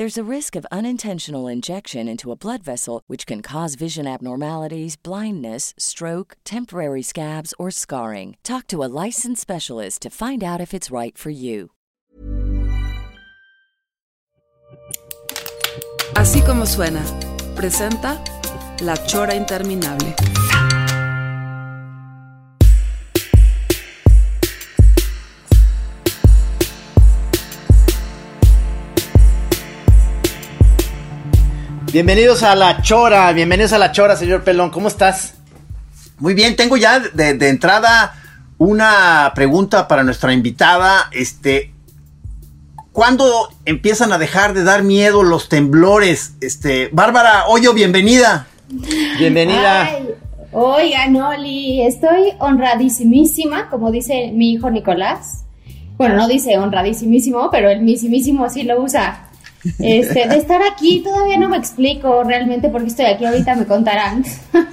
There's 0.00 0.16
a 0.16 0.34
risk 0.36 0.56
of 0.56 0.66
unintentional 0.72 1.46
injection 1.46 2.08
into 2.08 2.32
a 2.32 2.34
blood 2.34 2.62
vessel, 2.62 3.02
which 3.06 3.26
can 3.26 3.42
cause 3.42 3.74
vision 3.74 4.06
abnormalities, 4.06 4.96
blindness, 4.96 5.74
stroke, 5.76 6.38
temporary 6.42 7.02
scabs, 7.02 7.52
or 7.58 7.70
scarring. 7.70 8.38
Talk 8.42 8.66
to 8.68 8.82
a 8.82 8.88
licensed 9.04 9.42
specialist 9.42 10.00
to 10.00 10.08
find 10.08 10.42
out 10.42 10.58
if 10.58 10.72
it's 10.72 10.90
right 10.90 11.18
for 11.18 11.28
you. 11.28 11.72
Así 16.14 16.40
como 16.46 16.64
suena, 16.64 17.04
presenta 17.54 18.18
La 18.80 18.96
Chora 19.06 19.34
Interminable. 19.34 20.14
Bienvenidos 31.92 32.44
a 32.44 32.54
La 32.54 32.82
Chora, 32.82 33.32
bienvenidos 33.32 33.72
a 33.72 33.78
La 33.78 33.90
Chora, 33.90 34.14
señor 34.14 34.44
Pelón, 34.44 34.70
¿cómo 34.70 34.86
estás? 34.86 35.34
Muy 36.20 36.34
bien, 36.34 36.54
tengo 36.54 36.76
ya 36.76 37.00
de, 37.00 37.34
de 37.34 37.48
entrada 37.48 38.14
una 38.58 39.32
pregunta 39.34 39.88
para 39.88 40.04
nuestra 40.04 40.32
invitada. 40.32 41.08
Este, 41.10 41.72
¿cuándo 42.92 43.48
empiezan 43.64 44.12
a 44.12 44.18
dejar 44.18 44.54
de 44.54 44.62
dar 44.62 44.84
miedo 44.84 45.24
los 45.24 45.48
temblores? 45.48 46.34
Este, 46.40 46.90
Bárbara 46.92 47.46
Hoyo, 47.48 47.74
bienvenida. 47.74 48.46
Bienvenida. 49.18 49.86
Ay, 49.86 50.10
oigan, 50.52 51.16
Oli, 51.16 51.82
estoy 51.82 52.34
honradísimísima, 52.38 53.68
como 53.68 53.90
dice 53.90 54.30
mi 54.32 54.52
hijo 54.52 54.70
Nicolás. 54.70 55.44
Bueno, 55.96 56.14
no 56.14 56.28
dice 56.28 56.56
honradísimísimo, 56.56 57.50
pero 57.50 57.68
el 57.68 57.80
misimísimo 57.82 58.48
sí 58.48 58.62
lo 58.62 58.80
usa. 58.80 59.29
Este, 59.78 60.26
de 60.26 60.36
estar 60.36 60.60
aquí, 60.62 61.02
todavía 61.02 61.36
no 61.38 61.48
me 61.48 61.56
explico 61.58 62.22
realmente 62.24 62.68
por 62.70 62.80
qué 62.82 62.88
estoy 62.88 63.06
aquí, 63.06 63.24
ahorita 63.26 63.54
me 63.56 63.66
contarán. 63.66 64.24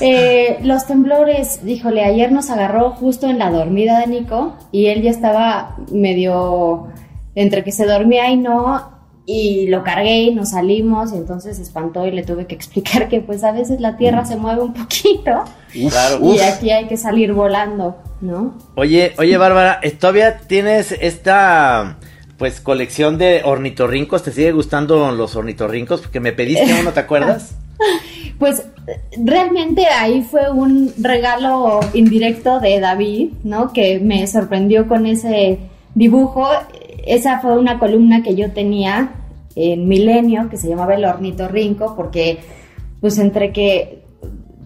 Eh, 0.00 0.58
los 0.62 0.86
temblores, 0.86 1.60
híjole, 1.66 2.04
ayer 2.04 2.30
nos 2.30 2.50
agarró 2.50 2.90
justo 2.90 3.28
en 3.28 3.38
la 3.38 3.50
dormida 3.50 3.98
de 4.00 4.06
Nico 4.08 4.54
y 4.70 4.86
él 4.86 5.00
ya 5.02 5.10
estaba 5.10 5.76
medio 5.90 6.88
entre 7.34 7.64
que 7.64 7.72
se 7.72 7.86
dormía 7.86 8.28
y 8.30 8.36
no, 8.36 8.90
y 9.24 9.68
lo 9.68 9.82
cargué 9.82 10.22
y 10.24 10.34
nos 10.34 10.50
salimos 10.50 11.12
y 11.12 11.16
entonces 11.16 11.56
se 11.56 11.62
espantó 11.62 12.06
y 12.06 12.10
le 12.10 12.22
tuve 12.24 12.46
que 12.46 12.54
explicar 12.54 13.08
que 13.08 13.20
pues 13.20 13.42
a 13.42 13.52
veces 13.52 13.80
la 13.80 13.96
tierra 13.96 14.24
se 14.26 14.36
mueve 14.36 14.60
un 14.62 14.74
poquito 14.74 15.44
Claro, 15.72 16.18
y 16.20 16.34
uf. 16.36 16.42
aquí 16.42 16.70
hay 16.70 16.86
que 16.86 16.96
salir 16.96 17.32
volando, 17.32 17.96
¿no? 18.20 18.54
Oye, 18.74 19.14
oye, 19.18 19.36
Bárbara, 19.38 19.80
¿eh, 19.82 19.90
¿todavía 19.92 20.38
tienes 20.38 20.92
esta 20.92 21.96
pues 22.38 22.60
colección 22.60 23.18
de 23.18 23.42
ornitorrincos? 23.44 24.22
¿Te 24.22 24.32
sigue 24.32 24.52
gustando 24.52 25.10
los 25.12 25.36
ornitorrincos? 25.36 26.02
Porque 26.02 26.20
me 26.20 26.32
pediste 26.32 26.74
uno, 26.80 26.92
¿te 26.92 27.00
acuerdas? 27.00 27.56
Pues 28.38 28.66
realmente 29.16 29.86
ahí 29.86 30.20
fue 30.20 30.50
un 30.50 30.92
regalo 30.98 31.80
indirecto 31.94 32.60
de 32.60 32.80
David, 32.80 33.30
¿no? 33.44 33.72
Que 33.72 33.98
me 33.98 34.26
sorprendió 34.26 34.86
con 34.88 35.06
ese 35.06 35.58
dibujo. 35.94 36.46
Esa 37.06 37.40
fue 37.40 37.58
una 37.58 37.78
columna 37.78 38.22
que 38.22 38.34
yo 38.34 38.50
tenía 38.50 39.12
en 39.54 39.88
Milenio 39.88 40.50
que 40.50 40.58
se 40.58 40.68
llamaba 40.68 40.94
El 40.94 41.06
Ornitorrinco 41.06 41.96
porque 41.96 42.40
pues 43.00 43.18
entre 43.18 43.52
que 43.52 44.02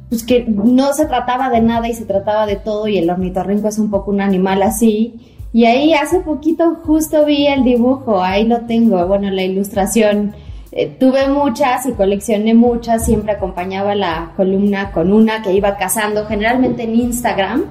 pues 0.08 0.24
que 0.24 0.44
no 0.44 0.92
se 0.92 1.06
trataba 1.06 1.48
de 1.50 1.60
nada 1.60 1.88
y 1.88 1.94
se 1.94 2.04
trataba 2.04 2.44
de 2.44 2.56
todo 2.56 2.88
y 2.88 2.98
el 2.98 3.08
ornitorrinco 3.08 3.68
es 3.68 3.78
un 3.78 3.90
poco 3.90 4.10
un 4.10 4.20
animal 4.20 4.60
así. 4.62 5.38
Y 5.52 5.64
ahí 5.66 5.94
hace 5.94 6.20
poquito 6.20 6.76
justo 6.86 7.24
vi 7.24 7.46
el 7.46 7.64
dibujo, 7.64 8.22
ahí 8.22 8.44
lo 8.46 8.60
tengo, 8.62 9.04
bueno, 9.06 9.30
la 9.30 9.42
ilustración. 9.42 10.34
Eh, 10.72 10.86
tuve 11.00 11.28
muchas 11.28 11.86
y 11.86 11.92
coleccioné 11.92 12.54
muchas, 12.54 13.04
siempre 13.04 13.32
acompañaba 13.32 13.96
la 13.96 14.30
columna 14.36 14.92
con 14.92 15.12
una 15.12 15.42
que 15.42 15.52
iba 15.52 15.76
cazando, 15.76 16.26
generalmente 16.26 16.84
en 16.84 16.94
Instagram, 16.94 17.64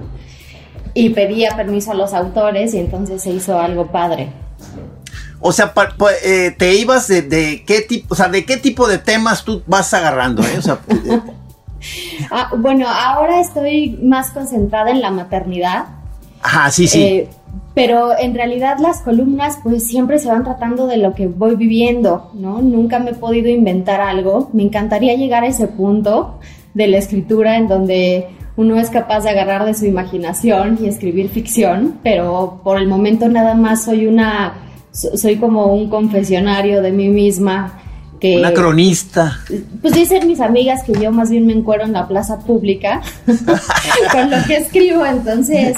y 0.94 1.12
pedía 1.12 1.56
permiso 1.56 1.92
a 1.92 1.96
los 1.96 2.14
autores 2.14 2.74
y 2.74 2.80
entonces 2.80 3.22
se 3.22 3.32
hizo 3.32 3.58
algo 3.58 3.88
padre. 3.88 4.28
O 5.40 5.54
sea, 5.54 5.74
pa- 5.74 5.96
pa- 5.98 6.12
eh, 6.22 6.54
te 6.58 6.74
ibas 6.76 7.08
de, 7.08 7.22
de 7.22 7.64
qué 7.66 7.80
tipo, 7.80 8.14
o 8.14 8.16
sea, 8.18 8.28
de 8.28 8.44
qué 8.44 8.58
tipo 8.58 8.86
de 8.90 8.98
temas 8.98 9.46
tú 9.46 9.62
vas 9.68 9.94
agarrando, 9.94 10.44
¿eh? 10.44 10.58
O 10.58 10.62
sea, 10.62 10.80
eh, 10.90 11.22
Ah, 12.30 12.50
bueno, 12.58 12.86
ahora 12.90 13.40
estoy 13.40 13.98
más 14.04 14.32
concentrada 14.32 14.92
en 14.92 15.00
la 15.00 15.12
maternidad. 15.12 15.86
ajá, 16.42 16.70
sí, 16.72 16.90
sí. 16.90 17.28
Pero 17.86 18.18
en 18.18 18.34
realidad 18.36 18.78
las 18.80 19.00
columnas 19.02 19.60
pues 19.64 19.86
siempre 19.88 20.20
se 20.20 20.28
van 20.30 20.44
tratando 20.44 20.88
de 20.88 20.98
lo 20.98 21.14
que 21.14 21.28
voy 21.28 21.56
viviendo, 21.56 22.32
¿no? 22.34 22.62
Nunca 22.62 23.00
me 23.00 23.12
he 23.12 23.14
podido 23.16 23.50
inventar 23.50 24.02
algo. 24.02 24.50
Me 24.54 24.64
encantaría 24.64 25.16
llegar 25.16 25.44
a 25.44 25.48
ese 25.48 25.68
punto 25.68 26.40
de 26.74 26.88
la 26.88 26.98
escritura 26.98 27.58
en 27.58 27.68
donde 27.68 28.28
uno 28.58 28.78
es 28.78 28.90
capaz 28.90 29.22
de 29.24 29.30
agarrar 29.30 29.66
de 29.66 29.74
su 29.74 29.86
imaginación 29.86 30.78
y 30.82 30.88
escribir 30.88 31.30
ficción, 31.30 31.96
pero 32.04 32.60
por 32.64 32.78
el 32.78 32.88
momento 32.88 33.30
nada 33.30 33.54
más 33.56 33.86
soy 33.86 34.06
una, 34.06 34.54
so- 34.92 35.16
soy 35.18 35.38
como 35.38 35.68
un 35.74 35.90
confesionario 35.90 36.82
de 36.82 36.92
mí 36.92 37.08
misma 37.08 37.80
que... 38.20 38.38
Una 38.38 38.52
cronista. 38.54 39.40
Pues 39.82 39.94
dicen 39.94 40.28
mis 40.28 40.42
amigas 40.42 40.84
que 40.84 40.92
yo 40.92 41.10
más 41.10 41.30
bien 41.30 41.46
me 41.46 41.54
encuero 41.54 41.86
en 41.86 41.94
la 41.94 42.06
plaza 42.06 42.38
pública 42.40 43.02
con 44.12 44.30
lo 44.30 44.38
que 44.46 44.58
escribo, 44.58 45.06
entonces, 45.06 45.78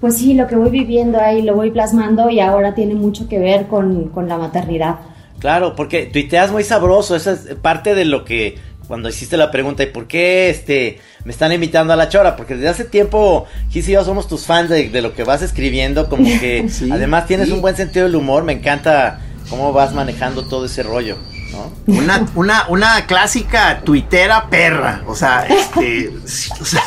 pues 0.00 0.16
sí, 0.18 0.34
lo 0.34 0.46
que 0.46 0.56
voy 0.56 0.70
viviendo 0.70 1.18
ahí 1.20 1.42
lo 1.42 1.54
voy 1.54 1.70
plasmando 1.70 2.30
y 2.30 2.40
ahora 2.40 2.74
tiene 2.74 2.94
mucho 2.94 3.28
que 3.28 3.38
ver 3.38 3.66
con, 3.66 4.08
con 4.08 4.28
la 4.28 4.38
maternidad. 4.38 4.96
Claro, 5.38 5.74
porque 5.74 6.06
tuiteas 6.06 6.50
muy 6.52 6.64
sabroso, 6.64 7.16
esa 7.16 7.32
es 7.32 7.54
parte 7.62 7.94
de 7.94 8.04
lo 8.04 8.24
que 8.24 8.58
cuando 8.88 9.08
hiciste 9.08 9.36
la 9.36 9.50
pregunta, 9.52 9.82
¿y 9.84 9.86
por 9.86 10.06
qué 10.08 10.50
este 10.50 10.98
me 11.24 11.30
están 11.32 11.52
invitando 11.52 11.92
a 11.92 11.96
la 11.96 12.08
chora? 12.08 12.34
Porque 12.36 12.54
desde 12.56 12.68
hace 12.68 12.84
tiempo, 12.84 13.46
Gis 13.70 13.88
y 13.88 13.92
yo 13.92 14.04
somos 14.04 14.26
tus 14.26 14.46
fans 14.46 14.68
de, 14.68 14.88
de 14.90 15.00
lo 15.00 15.14
que 15.14 15.22
vas 15.24 15.42
escribiendo, 15.42 16.08
como 16.08 16.24
que 16.40 16.68
Sí, 16.68 16.90
además 16.90 17.26
tienes 17.26 17.48
sí. 17.48 17.54
un 17.54 17.60
buen 17.62 17.76
sentido 17.76 18.06
del 18.06 18.16
humor, 18.16 18.42
me 18.44 18.52
encanta 18.52 19.20
cómo 19.48 19.72
vas 19.72 19.94
manejando 19.94 20.44
todo 20.44 20.66
ese 20.66 20.82
rollo, 20.82 21.16
¿no? 21.52 21.72
Una, 21.94 22.26
una, 22.34 22.68
una 22.68 23.06
clásica 23.06 23.80
tuitera 23.84 24.48
perra. 24.48 25.02
O 25.06 25.14
sea, 25.14 25.46
este. 25.46 26.10
sí, 26.26 26.50
o 26.60 26.64
sea, 26.64 26.82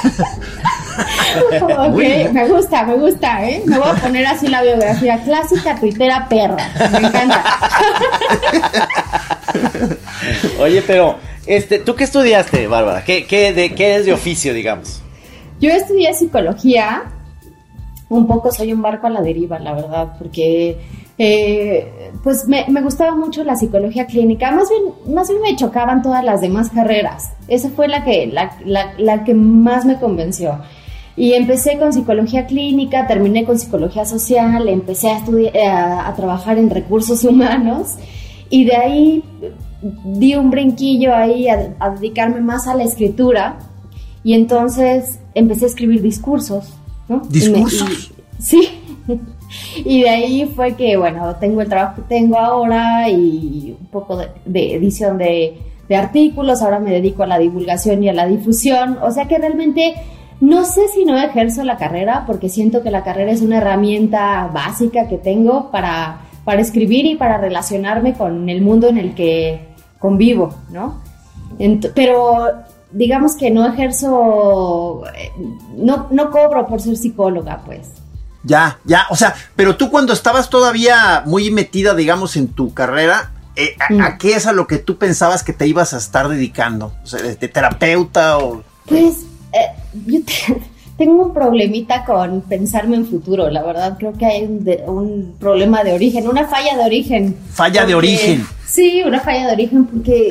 Ok, 1.78 1.98
me 2.32 2.48
gusta, 2.48 2.84
me 2.84 2.96
gusta, 2.96 3.48
¿eh? 3.48 3.64
Me 3.66 3.78
voy 3.78 3.90
a 3.90 3.94
poner 3.96 4.26
así 4.26 4.48
la 4.48 4.62
biografía 4.62 5.22
clásica, 5.24 5.76
tuitera, 5.80 6.28
perra. 6.30 6.70
Me 6.92 7.08
encanta. 7.08 7.44
Oye, 10.60 10.82
pero, 10.86 11.18
este, 11.46 11.80
¿tú 11.80 11.96
qué 11.96 12.04
estudiaste, 12.04 12.68
Bárbara? 12.68 13.04
¿Qué, 13.04 13.26
qué, 13.26 13.54
de, 13.54 13.74
¿Qué 13.74 13.96
es 13.96 14.06
de 14.06 14.14
oficio, 14.14 14.54
digamos? 14.54 15.02
Yo 15.60 15.70
estudié 15.72 16.14
psicología, 16.14 17.04
un 18.10 18.28
poco 18.28 18.52
soy 18.52 18.74
un 18.74 18.82
barco 18.82 19.08
a 19.08 19.10
la 19.10 19.22
deriva, 19.22 19.60
la 19.60 19.74
verdad, 19.74 20.14
porque 20.18 20.78
eh, 21.18 22.12
pues 22.24 22.48
me, 22.48 22.66
me 22.70 22.82
gustaba 22.82 23.16
mucho 23.16 23.44
la 23.44 23.56
psicología 23.56 24.06
clínica, 24.06 24.52
más 24.52 24.70
bien, 24.70 25.14
más 25.16 25.30
bien 25.30 25.42
me 25.42 25.56
chocaban 25.56 26.02
todas 26.02 26.24
las 26.24 26.42
demás 26.42 26.70
carreras, 26.70 27.30
esa 27.48 27.70
fue 27.70 27.88
la 27.88 28.04
que, 28.04 28.28
la, 28.28 28.58
la- 28.66 28.94
la 28.98 29.24
que 29.24 29.34
más 29.34 29.86
me 29.86 30.00
convenció. 30.00 30.60
Y 31.16 31.34
empecé 31.34 31.78
con 31.78 31.94
psicología 31.94 32.48
clínica, 32.48 33.06
terminé 33.06 33.46
con 33.46 33.60
psicología 33.60 34.04
social, 34.06 34.68
empecé 34.68 35.10
a, 35.10 35.18
estudiar, 35.18 35.56
a, 35.58 36.08
a 36.08 36.16
trabajar 36.16 36.58
en 36.58 36.72
recursos 36.72 37.24
humanos 37.30 37.96
y 38.50 38.66
de 38.66 38.76
ahí 38.76 39.24
di 40.06 40.34
un 40.36 40.50
brinquillo 40.50 41.14
ahí 41.14 41.48
a, 41.50 41.76
a 41.80 41.92
dedicarme 41.92 42.42
más 42.42 42.68
a 42.68 42.74
la 42.74 42.84
escritura 42.84 43.60
y 44.24 44.34
entonces 44.34 45.20
empecé 45.36 45.66
a 45.66 45.68
escribir 45.68 46.02
discursos, 46.02 46.74
¿no? 47.08 47.18
Y 47.18 47.28
me- 47.28 47.30
¿Discursos? 47.30 48.12
y- 48.40 48.42
sí. 48.42 48.70
y 49.78 50.02
de 50.02 50.10
ahí 50.10 50.46
fue 50.56 50.76
que, 50.76 50.98
bueno, 50.98 51.36
tengo 51.36 51.62
el 51.62 51.70
trabajo 51.70 52.02
que 52.02 52.16
tengo 52.16 52.38
ahora 52.38 53.10
y 53.10 53.76
un 53.80 53.88
poco 53.88 54.18
de, 54.18 54.76
edición 54.76 55.18
de, 55.18 55.58
de 55.88 55.96
artículos, 55.96 56.62
ahora 56.62 56.80
me 56.80 56.92
dedico 56.92 57.24
a 57.24 57.28
la 57.28 57.40
divulgación 57.40 58.04
y 58.04 58.10
a 58.10 58.14
la 58.14 58.28
difusión, 58.28 58.98
o 59.02 59.12
sea 59.12 59.28
que 59.28 59.38
realmente 59.38 59.96
no 60.42 60.66
sé 60.66 60.88
si 60.90 61.06
no 61.06 61.18
ejerzo 61.18 61.64
la 61.64 61.78
carrera 61.78 62.26
porque 62.28 62.50
siento 62.50 62.84
que 62.84 62.92
la 62.92 63.04
carrera 63.04 63.32
es 63.32 63.42
una 63.42 63.60
herramienta 63.60 64.50
básica 64.54 65.08
que 65.08 65.18
tengo 65.18 65.72
para, 65.72 66.22
para 66.44 66.62
escribir 66.62 67.06
y 67.06 67.16
para 67.16 67.38
relacionarme 67.38 68.14
con 68.14 68.50
el 68.50 68.62
mundo 68.62 68.90
en 68.90 68.98
el 68.98 69.16
que 69.16 69.62
convivo, 70.00 70.54
¿no? 70.70 71.02
Pero 71.96 72.50
digamos 72.92 73.36
que 73.36 73.52
no 73.52 73.66
ejerzo, 73.66 75.04
eh, 75.18 75.32
no, 75.78 76.08
no 76.12 76.30
cobro 76.30 76.68
por 76.68 76.82
ser 76.82 76.98
psicóloga, 76.98 77.62
pues. 77.66 78.03
Ya, 78.44 78.80
ya, 78.84 79.06
o 79.10 79.16
sea, 79.16 79.34
pero 79.56 79.78
tú 79.78 79.90
cuando 79.90 80.12
estabas 80.14 80.50
todavía 80.50 81.24
muy 81.26 81.50
metida, 81.52 81.94
digamos, 81.96 82.36
en 82.36 82.50
tu 82.50 82.74
carrera, 82.74 83.32
eh, 83.56 83.76
a, 83.80 83.94
Mm. 83.94 84.02
a 84.02 84.18
qué 84.18 84.36
es 84.36 84.48
a 84.48 84.52
lo 84.52 84.68
que 84.68 84.78
tú 84.80 84.98
pensabas 84.98 85.44
que 85.44 85.54
te 85.54 85.66
ibas 85.68 85.94
a 85.94 85.98
estar 85.98 86.28
dedicando? 86.28 86.92
O 87.04 87.08
sea, 87.08 87.22
de, 87.22 87.36
terapeuta 87.36 88.40
o... 88.40 88.64
Pues 88.86 89.20
eh, 89.54 89.68
yo 90.08 90.20
te- 90.26 90.62
tengo 90.98 91.24
un 91.28 91.34
problemita 91.34 92.04
con 92.04 92.42
pensarme 92.42 92.96
en 92.98 93.06
futuro, 93.08 93.50
la 93.50 93.64
verdad 93.64 93.96
creo 93.98 94.14
que 94.14 94.26
hay 94.26 94.44
un, 94.44 94.64
de- 94.64 94.84
un 94.88 95.36
problema 95.40 95.84
de 95.84 95.94
origen, 95.94 96.28
una 96.28 96.46
falla 96.48 96.76
de 96.78 96.84
origen. 96.84 97.38
Falla 97.52 97.86
de 97.86 97.96
origen. 97.96 98.46
Sí, 98.66 99.04
una 99.06 99.20
falla 99.22 99.48
de 99.48 99.54
origen 99.54 99.86
porque 99.86 100.28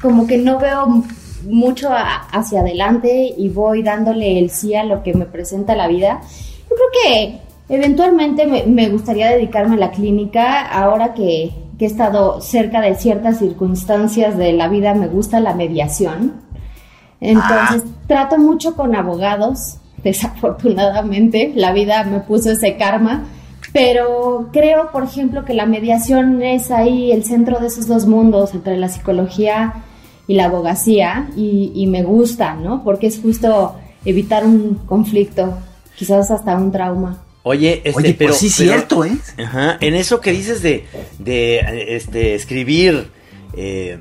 como 0.00 0.26
que 0.26 0.38
no 0.38 0.58
veo 0.58 1.04
mucho 1.44 1.90
a- 1.92 2.26
hacia 2.30 2.60
adelante 2.60 3.34
y 3.36 3.48
voy 3.50 3.82
dándole 3.82 4.38
el 4.38 4.48
sí 4.50 4.74
a 4.74 4.84
lo 4.84 5.02
que 5.02 5.12
me 5.14 5.26
presenta 5.26 5.74
la 5.74 5.88
vida. 5.88 6.20
Yo 6.70 6.76
creo 6.76 6.88
que 7.02 7.40
eventualmente 7.70 8.46
me, 8.46 8.66
me 8.66 8.88
gustaría 8.90 9.30
dedicarme 9.30 9.76
a 9.76 9.78
la 9.78 9.90
clínica 9.92 10.60
ahora 10.60 11.14
que, 11.14 11.52
que 11.80 11.86
he 11.86 11.88
estado 11.88 12.42
cerca 12.42 12.82
de 12.82 12.94
ciertas 12.94 13.38
circunstancias 13.38 14.36
de 14.36 14.52
la 14.52 14.68
vida, 14.68 14.92
me 14.92 15.08
gusta 15.08 15.40
la 15.40 15.54
mediación. 15.54 16.34
Entonces, 17.22 17.84
trato 18.06 18.36
mucho 18.36 18.76
con 18.76 18.94
abogados, 18.94 19.78
desafortunadamente, 20.04 21.52
la 21.54 21.72
vida 21.72 22.04
me 22.04 22.20
puso 22.20 22.50
ese 22.50 22.76
karma, 22.76 23.24
pero 23.72 24.48
creo, 24.52 24.90
por 24.90 25.04
ejemplo, 25.04 25.46
que 25.46 25.54
la 25.54 25.64
mediación 25.64 26.42
es 26.42 26.70
ahí 26.70 27.12
el 27.12 27.24
centro 27.24 27.60
de 27.60 27.68
esos 27.68 27.86
dos 27.86 28.06
mundos, 28.06 28.52
entre 28.52 28.76
la 28.76 28.88
psicología 28.88 29.72
y 30.26 30.34
la 30.34 30.46
abogacía, 30.46 31.30
y, 31.34 31.72
y 31.74 31.86
me 31.86 32.02
gusta, 32.02 32.56
¿no? 32.56 32.84
Porque 32.84 33.06
es 33.06 33.20
justo 33.22 33.76
evitar 34.04 34.44
un 34.44 34.74
conflicto, 34.86 35.54
quizás 35.96 36.30
hasta 36.30 36.56
un 36.56 36.72
trauma. 36.72 37.22
Oye, 37.42 37.80
este, 37.84 37.98
Oye, 37.98 38.14
pero 38.18 38.30
pues 38.30 38.40
sí, 38.40 38.52
pero- 38.56 38.72
cierto, 38.72 39.04
¿eh? 39.04 39.16
Ajá, 39.42 39.78
en 39.80 39.94
eso 39.94 40.20
que 40.20 40.32
dices 40.32 40.62
de, 40.62 40.86
de 41.18 41.94
este, 41.96 42.34
escribir 42.34 43.10
eh, 43.56 43.98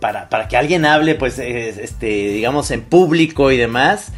para, 0.00 0.28
para 0.28 0.48
que 0.48 0.56
alguien 0.56 0.84
hable, 0.84 1.14
pues, 1.14 1.38
eh, 1.38 1.68
este, 1.82 2.06
digamos, 2.06 2.70
en 2.70 2.82
público 2.82 3.52
y 3.52 3.56
demás, 3.56 4.12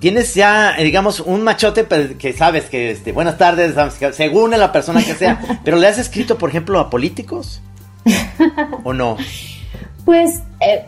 tienes 0.00 0.34
ya, 0.34 0.76
digamos, 0.78 1.20
un 1.20 1.42
machote 1.42 1.86
que 2.18 2.32
sabes 2.32 2.64
que, 2.64 2.90
este, 2.90 3.12
buenas 3.12 3.38
tardes, 3.38 3.74
según 4.12 4.50
la 4.50 4.72
persona 4.72 5.04
que 5.04 5.14
sea, 5.14 5.60
pero 5.64 5.76
le 5.76 5.86
has 5.86 5.98
escrito, 5.98 6.36
por 6.36 6.50
ejemplo, 6.50 6.80
a 6.80 6.90
políticos 6.90 7.62
o 8.84 8.92
no? 8.92 9.16
Pues 10.04 10.40
eh, 10.60 10.84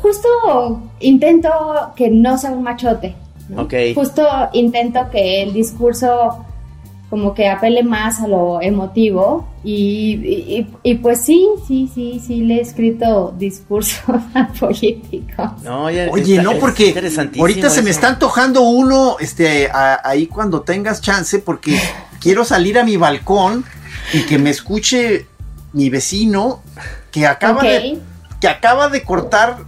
justo 0.00 0.82
intento 1.00 1.50
que 1.96 2.08
no 2.10 2.38
sea 2.38 2.50
un 2.50 2.62
machote. 2.62 3.14
Justo 3.94 4.26
intento 4.52 5.08
que 5.10 5.42
el 5.42 5.52
discurso 5.52 6.44
como 7.08 7.34
que 7.34 7.48
apele 7.48 7.82
más 7.82 8.20
a 8.20 8.28
lo 8.28 8.60
emotivo 8.62 9.48
y, 9.64 10.12
y- 10.14 10.66
y, 10.84 10.94
pues 10.94 11.22
sí, 11.22 11.44
sí, 11.66 11.90
sí, 11.92 12.22
sí 12.24 12.42
le 12.42 12.58
he 12.58 12.60
escrito 12.60 13.34
discursos 13.36 13.98
políticos. 14.60 15.50
No, 15.64 15.90
ya- 15.90 16.08
Oye, 16.10 16.36
está- 16.36 16.42
no, 16.44 16.58
porque 16.60 16.94
ahorita 17.40 17.68
se 17.70 17.82
me 17.82 17.90
está 17.90 18.08
antojando 18.10 18.62
uno, 18.62 19.16
este, 19.18 19.68
a- 19.72 20.00
ahí 20.04 20.26
cuando 20.28 20.60
tengas 20.60 21.00
chance, 21.00 21.40
porque 21.40 21.76
quiero 22.20 22.44
salir 22.44 22.78
a 22.78 22.84
mi 22.84 22.96
balcón 22.96 23.64
y 24.12 24.22
que 24.26 24.38
me 24.38 24.50
escuche 24.50 25.26
mi 25.72 25.90
vecino 25.90 26.62
que 27.10 27.26
acaba 27.26 27.62
de 27.62 27.98
que 28.40 28.48
acaba 28.48 28.88
de 28.88 29.02
cortar 29.02 29.58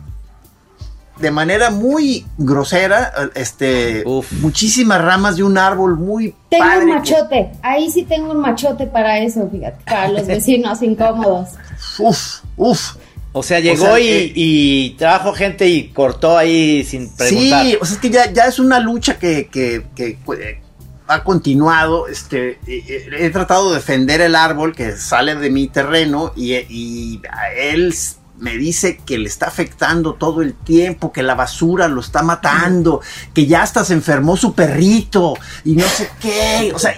de 1.22 1.30
manera 1.30 1.70
muy 1.70 2.26
grosera, 2.36 3.12
este, 3.34 4.02
Uf. 4.04 4.30
muchísimas 4.40 5.00
ramas 5.00 5.36
de 5.36 5.44
un 5.44 5.56
árbol 5.56 5.96
muy 5.96 6.34
Tengo 6.50 6.64
padre. 6.64 6.84
un 6.84 6.90
machote, 6.90 7.50
ahí 7.62 7.90
sí 7.90 8.02
tengo 8.02 8.32
un 8.32 8.40
machote 8.40 8.86
para 8.86 9.18
eso, 9.20 9.48
fíjate, 9.50 9.82
para 9.86 10.08
los 10.08 10.26
vecinos 10.26 10.82
incómodos. 10.82 11.50
Uf, 11.98 12.40
uf. 12.56 12.96
O 13.34 13.42
sea, 13.42 13.60
llegó 13.60 13.84
sea, 13.86 13.98
y, 14.00 14.08
eh, 14.08 14.32
y 14.34 14.90
trajo 14.98 15.32
gente 15.32 15.66
y 15.66 15.88
cortó 15.88 16.36
ahí 16.36 16.84
sin 16.84 17.08
preguntar. 17.16 17.64
Sí, 17.64 17.76
o 17.80 17.84
sea, 17.86 17.94
es 17.94 18.00
que 18.00 18.10
ya, 18.10 18.30
ya 18.30 18.44
es 18.44 18.58
una 18.58 18.78
lucha 18.78 19.18
que, 19.18 19.46
que- 19.46 19.86
que, 19.96 20.18
eh, 20.38 20.60
ha 21.06 21.24
continuado. 21.24 22.08
Este, 22.08 22.50
eh, 22.50 22.58
eh, 22.66 23.06
he 23.20 23.30
tratado 23.30 23.70
de 23.70 23.76
defender 23.76 24.20
el 24.20 24.34
árbol 24.34 24.74
que 24.74 24.96
sale 24.98 25.34
de 25.34 25.48
mi 25.48 25.68
terreno 25.68 26.32
y, 26.36 26.52
y 26.56 27.22
a 27.30 27.52
él 27.54 27.94
me 28.42 28.56
dice 28.58 28.96
que 29.06 29.18
le 29.18 29.28
está 29.28 29.46
afectando 29.46 30.14
todo 30.14 30.42
el 30.42 30.54
tiempo, 30.54 31.12
que 31.12 31.22
la 31.22 31.36
basura 31.36 31.86
lo 31.86 32.00
está 32.00 32.24
matando, 32.24 33.00
que 33.32 33.46
ya 33.46 33.62
hasta 33.62 33.84
se 33.84 33.92
enfermó 33.94 34.36
su 34.36 34.52
perrito 34.52 35.34
y 35.64 35.76
no 35.76 35.86
sé 35.86 36.10
qué. 36.20 36.72
O 36.74 36.78
sea, 36.80 36.94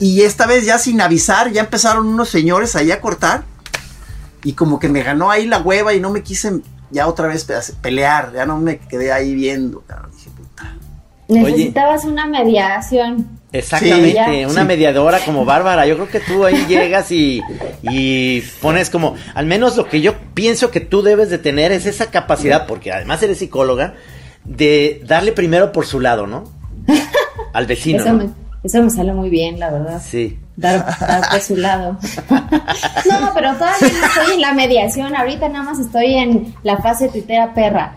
y 0.00 0.22
esta 0.22 0.46
vez 0.46 0.64
ya 0.66 0.76
sin 0.78 1.00
avisar, 1.00 1.52
ya 1.52 1.60
empezaron 1.60 2.08
unos 2.08 2.28
señores 2.28 2.74
ahí 2.74 2.90
a 2.90 3.00
cortar 3.00 3.44
y 4.42 4.54
como 4.54 4.80
que 4.80 4.88
me 4.88 5.04
ganó 5.04 5.30
ahí 5.30 5.46
la 5.46 5.58
hueva 5.58 5.94
y 5.94 6.00
no 6.00 6.10
me 6.10 6.22
quise 6.24 6.60
ya 6.90 7.06
otra 7.06 7.28
vez 7.28 7.44
pe- 7.44 7.54
pelear, 7.80 8.32
ya 8.34 8.44
no 8.44 8.58
me 8.58 8.78
quedé 8.78 9.12
ahí 9.12 9.34
viendo. 9.34 9.84
Necesitabas 11.28 12.04
una 12.04 12.26
mediación. 12.26 13.38
Exactamente, 13.52 14.12
Sí, 14.26 14.44
una 14.44 14.62
Sí. 14.62 14.66
mediadora 14.66 15.18
como 15.24 15.44
Bárbara. 15.46 15.86
Yo 15.86 15.94
creo 15.96 16.08
que 16.08 16.20
tú 16.20 16.44
ahí 16.44 16.66
llegas 16.68 17.10
y, 17.12 17.42
y 17.82 18.40
pones 18.60 18.90
como, 18.90 19.14
al 19.34 19.46
menos 19.46 19.76
lo 19.76 19.86
que 19.86 20.00
yo 20.00 20.14
pienso 20.34 20.70
que 20.70 20.80
tú 20.80 21.02
debes 21.02 21.30
de 21.30 21.38
tener 21.38 21.72
es 21.72 21.86
esa 21.86 22.06
capacidad, 22.10 22.66
porque 22.66 22.92
además 22.92 23.22
eres 23.22 23.38
psicóloga, 23.38 23.94
de 24.44 25.02
darle 25.06 25.32
primero 25.32 25.72
por 25.72 25.86
su 25.86 26.00
lado, 26.00 26.26
¿no? 26.26 26.44
Al 27.52 27.66
vecino. 27.66 28.00
Eso 28.02 28.12
¿no? 28.12 28.24
me, 28.24 28.30
eso 28.64 28.82
me 28.82 28.90
sale 28.90 29.12
muy 29.12 29.28
bien, 29.30 29.58
la 29.58 29.70
verdad. 29.70 30.02
Sí. 30.04 30.38
Dar, 30.56 30.84
dar 31.00 31.28
por 31.30 31.40
su 31.40 31.56
lado. 31.56 31.98
no, 32.30 33.30
pero 33.34 33.52
todavía 33.54 33.76
no 33.80 34.06
estoy 34.06 34.34
en 34.34 34.40
la 34.40 34.52
mediación. 34.54 35.14
Ahorita 35.14 35.48
nada 35.48 35.64
más 35.64 35.78
estoy 35.78 36.14
en 36.14 36.54
la 36.62 36.78
fase 36.78 37.08
tuitera 37.08 37.54
perra. 37.54 37.92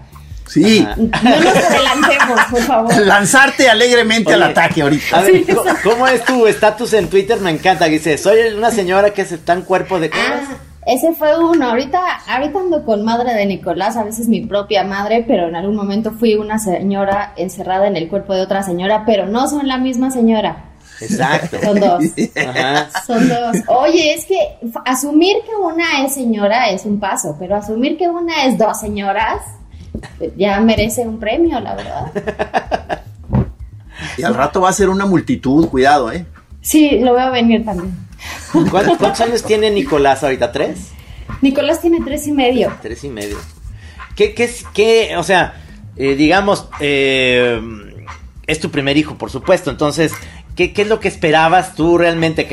Sí, 0.47 0.85
Ajá. 0.85 0.95
No 0.97 1.39
nos 1.39 1.55
adelantemos, 1.55 2.39
por 2.49 2.61
favor. 2.61 2.97
lanzarte 3.05 3.69
alegremente 3.69 4.33
al 4.33 4.43
ataque 4.43 4.81
ahorita. 4.81 5.17
A 5.17 5.21
ver, 5.21 5.45
¿cómo, 5.45 5.63
cómo 5.83 6.07
es 6.07 6.25
tu 6.25 6.45
estatus 6.45 6.93
en 6.93 7.09
Twitter? 7.09 7.39
Me 7.39 7.51
encanta. 7.51 7.85
Dice, 7.85 8.17
soy 8.17 8.39
una 8.55 8.71
señora 8.71 9.13
que 9.13 9.23
se 9.25 9.35
está 9.35 9.53
en 9.53 9.61
cuerpo 9.61 9.99
de 9.99 10.09
cosas. 10.09 10.41
Ah, 10.49 10.57
ese 10.85 11.13
fue 11.13 11.37
uno. 11.39 11.69
Ahorita, 11.69 11.99
ahorita 12.27 12.59
ando 12.59 12.83
con 12.83 13.03
madre 13.05 13.33
de 13.33 13.45
Nicolás, 13.45 13.97
a 13.97 14.03
veces 14.03 14.27
mi 14.27 14.41
propia 14.41 14.83
madre, 14.83 15.23
pero 15.27 15.47
en 15.47 15.55
algún 15.55 15.75
momento 15.75 16.11
fui 16.11 16.35
una 16.35 16.57
señora 16.59 17.33
encerrada 17.37 17.87
en 17.87 17.95
el 17.95 18.09
cuerpo 18.09 18.33
de 18.33 18.41
otra 18.41 18.63
señora, 18.63 19.03
pero 19.05 19.27
no 19.27 19.47
son 19.47 19.67
la 19.67 19.77
misma 19.77 20.11
señora. 20.11 20.65
Exacto. 20.99 21.57
Son 21.63 21.79
dos. 21.79 22.03
Ajá. 22.35 22.89
Son 23.05 23.27
dos. 23.27 23.57
Oye, 23.67 24.13
es 24.13 24.25
que 24.25 24.37
asumir 24.85 25.37
que 25.45 25.55
una 25.55 26.03
es 26.03 26.13
señora 26.13 26.69
es 26.69 26.85
un 26.85 26.99
paso, 26.99 27.35
pero 27.39 27.55
asumir 27.55 27.97
que 27.97 28.07
una 28.07 28.45
es 28.45 28.57
dos 28.57 28.79
señoras 28.79 29.41
ya 30.37 30.59
merece 30.61 31.01
un 31.07 31.19
premio, 31.19 31.59
la 31.59 31.75
verdad. 31.75 33.01
Y 34.17 34.23
al 34.23 34.33
rato 34.35 34.61
va 34.61 34.69
a 34.69 34.73
ser 34.73 34.89
una 34.89 35.05
multitud, 35.05 35.67
cuidado, 35.69 36.11
¿eh? 36.11 36.25
Sí, 36.61 36.99
lo 36.99 37.13
veo 37.13 37.31
venir 37.31 37.63
también. 37.65 37.95
¿Cuántos, 38.69 38.97
cuántos 38.97 39.21
años 39.21 39.43
tiene 39.43 39.71
Nicolás 39.71 40.23
ahorita? 40.23 40.51
¿Tres? 40.51 40.89
Nicolás 41.41 41.81
tiene 41.81 41.99
tres 42.03 42.27
y 42.27 42.31
medio. 42.31 42.71
Tres 42.81 43.03
y 43.03 43.09
medio. 43.09 43.37
¿Qué, 44.15 44.33
qué, 44.33 44.43
es- 44.43 44.65
qué, 44.73 45.15
o 45.17 45.23
sea, 45.23 45.53
eh, 45.95 46.15
digamos, 46.15 46.67
eh, 46.79 47.59
es 48.47 48.59
tu 48.59 48.69
primer 48.69 48.97
hijo, 48.97 49.17
por 49.17 49.31
supuesto, 49.31 49.71
entonces, 49.71 50.11
¿qué, 50.55 50.73
qué 50.73 50.81
es 50.83 50.87
lo 50.87 50.99
que 50.99 51.07
esperabas 51.07 51.75
tú 51.75 51.97
realmente? 51.97 52.47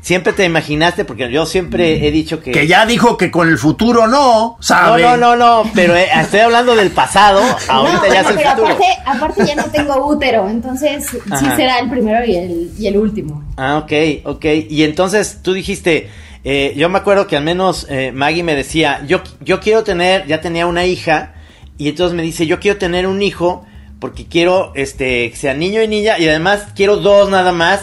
Siempre 0.00 0.32
te 0.32 0.44
imaginaste, 0.44 1.04
porque 1.04 1.30
yo 1.30 1.44
siempre 1.44 2.06
he 2.06 2.10
dicho 2.10 2.40
que... 2.40 2.52
Que 2.52 2.66
ya 2.66 2.86
dijo 2.86 3.16
que 3.18 3.30
con 3.30 3.48
el 3.48 3.58
futuro 3.58 4.06
no, 4.06 4.56
No, 4.56 4.56
¿sabe? 4.60 5.02
no, 5.02 5.16
no, 5.16 5.36
no, 5.36 5.70
pero 5.74 5.94
eh, 5.94 6.08
estoy 6.20 6.40
hablando 6.40 6.74
del 6.74 6.90
pasado, 6.90 7.40
ahorita 7.68 7.98
no, 7.98 8.12
ya 8.14 8.20
es 8.22 8.28
el 8.30 8.34
pero 8.36 8.50
futuro. 8.50 8.66
aparte, 8.68 8.84
aparte 9.04 9.46
ya 9.46 9.54
no 9.56 9.64
tengo 9.64 10.06
útero, 10.06 10.48
entonces 10.48 11.06
sí 11.06 11.46
será 11.54 11.78
el 11.80 11.90
primero 11.90 12.24
y 12.24 12.36
el, 12.36 12.70
y 12.78 12.86
el 12.86 12.96
último. 12.96 13.44
Ah, 13.58 13.76
ok, 13.78 13.92
ok. 14.24 14.44
Y 14.70 14.84
entonces 14.84 15.40
tú 15.42 15.52
dijiste, 15.52 16.08
eh, 16.44 16.72
yo 16.76 16.88
me 16.88 16.98
acuerdo 16.98 17.26
que 17.26 17.36
al 17.36 17.44
menos 17.44 17.86
eh, 17.90 18.10
Maggie 18.12 18.42
me 18.42 18.54
decía, 18.54 19.02
yo, 19.06 19.20
yo 19.40 19.60
quiero 19.60 19.84
tener, 19.84 20.26
ya 20.26 20.40
tenía 20.40 20.66
una 20.66 20.86
hija, 20.86 21.34
y 21.76 21.88
entonces 21.90 22.16
me 22.16 22.22
dice, 22.22 22.46
yo 22.46 22.58
quiero 22.58 22.78
tener 22.78 23.06
un 23.06 23.20
hijo 23.20 23.66
porque 23.98 24.24
quiero 24.26 24.72
este, 24.76 25.30
que 25.30 25.36
sea 25.36 25.52
niño 25.52 25.82
y 25.82 25.88
niña, 25.88 26.18
y 26.18 26.26
además 26.26 26.68
quiero 26.74 26.96
dos 26.96 27.28
nada 27.28 27.52
más 27.52 27.80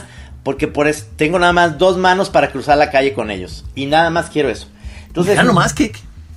porque 0.48 0.70
por 0.70 0.88
eso 0.88 1.04
tengo 1.18 1.38
nada 1.40 1.52
más 1.52 1.78
dos 1.78 1.98
manos 1.98 2.30
para 2.30 2.54
cruzar 2.54 2.78
la 2.78 2.90
calle 2.90 3.12
con 3.12 3.32
ellos. 3.32 3.66
Y 3.76 3.86
nada 3.86 4.10
más 4.10 4.30
quiero 4.30 4.50
eso. 4.50 4.70
Entonces, 5.08 5.36
Ya 5.36 5.44
nomás 5.44 5.74
que... 5.74 5.92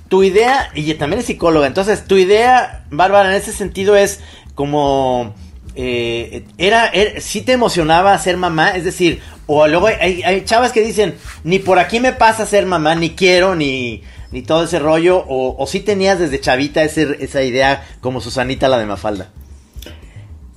tu 0.09 0.21
idea, 0.21 0.69
y 0.75 0.93
también 0.95 1.21
es 1.21 1.27
psicóloga, 1.27 1.65
entonces 1.65 2.03
tu 2.03 2.17
idea, 2.17 2.83
Bárbara, 2.89 3.29
en 3.29 3.41
ese 3.41 3.53
sentido 3.53 3.95
es 3.95 4.19
como... 4.53 5.33
Eh, 5.75 6.43
era, 6.57 6.87
era, 6.87 7.21
sí 7.21 7.39
te 7.39 7.53
emocionaba 7.53 8.19
ser 8.19 8.35
mamá, 8.35 8.71
es 8.71 8.83
decir, 8.83 9.21
o 9.47 9.65
luego 9.69 9.87
hay, 9.87 10.21
hay 10.23 10.43
chavas 10.43 10.73
que 10.73 10.81
dicen, 10.81 11.15
ni 11.45 11.59
por 11.59 11.79
aquí 11.79 12.01
me 12.01 12.11
pasa 12.11 12.45
ser 12.45 12.65
mamá, 12.65 12.95
ni 12.95 13.11
quiero, 13.11 13.55
ni, 13.55 14.03
ni 14.33 14.41
todo 14.41 14.65
ese 14.65 14.79
rollo, 14.79 15.23
o, 15.25 15.55
o 15.57 15.67
sí 15.67 15.79
tenías 15.79 16.19
desde 16.19 16.41
chavita 16.41 16.83
ese, 16.83 17.15
esa 17.21 17.43
idea 17.43 17.87
como 18.01 18.19
Susanita 18.19 18.67
la 18.67 18.77
de 18.77 18.87
Mafalda. 18.87 19.29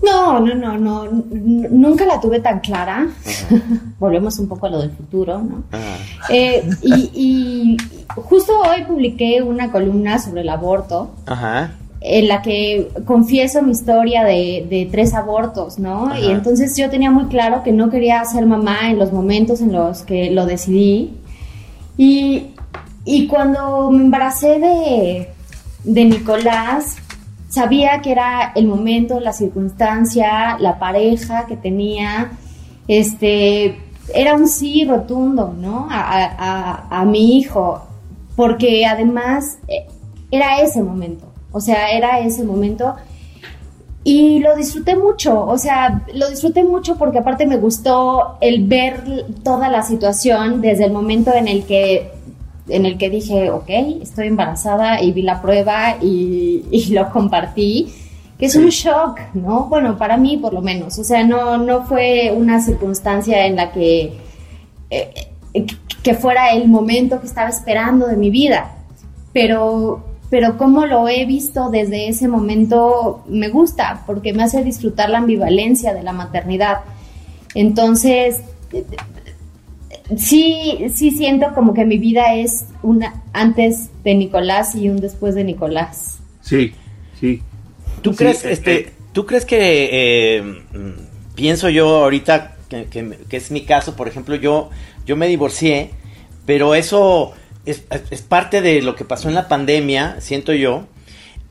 No, 0.04 0.40
no, 0.40 0.54
no, 0.54 0.76
no, 0.76 1.08
nunca 1.11 2.04
la 2.04 2.20
tuve 2.20 2.40
tan 2.40 2.61
clara. 2.61 3.06
Volvemos 3.99 4.38
un 4.38 4.49
poco 4.49 4.66
a 4.66 4.70
lo 4.70 4.80
del 4.80 4.90
futuro, 4.90 5.38
¿no? 5.38 5.64
Ajá. 5.70 5.96
Eh, 6.28 6.68
y, 6.82 7.11
y 7.14 7.76
justo 8.08 8.52
hoy 8.61 8.84
publiqué 8.84 9.42
una 9.42 9.70
columna 9.70 10.18
sobre 10.18 10.42
el 10.42 10.49
aborto 10.49 11.11
en 12.06 12.28
la 12.28 12.42
que 12.42 12.90
confieso 13.06 13.62
mi 13.62 13.73
historia 13.73 14.25
de, 14.25 14.66
de 14.68 14.87
tres 14.90 15.14
abortos, 15.14 15.78
¿no? 15.78 16.16
Y 16.18 16.30
entonces 16.30 16.76
yo 16.76 16.90
tenía 16.90 17.11
muy 17.11 17.26
claro 17.26 17.62
que 17.62 17.73
no 17.73 17.88
quería 17.88 18.23
ser 18.26 18.44
mamá 18.44 18.90
en 18.90 18.99
los 18.99 19.11
momentos 19.11 19.62
en 19.62 19.73
los 19.73 20.02
que 20.02 20.30
lo 20.30 20.44
decidí. 20.44 21.16
Y, 21.96 22.49
y 23.06 23.26
cuando 23.26 23.90
me 23.90 24.04
embaracé 24.04 24.58
de, 24.58 25.30
de 25.84 26.04
Nicolás, 26.04 26.96
sabía 27.54 28.00
que 28.02 28.11
era 28.11 28.50
el 28.56 28.66
momento, 28.66 29.20
la 29.20 29.32
circunstancia, 29.32 30.58
la 30.58 30.78
pareja 30.80 31.46
que 31.46 31.56
tenía, 31.56 32.32
este, 32.88 33.78
era 34.12 34.34
un 34.34 34.49
sí 34.49 34.84
rotundo, 34.84 35.54
¿no? 35.56 35.87
A, 35.88 37.00
a- 37.00 37.04
mi 37.04 37.38
hijo, 37.38 37.80
porque 38.34 38.84
además 38.87 39.58
eh, 39.68 39.87
era 40.32 40.61
ese 40.61 40.82
momento, 40.82 41.26
o 41.52 41.61
sea, 41.61 41.92
era 41.92 42.18
ese 42.18 42.42
momento 42.42 42.94
y 44.02 44.40
lo 44.40 44.56
disfruté 44.56 44.96
mucho, 44.96 45.46
o 45.46 45.56
sea, 45.56 46.02
lo 46.12 46.28
disfruté 46.28 46.64
mucho 46.64 46.96
porque 46.96 47.18
aparte 47.20 47.46
me 47.46 47.56
gustó 47.56 48.37
el 48.40 48.66
ver 48.66 49.02
toda 49.44 49.68
la 49.68 49.82
situación 49.82 50.61
desde 50.61 50.84
el 50.87 50.92
momento 50.92 51.32
en 51.32 51.46
el 51.49 51.64
que 51.64 52.11
en 52.68 52.87
el 52.87 52.97
que 52.97 53.11
dije, 53.11 53.50
ok, 53.50 53.68
estoy 54.00 54.28
embarazada 54.28 55.02
y 55.02 55.12
vi 55.12 55.23
la 55.23 55.42
prueba 55.42 55.97
y, 56.00 56.64
y 56.71 56.87
lo 56.92 57.11
compartí, 57.11 57.92
que 58.38 58.47
es 58.47 58.56
un 58.56 58.68
shock, 58.68 59.21
¿no? 59.35 59.66
Bueno, 59.66 59.97
para 59.97 60.16
mí 60.16 60.37
por 60.37 60.52
lo 60.52 60.62
menos, 60.62 60.99
o 60.99 61.04
sea, 61.04 61.25
no, 61.25 61.59
no 61.59 61.85
fue 61.85 62.33
una 62.35 62.61
circunstancia 62.61 63.47
en 63.47 63.56
la 63.56 63.71
que, 63.73 64.18
eh, 64.90 65.11
eh, 65.52 65.66
que 66.02 66.14
fuera 66.14 66.52
el 66.52 66.68
momento 66.68 67.21
que 67.21 67.26
estaba 67.26 67.49
esperando 67.49 68.06
de 68.06 68.16
mi 68.16 68.30
vida, 68.30 68.73
pero, 69.33 70.04
pero 70.30 70.56
como 70.56 70.87
lo 70.87 71.09
he 71.09 71.26
visto 71.26 71.71
desde 71.71 72.09
ese 72.09 72.28
momento 72.28 73.23
me 73.28 73.49
gusta, 73.49 74.02
porque 74.06 74.33
me 74.33 74.42
hace 74.42 74.64
disfrutar 74.64 75.11
la 75.11 75.18
ambivalencia 75.18 75.94
de 75.94 76.02
la 76.02 76.12
maternidad. 76.12 76.78
Entonces, 77.54 78.40
sí, 80.16 80.87
sí 80.94 81.11
siento 81.11 81.46
como 81.54 81.75
que 81.75 81.84
mi 81.84 81.99
vida 81.99 82.34
es 82.34 82.66
una 82.82 83.23
antes 83.32 83.88
de 84.04 84.14
Nicolás 84.14 84.75
y 84.75 84.88
un 84.88 84.99
después 85.00 85.34
de 85.34 85.44
Nicolás. 85.44 86.18
Sí, 86.42 86.73
sí. 87.20 87.42
¿Tú 88.02 88.12
Sí, 88.12 88.18
crees, 88.18 88.44
eh, 88.44 88.52
este, 88.52 88.75
eh. 88.80 88.92
tú 89.12 89.25
crees 89.26 89.44
que 89.44 89.88
eh, 90.38 90.42
mm, 90.42 91.34
pienso 91.34 91.68
yo 91.70 92.02
ahorita 92.04 92.56
que, 92.68 92.84
que- 92.87 93.18
que 93.28 93.37
es 93.37 93.50
mi 93.50 93.62
caso, 93.62 93.96
por 93.96 94.08
ejemplo, 94.08 94.34
yo, 94.34 94.70
yo 95.06 95.16
me 95.16 95.26
divorcié, 95.28 95.90
pero 96.46 96.75
eso 96.75 97.32
es, 97.64 97.84
es 98.11 98.23
parte 98.23 98.61
de 98.61 98.82
lo 98.82 98.94
que 98.96 99.04
pasó 99.04 99.28
en 99.28 99.34
la 99.34 99.49
pandemia, 99.49 100.16
siento 100.20 100.52
yo. 100.52 100.87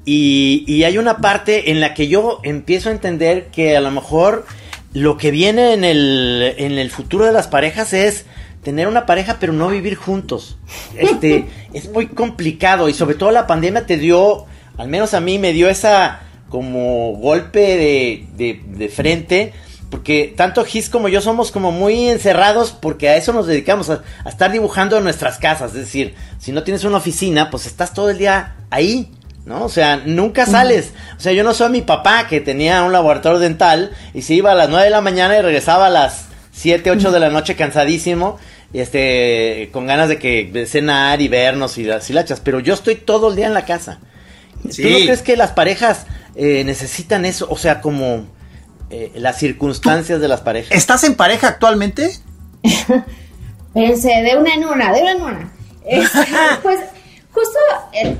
Y, 0.05 0.65
y 0.67 0.83
hay 0.83 0.97
una 0.97 1.17
parte 1.19 1.71
en 1.71 1.79
la 1.79 1.93
que 1.93 2.07
yo 2.09 2.39
empiezo 2.43 2.89
a 2.89 2.91
entender 2.91 3.47
que 3.47 3.77
a 3.77 3.81
lo 3.81 3.89
mejor 3.89 4.45
lo 4.93 5.17
que 5.17 5.31
viene 5.31 5.73
en 5.73 5.83
el, 5.85 6.53
en 6.57 6.73
el 6.77 6.91
futuro 6.91 7.25
de 7.25 7.31
las 7.31 7.47
parejas 7.47 7.93
es 7.93 8.25
tener 8.63 8.87
una 8.87 9.05
pareja 9.05 9.37
pero 9.39 9.53
no 9.53 9.67
vivir 9.67 9.95
juntos. 9.95 10.57
Este, 10.97 11.45
es 11.73 11.89
muy 11.89 12.07
complicado 12.07 12.89
y 12.89 12.93
sobre 12.93 13.15
todo 13.15 13.31
la 13.31 13.47
pandemia 13.47 13.85
te 13.85 13.97
dio, 13.97 14.45
al 14.77 14.87
menos 14.87 15.13
a 15.13 15.19
mí 15.19 15.39
me 15.39 15.53
dio 15.53 15.69
esa 15.69 16.21
como 16.49 17.13
golpe 17.13 17.59
de, 17.59 18.27
de, 18.35 18.61
de 18.65 18.89
frente. 18.89 19.53
Porque 19.89 20.33
tanto 20.35 20.65
Gis 20.65 20.89
como 20.89 21.07
yo 21.07 21.21
somos 21.21 21.51
como 21.51 21.71
muy 21.71 22.09
encerrados 22.09 22.71
porque 22.71 23.09
a 23.09 23.15
eso 23.15 23.31
nos 23.31 23.45
dedicamos, 23.45 23.91
a, 23.91 24.01
a 24.25 24.29
estar 24.29 24.51
dibujando 24.51 24.97
en 24.97 25.03
nuestras 25.03 25.37
casas. 25.37 25.71
Es 25.71 25.77
decir, 25.77 26.15
si 26.39 26.51
no 26.51 26.63
tienes 26.63 26.83
una 26.83 26.97
oficina, 26.97 27.51
pues 27.51 27.67
estás 27.67 27.93
todo 27.93 28.09
el 28.09 28.17
día 28.17 28.55
ahí, 28.71 29.11
¿no? 29.45 29.63
O 29.63 29.69
sea, 29.69 29.97
nunca 29.97 30.47
sales. 30.47 30.93
O 31.17 31.19
sea, 31.19 31.31
yo 31.33 31.43
no 31.43 31.53
soy 31.53 31.69
mi 31.69 31.81
papá 31.81 32.27
que 32.27 32.41
tenía 32.41 32.83
un 32.83 32.91
laboratorio 32.91 33.37
dental 33.37 33.91
y 34.15 34.23
se 34.23 34.33
iba 34.33 34.51
a 34.51 34.55
las 34.55 34.69
9 34.69 34.85
de 34.85 34.89
la 34.89 35.01
mañana 35.01 35.37
y 35.37 35.41
regresaba 35.41 35.87
a 35.87 35.91
las 35.91 36.25
7, 36.53 36.91
8 36.91 37.11
de 37.11 37.19
la 37.19 37.29
noche 37.29 37.55
cansadísimo, 37.55 38.37
y 38.71 38.79
este, 38.79 39.69
con 39.73 39.85
ganas 39.85 40.07
de 40.07 40.17
que 40.17 40.49
de 40.51 40.65
cenar 40.65 41.21
y 41.21 41.27
vernos 41.27 41.77
y 41.77 41.83
las 41.83 42.09
hilachas. 42.09 42.39
Pero 42.39 42.59
yo 42.59 42.73
estoy 42.73 42.95
todo 42.95 43.29
el 43.29 43.35
día 43.35 43.47
en 43.47 43.53
la 43.53 43.65
casa. 43.65 43.99
¿Tú 44.61 44.83
no 44.83 44.97
crees 44.97 45.21
que 45.21 45.35
las 45.35 45.51
parejas 45.51 46.05
eh, 46.35 46.63
necesitan 46.63 47.25
eso? 47.25 47.47
O 47.49 47.57
sea, 47.57 47.81
como 47.81 48.25
eh, 48.89 49.11
las 49.15 49.37
circunstancias 49.39 50.21
de 50.21 50.27
las 50.27 50.41
parejas. 50.41 50.71
¿Estás 50.71 51.03
en 51.03 51.15
pareja 51.15 51.47
actualmente? 51.47 52.11
Pense, 53.73 54.07
de 54.07 54.37
una 54.37 54.53
en 54.53 54.65
una, 54.65 54.93
de 54.93 55.01
una 55.01 55.11
en 55.11 55.21
una. 55.21 55.53
Este, 55.85 56.19
pues 56.61 56.79
justo 57.29 57.59
eh, 57.91 58.15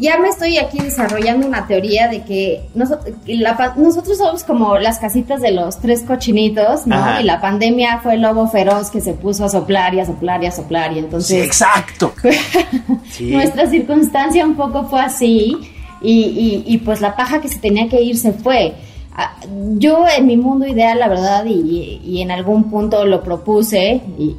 ya 0.00 0.18
me 0.18 0.28
estoy 0.28 0.58
aquí 0.58 0.78
desarrollando 0.78 1.46
una 1.46 1.66
teoría 1.66 2.08
de 2.08 2.22
que, 2.24 2.62
noso- 2.74 2.98
que 3.24 3.36
la 3.36 3.74
nosotros 3.76 4.18
somos 4.18 4.42
como 4.44 4.78
las 4.78 4.98
casitas 4.98 5.40
de 5.40 5.52
los 5.52 5.78
tres 5.80 6.02
cochinitos, 6.02 6.86
¿no? 6.86 6.96
Ajá. 6.96 7.20
Y 7.20 7.24
la 7.24 7.40
pandemia 7.40 8.00
fue 8.02 8.14
el 8.14 8.22
lobo 8.22 8.48
feroz 8.48 8.90
que 8.90 9.00
se 9.00 9.12
puso 9.12 9.44
a 9.44 9.48
soplar 9.48 9.94
y 9.94 10.00
a 10.00 10.06
soplar 10.06 10.42
y 10.42 10.46
a 10.46 10.50
soplar 10.52 10.90
y 10.92 10.94
Sí, 10.94 10.98
entonces 11.00 11.44
exacto. 11.46 12.12
Sí. 13.10 13.30
nuestra 13.30 13.66
circunstancia 13.68 14.44
un 14.44 14.54
poco 14.56 14.84
fue 14.84 15.00
así 15.00 15.56
y, 16.02 16.12
y- 16.22 16.64
y, 16.66 16.78
pues 16.78 17.00
la 17.02 17.14
paja 17.14 17.40
que 17.40 17.48
se 17.48 17.58
tenía 17.58 17.88
que 17.88 18.00
ir 18.00 18.16
se 18.16 18.32
fue. 18.32 18.72
Ah, 19.14 19.34
Yo 19.76 20.04
en 20.16 20.26
mi 20.26 20.36
mundo 20.38 20.66
ideal, 20.66 20.98
la 20.98 21.08
verdad, 21.08 21.44
y, 21.44 22.00
y 22.02 22.22
en 22.22 22.30
algún 22.30 22.70
punto 22.70 23.04
lo 23.04 23.22
propuse, 23.22 24.00
y, 24.18 24.36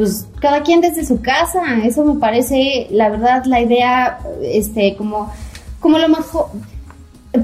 pues 0.00 0.26
cada 0.40 0.62
quien 0.62 0.80
desde 0.80 1.04
su 1.06 1.20
casa, 1.20 1.60
eso 1.84 2.04
me 2.04 2.18
parece, 2.18 2.86
la 2.90 3.08
verdad, 3.10 3.44
la 3.44 3.60
idea, 3.60 4.18
este, 4.42 4.96
como, 4.96 5.32
como 5.80 5.98
lo 5.98 6.08
mejor. 6.08 6.46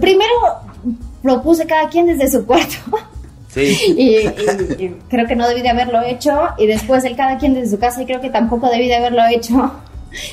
Primero 0.00 0.32
propuse 1.22 1.66
cada 1.66 1.88
quien 1.88 2.06
desde 2.06 2.30
su 2.30 2.44
cuarto. 2.46 2.74
Sí. 3.52 3.76
Y, 3.96 4.02
y- 4.02 4.84
y 4.84 4.96
creo 5.08 5.26
que 5.26 5.34
no 5.36 5.48
debí 5.48 5.62
de 5.62 5.70
haberlo 5.70 6.02
hecho. 6.02 6.38
Y 6.58 6.66
después 6.66 7.04
el 7.04 7.16
cada 7.16 7.38
quien 7.38 7.54
desde 7.54 7.70
su 7.70 7.78
casa, 7.78 8.02
y 8.02 8.06
creo 8.06 8.20
que 8.20 8.30
tampoco 8.30 8.68
debí 8.68 8.86
de 8.88 8.96
haberlo 8.96 9.22
hecho. 9.26 9.72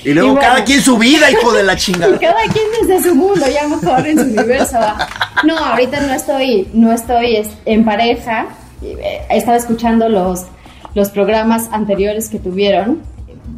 Y 0.04 0.14
luego 0.14 0.30
Y 0.30 0.32
bueno. 0.34 0.48
cada 0.50 0.64
quien 0.66 0.82
su 0.82 0.98
vida, 0.98 1.30
hijo 1.32 1.52
de 1.54 1.64
la 1.64 1.76
chingada. 1.84 2.16
Y 2.16 2.20
cada 2.20 2.42
quien 2.44 2.66
desde 2.88 3.10
su 3.10 3.16
mundo, 3.16 3.46
ya 3.48 3.68
mejor 3.68 4.06
en 4.08 4.18
su 4.18 4.24
universo. 4.26 4.78
No, 5.46 5.58
ahorita 5.58 6.00
no 6.02 6.14
estoy, 6.14 6.68
no 6.74 6.92
estoy 6.92 7.38
es- 7.38 7.50
en 7.66 7.86
pareja. 7.86 8.48
Eh, 8.82 9.22
Estaba 9.30 9.56
escuchando 9.58 10.10
los, 10.10 10.44
los 10.96 11.10
programas 11.10 11.70
anteriores 11.72 12.30
que 12.30 12.40
tuvieron. 12.40 13.02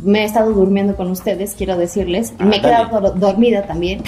Me 0.03 0.21
he 0.21 0.25
estado 0.25 0.51
durmiendo 0.51 0.95
con 0.95 1.09
ustedes, 1.09 1.55
quiero 1.57 1.77
decirles. 1.77 2.33
Me 2.39 2.57
he 2.57 2.61
dale. 2.61 2.61
quedado 2.87 3.01
dor- 3.01 3.13
dormida 3.15 3.63
también. 3.63 4.03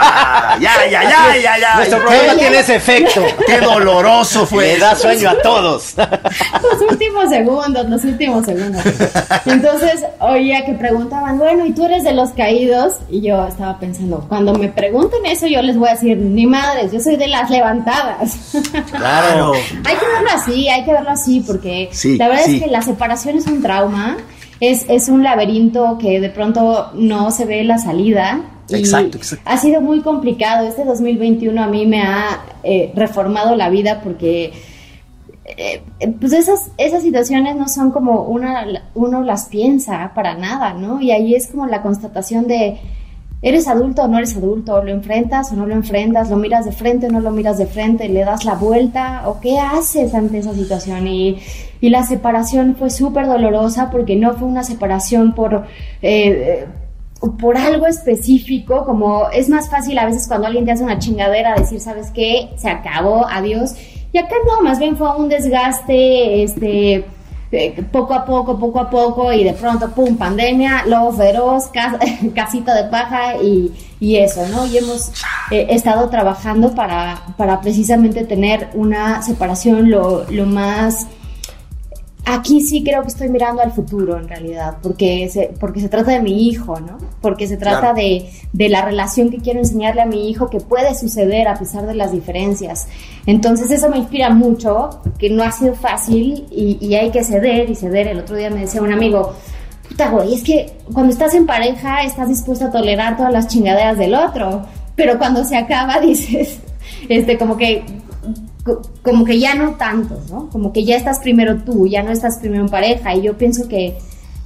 Ah, 0.00 0.56
ya, 0.60 0.72
ya, 0.90 1.02
ya, 1.02 1.36
ya, 1.42 1.58
ya. 1.58 1.74
Nuestro 1.76 1.98
ya. 1.98 2.04
programa 2.04 2.34
tiene 2.38 2.58
ese 2.60 2.76
efecto. 2.76 3.22
Qué 3.46 3.58
doloroso 3.58 4.46
fue. 4.46 4.74
Le 4.74 4.78
da 4.78 4.94
sueño 4.94 5.30
a 5.30 5.42
todos. 5.42 5.94
los 5.98 6.90
últimos 6.90 7.28
segundos, 7.30 7.88
los 7.88 8.04
últimos 8.04 8.44
segundos. 8.46 8.82
Entonces 9.46 10.04
oía 10.20 10.64
que 10.64 10.74
preguntaban, 10.74 11.38
bueno, 11.38 11.66
¿y 11.66 11.72
tú 11.72 11.84
eres 11.86 12.04
de 12.04 12.12
los 12.14 12.30
caídos? 12.30 12.94
Y 13.08 13.20
yo 13.22 13.46
estaba 13.46 13.78
pensando, 13.78 14.24
cuando 14.28 14.54
me 14.54 14.68
pregunten 14.68 15.24
eso, 15.26 15.46
yo 15.46 15.62
les 15.62 15.76
voy 15.76 15.88
a 15.88 15.92
decir, 15.92 16.16
ni 16.16 16.46
madres, 16.46 16.92
yo 16.92 17.00
soy 17.00 17.16
de 17.16 17.26
las 17.28 17.50
levantadas. 17.50 18.52
Claro. 18.90 19.52
hay 19.84 19.96
que 19.96 20.06
verlo 20.06 20.30
así, 20.34 20.68
hay 20.68 20.84
que 20.84 20.92
verlo 20.92 21.10
así, 21.10 21.40
porque 21.40 21.88
Sí, 21.92 22.16
la 22.16 22.28
verdad 22.28 22.44
sí. 22.44 22.56
es 22.56 22.62
que 22.64 22.70
la 22.70 22.82
separación 22.82 23.36
es 23.38 23.46
un 23.46 23.62
trauma, 23.62 24.16
es, 24.60 24.84
es 24.88 25.08
un 25.08 25.22
laberinto 25.22 25.98
que 25.98 26.20
de 26.20 26.30
pronto 26.30 26.90
no 26.94 27.30
se 27.30 27.46
ve 27.46 27.64
la 27.64 27.78
salida. 27.78 28.42
y 28.68 28.74
Exacto, 28.76 29.16
exacto. 29.16 29.44
Ha 29.50 29.56
sido 29.56 29.80
muy 29.80 30.00
complicado. 30.00 30.66
Este 30.66 30.84
2021 30.84 31.62
a 31.62 31.66
mí 31.66 31.86
me 31.86 32.02
ha 32.02 32.40
eh, 32.62 32.92
reformado 32.94 33.56
la 33.56 33.70
vida 33.70 34.00
porque 34.02 34.52
eh, 35.44 35.82
pues 36.20 36.32
esas, 36.32 36.70
esas 36.76 37.02
situaciones 37.02 37.56
no 37.56 37.68
son 37.68 37.90
como 37.90 38.24
una, 38.24 38.66
uno 38.94 39.22
las 39.22 39.46
piensa 39.46 40.12
para 40.14 40.34
nada, 40.34 40.74
¿no? 40.74 41.00
Y 41.00 41.10
ahí 41.10 41.34
es 41.34 41.48
como 41.48 41.66
la 41.66 41.82
constatación 41.82 42.46
de, 42.46 42.78
¿Eres 43.42 43.68
adulto 43.68 44.02
o 44.02 44.08
no 44.08 44.18
eres 44.18 44.36
adulto? 44.36 44.82
¿Lo 44.82 44.90
enfrentas 44.90 45.50
o 45.50 45.56
no 45.56 45.64
lo 45.64 45.74
enfrentas? 45.74 46.28
¿Lo 46.28 46.36
miras 46.36 46.66
de 46.66 46.72
frente 46.72 47.06
o 47.06 47.10
no 47.10 47.20
lo 47.20 47.30
miras 47.30 47.56
de 47.56 47.66
frente? 47.66 48.08
¿Le 48.08 48.20
das 48.24 48.44
la 48.44 48.54
vuelta? 48.54 49.22
¿O 49.26 49.40
qué 49.40 49.58
haces 49.58 50.14
ante 50.14 50.38
esa 50.38 50.52
situación? 50.52 51.06
Y, 51.08 51.38
y 51.80 51.88
la 51.88 52.02
separación 52.02 52.76
fue 52.76 52.90
súper 52.90 53.26
dolorosa 53.26 53.90
porque 53.90 54.14
no 54.14 54.34
fue 54.34 54.46
una 54.46 54.62
separación 54.62 55.34
por, 55.34 55.64
eh, 56.02 56.66
por 57.40 57.56
algo 57.56 57.86
específico, 57.86 58.84
como 58.84 59.30
es 59.30 59.48
más 59.48 59.70
fácil 59.70 59.98
a 59.98 60.04
veces 60.04 60.28
cuando 60.28 60.46
alguien 60.46 60.66
te 60.66 60.72
hace 60.72 60.84
una 60.84 60.98
chingadera 60.98 61.54
decir, 61.54 61.80
¿sabes 61.80 62.10
qué? 62.10 62.50
Se 62.56 62.68
acabó, 62.68 63.26
adiós. 63.26 63.74
Y 64.12 64.18
acá 64.18 64.34
no, 64.46 64.62
más 64.62 64.78
bien 64.78 64.96
fue 64.96 65.16
un 65.16 65.30
desgaste, 65.30 66.42
este 66.42 67.06
eh, 67.52 67.82
poco 67.90 68.14
a 68.14 68.24
poco, 68.24 68.58
poco 68.58 68.78
a 68.80 68.88
poco, 68.88 69.32
y 69.32 69.42
de 69.42 69.52
pronto, 69.52 69.90
pum, 69.90 70.16
pandemia, 70.16 70.84
lobo 70.86 71.12
feroz, 71.12 71.70
casita 72.34 72.74
de 72.74 72.88
paja 72.88 73.36
y, 73.42 73.72
y, 73.98 74.16
eso, 74.16 74.46
¿no? 74.48 74.66
Y 74.66 74.78
hemos 74.78 75.10
eh, 75.50 75.66
estado 75.70 76.08
trabajando 76.08 76.74
para, 76.74 77.22
para 77.36 77.60
precisamente 77.60 78.24
tener 78.24 78.68
una 78.74 79.22
separación 79.22 79.90
lo, 79.90 80.24
lo 80.30 80.46
más 80.46 81.06
aquí 82.34 82.60
sí 82.60 82.82
creo 82.82 83.02
que 83.02 83.08
estoy 83.08 83.28
mirando 83.28 83.62
al 83.62 83.72
futuro 83.72 84.18
en 84.18 84.28
realidad, 84.28 84.76
porque 84.82 85.28
se, 85.28 85.52
porque 85.58 85.80
se 85.80 85.88
trata 85.88 86.12
de 86.12 86.20
mi 86.20 86.48
hijo, 86.48 86.78
¿no? 86.80 86.98
Porque 87.20 87.46
se 87.46 87.56
trata 87.56 87.92
de, 87.92 88.30
de, 88.52 88.68
la 88.68 88.82
relación 88.82 89.30
que 89.30 89.38
quiero 89.38 89.58
enseñarle 89.58 90.02
a 90.02 90.06
mi 90.06 90.30
hijo 90.30 90.48
que 90.48 90.60
puede 90.60 90.94
suceder 90.94 91.48
a 91.48 91.58
pesar 91.58 91.86
de 91.86 91.94
las 91.94 92.12
diferencias. 92.12 92.88
Entonces 93.26 93.70
eso 93.70 93.88
me 93.88 93.98
inspira 93.98 94.30
mucho, 94.30 95.00
que 95.18 95.30
no 95.30 95.42
ha 95.42 95.50
sido 95.50 95.74
fácil 95.74 96.46
y, 96.50 96.78
y 96.80 96.94
hay 96.94 97.10
que 97.10 97.24
ceder 97.24 97.68
y 97.68 97.74
ceder. 97.74 98.06
El 98.08 98.20
otro 98.20 98.36
día 98.36 98.50
me 98.50 98.60
decía 98.60 98.80
un 98.80 98.92
amigo, 98.92 99.34
puta 99.88 100.08
güey, 100.10 100.34
es 100.34 100.42
que 100.42 100.72
cuando 100.92 101.12
estás 101.12 101.34
en 101.34 101.46
pareja 101.46 102.04
estás 102.04 102.28
dispuesto 102.28 102.66
a 102.66 102.70
tolerar 102.70 103.16
todas 103.16 103.32
las 103.32 103.48
chingaderas 103.48 103.98
del 103.98 104.14
otro, 104.14 104.62
pero 104.94 105.18
cuando 105.18 105.44
se 105.44 105.56
acaba 105.56 105.98
dices, 106.00 106.60
este, 107.08 107.36
como 107.36 107.56
que 107.56 107.84
como 109.02 109.24
que 109.24 109.38
ya 109.38 109.54
no 109.54 109.72
tanto, 109.72 110.18
¿no? 110.30 110.48
Como 110.50 110.72
que 110.72 110.84
ya 110.84 110.96
estás 110.96 111.20
primero 111.20 111.56
tú, 111.58 111.86
ya 111.86 112.02
no 112.02 112.10
estás 112.10 112.38
primero 112.38 112.62
en 112.62 112.68
pareja. 112.68 113.14
Y 113.14 113.22
yo 113.22 113.36
pienso 113.36 113.68
que, 113.68 113.96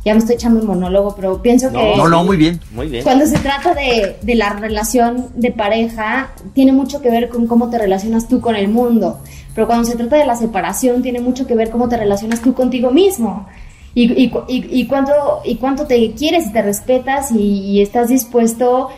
ya 0.04 0.12
me 0.12 0.18
estoy 0.18 0.35
echando 0.35 0.61
un 0.61 0.66
monólogo, 0.66 1.14
pero 1.16 1.40
pienso 1.40 1.71
que... 1.71 1.97
No, 1.97 2.09
no, 2.09 2.25
muy 2.25 2.37
bien. 2.37 2.61
Muy 2.73 2.88
bien. 2.88 3.02
Cuando 3.02 3.26
se 3.26 3.38
trata 3.38 3.75
de, 3.75 4.16
de, 4.21 4.35
la 4.35 4.50
relación 4.50 5.28
de 5.35 5.50
pareja, 5.50 6.33
tiene 6.52 6.73
mucho 6.73 7.00
que 7.00 7.11
ver 7.11 7.30
con 7.30 7.47
cómo 7.47 7.71
te 7.71 7.78
relacionas 7.78 8.28
tú 8.28 8.40
con 8.40 8.54
el 8.54 8.68
mundo. 8.68 9.21
Pero 9.54 9.66
cuando 9.66 9.85
se 9.85 9.97
trata 9.97 10.16
de 10.16 10.26
la 10.26 10.37
separación, 10.37 11.00
tiene 11.02 11.21
mucho 11.21 11.47
que 11.47 11.54
ver 11.54 11.71
cómo 11.71 11.88
te 11.88 11.97
relacionas 11.97 12.42
tú 12.42 12.52
contigo 12.52 12.90
mismo. 12.90 13.47
Y, 13.94 14.12
y, 14.12 14.33
y, 14.49 14.80
y 14.80 14.87
cuánto, 14.87 15.12
y 15.44 15.56
cuánto 15.56 15.87
te 15.87 16.12
quieres 16.12 16.49
y 16.49 16.52
te 16.52 16.61
respetas 16.61 17.30
y 17.33 17.80
estás 17.80 18.09
dispuesto 18.09 18.88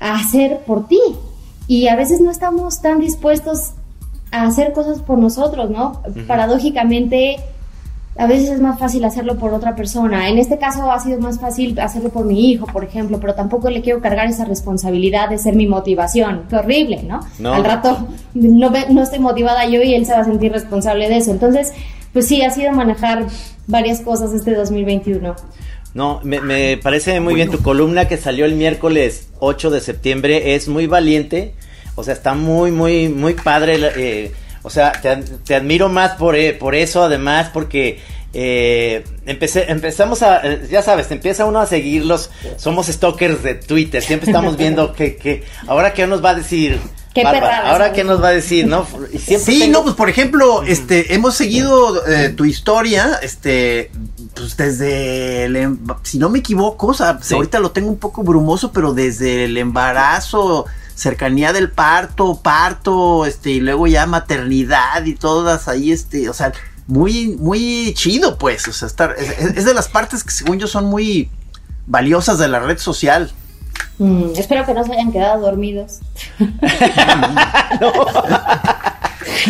a 0.00 0.14
hacer 0.14 0.60
por 0.60 0.88
ti. 0.88 1.00
Y 1.66 1.88
a 1.88 1.96
veces 1.96 2.20
no 2.20 2.30
estamos 2.30 2.80
tan 2.80 3.00
dispuestos 3.00 3.73
a 4.34 4.46
hacer 4.46 4.72
cosas 4.72 5.00
por 5.00 5.18
nosotros, 5.18 5.70
¿no? 5.70 6.02
Paradójicamente, 6.26 7.36
a 8.16 8.26
veces 8.26 8.50
es 8.50 8.60
más 8.60 8.80
fácil 8.80 9.04
hacerlo 9.04 9.38
por 9.38 9.54
otra 9.54 9.76
persona. 9.76 10.28
En 10.28 10.38
este 10.38 10.58
caso 10.58 10.90
ha 10.90 10.98
sido 10.98 11.20
más 11.20 11.38
fácil 11.38 11.78
hacerlo 11.78 12.10
por 12.10 12.24
mi 12.26 12.50
hijo, 12.50 12.66
por 12.66 12.84
ejemplo, 12.84 13.20
pero 13.20 13.34
tampoco 13.34 13.70
le 13.70 13.80
quiero 13.80 14.00
cargar 14.00 14.26
esa 14.26 14.44
responsabilidad 14.44 15.28
de 15.28 15.38
ser 15.38 15.54
mi 15.54 15.68
motivación. 15.68 16.42
Qué 16.50 16.56
horrible, 16.56 17.04
¿no? 17.04 17.20
Al 17.52 17.64
rato 17.64 18.08
no, 18.34 18.72
no 18.90 19.02
estoy 19.02 19.20
motivada 19.20 19.66
yo 19.66 19.80
y 19.82 19.94
él 19.94 20.04
se 20.04 20.12
va 20.12 20.20
a 20.20 20.24
sentir 20.24 20.50
responsable 20.50 21.08
de 21.08 21.18
eso. 21.18 21.30
Entonces, 21.30 21.72
pues 22.12 22.26
sí, 22.26 22.42
ha 22.42 22.50
sido 22.50 22.72
manejar 22.72 23.26
varias 23.68 24.00
cosas 24.00 24.32
este 24.32 24.52
2021. 24.52 25.36
No, 25.94 26.20
me, 26.24 26.40
me 26.40 26.76
parece 26.76 27.20
muy 27.20 27.34
bien 27.34 27.52
tu 27.52 27.62
columna 27.62 28.08
que 28.08 28.16
salió 28.16 28.46
el 28.46 28.56
miércoles 28.56 29.28
8 29.38 29.70
de 29.70 29.80
septiembre. 29.80 30.56
Es 30.56 30.66
muy 30.66 30.88
valiente 30.88 31.54
o 31.96 32.04
sea, 32.04 32.14
está 32.14 32.34
muy, 32.34 32.70
muy, 32.70 33.08
muy 33.08 33.34
padre. 33.34 33.78
Eh, 33.96 34.32
o 34.62 34.70
sea, 34.70 34.92
te, 34.92 35.54
admiro 35.54 35.88
más 35.88 36.12
por, 36.12 36.36
eh, 36.36 36.54
por 36.54 36.74
eso, 36.74 37.04
además, 37.04 37.50
porque 37.52 38.00
eh, 38.32 39.04
empecé, 39.26 39.70
empezamos 39.70 40.22
a, 40.22 40.42
ya 40.70 40.82
sabes, 40.82 41.08
te 41.08 41.14
empieza 41.14 41.44
uno 41.44 41.60
a 41.60 41.66
seguirlos. 41.66 42.30
Somos 42.56 42.86
stalkers 42.86 43.42
de 43.42 43.54
Twitter, 43.54 44.02
siempre 44.02 44.30
estamos 44.30 44.56
viendo 44.56 44.92
que, 44.94 45.16
que 45.16 45.44
ahora 45.66 45.92
qué 45.92 46.06
nos 46.06 46.24
va 46.24 46.30
a 46.30 46.34
decir. 46.34 46.80
Qué 47.14 47.22
ahora 47.22 47.92
qué 47.92 48.02
nos 48.02 48.20
va 48.20 48.28
a 48.28 48.32
decir, 48.32 48.66
¿no? 48.66 48.88
sí, 49.38 49.68
no, 49.68 49.84
pues 49.84 49.94
por 49.94 50.10
ejemplo, 50.10 50.64
este, 50.64 51.14
hemos 51.14 51.36
seguido 51.36 52.02
tu 52.34 52.44
historia, 52.44 53.20
este, 53.22 53.92
pues 54.34 54.56
desde 54.56 55.44
el, 55.44 55.54
em, 55.54 55.78
si 56.02 56.18
no 56.18 56.28
me 56.28 56.40
equivoco, 56.40 56.88
o 56.88 56.94
sea, 56.94 57.20
ahorita 57.30 57.60
lo 57.60 57.70
tengo 57.70 57.88
un 57.88 57.98
poco 57.98 58.24
brumoso, 58.24 58.72
pero 58.72 58.94
desde 58.94 59.44
el 59.44 59.56
embarazo 59.56 60.66
cercanía 60.94 61.52
del 61.52 61.70
parto, 61.70 62.40
parto, 62.42 63.26
este, 63.26 63.50
y 63.50 63.60
luego 63.60 63.86
ya 63.86 64.06
maternidad 64.06 65.04
y 65.04 65.14
todas 65.14 65.68
ahí, 65.68 65.92
este, 65.92 66.28
o 66.28 66.34
sea, 66.34 66.52
muy, 66.86 67.36
muy 67.38 67.92
chido, 67.94 68.38
pues, 68.38 68.68
o 68.68 68.72
sea, 68.72 68.86
estar, 68.86 69.14
es, 69.18 69.64
de 69.64 69.74
las 69.74 69.88
partes 69.88 70.22
que 70.22 70.30
según 70.30 70.58
yo 70.58 70.66
son 70.66 70.86
muy 70.86 71.30
valiosas 71.86 72.38
de 72.38 72.48
la 72.48 72.60
red 72.60 72.78
social. 72.78 73.32
Mm, 73.98 74.30
espero 74.36 74.64
que 74.66 74.74
no 74.74 74.84
se 74.84 74.92
hayan 74.92 75.12
quedado 75.12 75.40
dormidos. 75.40 76.00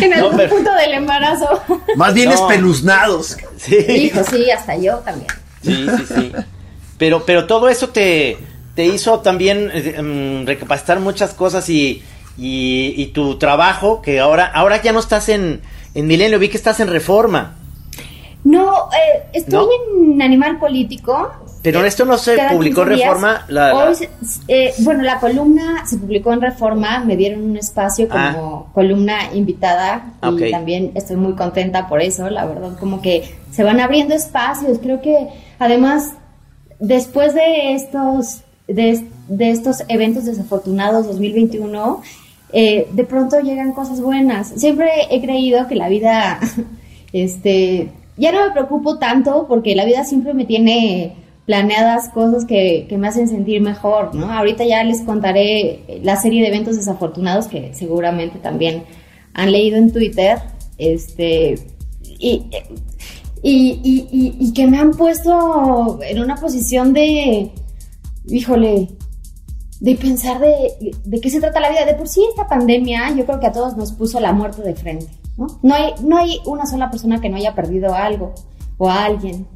en 0.01 0.13
algún 0.13 0.37
punto 0.49 0.73
del 0.73 0.93
embarazo. 0.93 1.61
Más 1.95 2.13
bien 2.13 2.31
espeluznados. 2.31 3.37
Sí. 3.57 3.75
Hijo, 3.75 4.23
sí, 4.23 4.51
hasta 4.51 4.75
yo 4.77 4.97
también. 4.97 5.27
Sí, 5.61 5.87
sí, 5.97 6.05
sí. 6.07 6.31
Pero, 6.97 7.25
pero 7.25 7.47
todo 7.47 7.67
eso 7.69 7.89
te, 7.89 8.37
te 8.75 8.85
hizo 8.85 9.21
también 9.21 9.71
eh, 9.73 9.95
em, 9.97 10.45
recapacitar 10.45 10.99
muchas 10.99 11.33
cosas 11.33 11.69
y, 11.69 12.03
y, 12.37 13.07
tu 13.07 13.37
trabajo, 13.37 14.01
que 14.01 14.19
ahora, 14.19 14.45
ahora 14.45 14.81
ya 14.81 14.91
no 14.91 14.99
estás 14.99 15.29
en, 15.29 15.61
en 15.93 16.07
Milenio, 16.07 16.37
vi 16.37 16.49
que 16.49 16.57
estás 16.57 16.79
en 16.81 16.89
Reforma. 16.89 17.55
No, 18.43 18.89
eh, 18.91 19.23
estoy 19.33 19.67
en 19.97 20.21
Animal 20.21 20.59
Político. 20.59 21.31
Pero 21.63 21.83
esto 21.83 22.05
no 22.05 22.15
se 22.19 22.37
publicó 22.51 22.83
en 22.83 22.89
Reforma. 22.89 23.47
Eh, 24.47 24.71
bueno, 24.79 25.01
la 25.01 25.19
columna 25.19 25.83
se 25.87 25.97
publicó 25.97 26.31
en 26.31 26.41
Reforma, 26.41 26.99
me 26.99 27.15
dieron 27.15 27.41
un 27.41 27.57
espacio 27.57 28.07
como 28.07 28.67
ah. 28.69 28.71
columna 28.71 29.33
invitada 29.33 30.13
y 30.21 30.51
también 30.51 30.91
estoy 30.93 31.15
muy 31.15 31.33
contenta 31.33 31.87
por 31.87 32.03
eso, 32.03 32.29
la 32.29 32.45
verdad, 32.45 32.77
como 32.79 33.01
que 33.01 33.35
se 33.49 33.63
van 33.63 33.79
abriendo 33.79 34.13
espacios. 34.13 34.77
Creo 34.77 35.01
que 35.01 35.27
además, 35.57 36.13
después 36.79 37.33
de 37.33 37.73
estos 37.73 38.44
de, 38.67 39.07
estos 39.39 39.83
eventos 39.87 40.25
desafortunados 40.25 41.07
2021, 41.07 42.01
eh, 42.53 42.87
de 42.91 43.03
pronto 43.03 43.39
llegan 43.39 43.73
cosas 43.73 44.01
buenas. 44.01 44.53
Siempre 44.55 44.89
he 45.09 45.21
creído 45.21 45.67
que 45.67 45.75
la 45.75 45.89
vida, 45.89 46.39
este, 47.13 47.91
ya 48.17 48.31
no 48.31 48.45
me 48.45 48.51
preocupo 48.51 48.97
tanto 48.97 49.45
porque 49.47 49.75
la 49.75 49.85
vida 49.85 50.03
siempre 50.03 50.33
me 50.33 50.45
tiene 50.45 51.15
planeadas 51.45 52.09
cosas 52.09 52.45
que, 52.45 52.87
me 52.97 53.07
hacen 53.07 53.27
sentir 53.27 53.61
mejor, 53.61 54.15
¿no? 54.15 54.31
Ahorita 54.31 54.65
ya 54.65 54.83
les 54.83 55.01
contaré 55.01 55.99
la 56.01 56.15
serie 56.15 56.41
de 56.41 56.47
eventos 56.47 56.75
desafortunados 56.75 57.45
que 57.45 57.73
seguramente 57.75 58.39
también 58.39 58.83
han 59.33 59.51
leído 59.51 59.77
en 59.77 59.91
Twitter, 59.91 60.39
este, 60.79 61.59
y, 62.01 62.45
y 63.43 64.53
que 64.55 64.65
me 64.65 64.79
han 64.79 64.91
puesto 64.91 65.99
en 66.01 66.19
una 66.19 66.35
posición 66.37 66.93
de, 66.93 67.51
híjole, 68.27 68.89
de 69.79 69.95
pensar 69.95 70.39
de, 70.39 70.93
de, 71.03 71.21
qué 71.21 71.29
se 71.29 71.39
trata 71.39 71.59
la 71.59 71.69
vida. 71.69 71.85
De 71.85 71.95
por 71.95 72.07
sí 72.07 72.25
esta 72.29 72.47
pandemia 72.47 73.13
yo 73.15 73.25
creo 73.25 73.39
que 73.39 73.47
a 73.47 73.51
todos 73.51 73.75
nos 73.75 73.91
puso 73.91 74.19
la 74.19 74.33
muerte 74.33 74.61
de 74.61 74.75
frente, 74.75 75.07
¿no? 75.37 75.47
No 75.61 75.75
hay, 75.75 75.93
no 76.03 76.17
hay 76.17 76.39
una 76.45 76.65
sola 76.65 76.89
persona 76.89 77.19
que 77.19 77.29
no 77.29 77.37
haya 77.37 77.55
perdido 77.55 77.93
algo 77.93 78.33
o 78.77 78.89
a 78.89 79.05
alguien. 79.05 79.47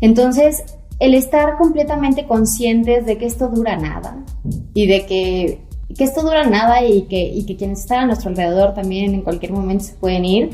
Entonces, 0.00 0.62
el 0.98 1.14
estar 1.14 1.56
completamente 1.58 2.26
conscientes 2.26 3.06
de 3.06 3.18
que 3.18 3.26
esto 3.26 3.48
dura 3.48 3.76
nada 3.76 4.24
y 4.72 4.86
de 4.86 5.06
que, 5.06 5.60
que 5.96 6.04
esto 6.04 6.22
dura 6.22 6.44
nada 6.46 6.84
y 6.84 7.02
que, 7.02 7.22
y 7.22 7.44
que 7.44 7.56
quienes 7.56 7.80
están 7.80 8.00
a 8.00 8.06
nuestro 8.06 8.30
alrededor 8.30 8.74
también 8.74 9.14
en 9.14 9.22
cualquier 9.22 9.52
momento 9.52 9.84
se 9.84 9.94
pueden 9.94 10.24
ir, 10.24 10.50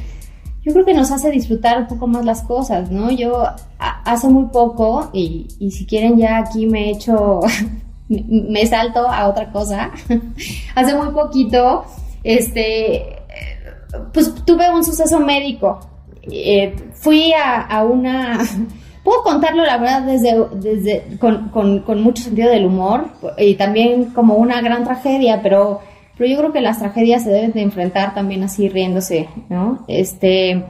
yo 0.64 0.72
creo 0.72 0.84
que 0.84 0.94
nos 0.94 1.10
hace 1.10 1.30
disfrutar 1.30 1.78
un 1.78 1.86
poco 1.88 2.06
más 2.06 2.24
las 2.24 2.42
cosas, 2.42 2.90
¿no? 2.90 3.10
Yo 3.10 3.44
hace 3.78 4.28
muy 4.28 4.46
poco, 4.46 5.10
y, 5.12 5.48
y, 5.58 5.70
si 5.72 5.86
quieren 5.86 6.16
ya 6.16 6.38
aquí 6.38 6.66
me 6.66 6.90
echo, 6.90 7.40
me 8.08 8.64
salto 8.66 9.08
a 9.08 9.28
otra 9.28 9.50
cosa, 9.50 9.90
hace 10.74 10.94
muy 10.94 11.08
poquito, 11.08 11.84
este, 12.22 13.16
pues 14.12 14.32
tuve 14.44 14.70
un 14.70 14.84
suceso 14.84 15.18
médico. 15.18 15.80
Eh, 16.30 16.72
fui 16.92 17.32
a, 17.32 17.82
una, 17.82 18.38
puedo 19.02 19.22
contarlo 19.24 19.64
la 19.64 19.78
verdad 19.78 20.02
desde, 20.02 20.46
desde 20.54 21.18
con, 21.18 21.48
con 21.80 22.02
mucho 22.02 22.22
sentido 22.22 22.48
del 22.48 22.66
humor 22.66 23.06
y 23.36 23.56
también 23.56 24.06
como 24.12 24.36
una 24.36 24.60
gran 24.60 24.84
tragedia, 24.84 25.40
pero 25.42 25.80
pero 26.16 26.30
yo 26.30 26.38
creo 26.38 26.52
que 26.52 26.60
las 26.60 26.78
tragedias 26.78 27.24
se 27.24 27.30
deben 27.30 27.52
de 27.52 27.62
enfrentar 27.62 28.14
también 28.14 28.42
así 28.42 28.68
riéndose, 28.68 29.28
¿no? 29.48 29.84
Este, 29.88 30.64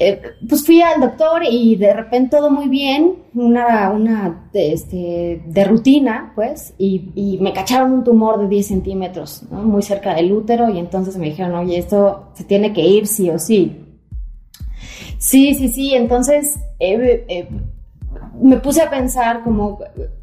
eh, 0.00 0.22
pues 0.48 0.64
fui 0.64 0.80
al 0.80 1.00
doctor 1.00 1.42
y 1.50 1.74
de 1.74 1.92
repente 1.92 2.36
todo 2.36 2.50
muy 2.50 2.68
bien, 2.68 3.14
una, 3.34 3.90
una 3.90 4.48
de, 4.52 4.72
este, 4.72 5.42
de 5.44 5.64
rutina, 5.64 6.32
pues, 6.34 6.74
y, 6.78 7.38
me 7.40 7.52
cacharon 7.52 7.92
un 7.92 8.04
tumor 8.04 8.38
de 8.38 8.48
10 8.48 8.66
centímetros, 8.66 9.44
¿no? 9.50 9.62
muy 9.62 9.82
cerca 9.82 10.14
del 10.14 10.32
útero, 10.32 10.68
y 10.68 10.78
entonces 10.78 11.16
me 11.16 11.26
dijeron, 11.26 11.54
oye, 11.54 11.78
esto 11.78 12.30
se 12.34 12.44
tiene 12.44 12.72
que 12.72 12.82
ir 12.82 13.06
sí 13.06 13.28
o 13.30 13.38
sí. 13.38 13.84
Sí, 15.18 15.54
sí, 15.54 15.68
sí, 15.68 15.94
entonces 15.94 16.60
eh, 16.78 17.24
eh, 17.28 17.48
me 18.40 18.58
puse 18.58 18.82
a 18.82 18.90
pensar 18.90 19.42
como, 19.42 19.78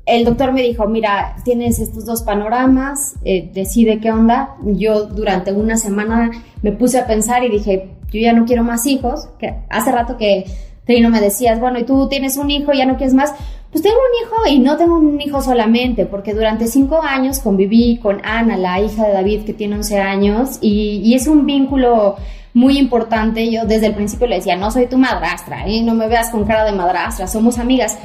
el 0.05 0.25
doctor 0.25 0.53
me 0.53 0.61
dijo, 0.61 0.87
mira, 0.87 1.35
tienes 1.43 1.79
estos 1.79 2.05
dos 2.05 2.23
panoramas, 2.23 3.15
decide 3.23 3.99
qué 3.99 4.11
onda. 4.11 4.55
Yo 4.63 5.05
durante 5.05 5.51
una 5.51 5.77
semana 5.77 6.31
me 6.61 6.71
puse 6.71 6.99
a 6.99 7.07
pensar 7.07 7.43
y 7.43 7.49
dije, 7.49 7.89
yo 8.11 8.19
ya 8.19 8.33
no 8.33 8.45
quiero 8.45 8.63
más 8.63 8.85
hijos, 8.85 9.27
que 9.39 9.53
hace 9.69 9.91
rato 9.91 10.17
que 10.17 10.45
Trino 10.85 11.09
me 11.09 11.19
decías, 11.19 11.59
bueno, 11.59 11.79
y 11.79 11.83
tú 11.83 12.07
tienes 12.07 12.37
un 12.37 12.51
hijo, 12.51 12.71
ya 12.71 12.85
no 12.85 12.97
quieres 12.97 13.13
más, 13.13 13.33
pues 13.71 13.83
tengo 13.83 13.97
un 13.97 14.25
hijo 14.25 14.55
y 14.55 14.59
no 14.59 14.77
tengo 14.77 14.97
un 14.97 15.19
hijo 15.19 15.41
solamente, 15.41 16.05
porque 16.05 16.33
durante 16.33 16.67
cinco 16.67 17.01
años 17.01 17.39
conviví 17.39 17.97
con 17.97 18.21
Ana, 18.23 18.55
la 18.55 18.79
hija 18.79 19.07
de 19.07 19.13
David, 19.13 19.43
que 19.43 19.53
tiene 19.53 19.75
11 19.75 19.99
años, 19.99 20.59
y 20.61 21.13
es 21.13 21.27
un 21.27 21.45
vínculo 21.45 22.15
muy 22.55 22.79
importante. 22.79 23.51
Yo 23.51 23.65
desde 23.65 23.87
el 23.87 23.93
principio 23.93 24.25
le 24.25 24.37
decía, 24.37 24.55
no 24.55 24.71
soy 24.71 24.87
tu 24.87 24.97
madrastra, 24.97 25.67
¿eh? 25.67 25.83
no 25.83 25.93
me 25.93 26.07
veas 26.07 26.29
con 26.31 26.45
cara 26.45 26.63
de 26.63 26.71
madrastra, 26.71 27.27
somos 27.27 27.59
amigas. 27.59 27.99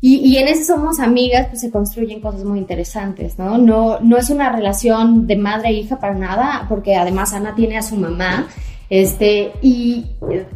Y, 0.00 0.16
y, 0.16 0.38
en 0.38 0.48
ese 0.48 0.64
somos 0.64 0.98
amigas, 0.98 1.48
pues 1.48 1.60
se 1.60 1.70
construyen 1.70 2.20
cosas 2.20 2.44
muy 2.44 2.58
interesantes, 2.58 3.38
¿no? 3.38 3.58
No, 3.58 4.00
no 4.00 4.16
es 4.16 4.30
una 4.30 4.50
relación 4.50 5.26
de 5.28 5.36
madre 5.36 5.68
e 5.68 5.72
hija 5.74 6.00
para 6.00 6.14
nada, 6.14 6.66
porque 6.68 6.96
además 6.96 7.32
Ana 7.34 7.54
tiene 7.54 7.76
a 7.78 7.82
su 7.82 7.96
mamá 7.96 8.48
este, 8.88 9.52
y 9.62 10.06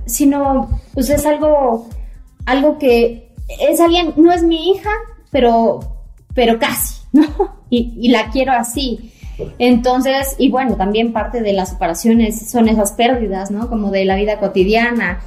sino, 0.04 0.68
pues 0.94 1.10
es 1.10 1.24
algo, 1.26 1.88
algo 2.44 2.78
que 2.78 3.32
es 3.60 3.80
alguien, 3.80 4.14
no 4.16 4.32
es 4.32 4.42
mi 4.42 4.70
hija, 4.70 4.90
pero, 5.30 5.80
pero 6.34 6.58
casi, 6.58 7.00
¿no? 7.12 7.26
Y, 7.70 7.94
y 8.00 8.08
la 8.08 8.30
quiero 8.30 8.52
así. 8.52 9.12
Entonces, 9.58 10.34
y 10.38 10.50
bueno, 10.50 10.76
también 10.76 11.12
parte 11.12 11.42
de 11.42 11.52
las 11.52 11.70
separaciones 11.70 12.50
son 12.50 12.68
esas 12.68 12.92
pérdidas, 12.92 13.50
¿no? 13.50 13.68
Como 13.68 13.90
de 13.90 14.04
la 14.04 14.16
vida 14.16 14.38
cotidiana 14.38 15.20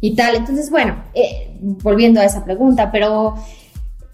y 0.00 0.14
tal. 0.14 0.36
Entonces, 0.36 0.70
bueno, 0.70 0.96
eh, 1.14 1.56
volviendo 1.60 2.20
a 2.20 2.24
esa 2.24 2.44
pregunta, 2.44 2.90
pero 2.92 3.34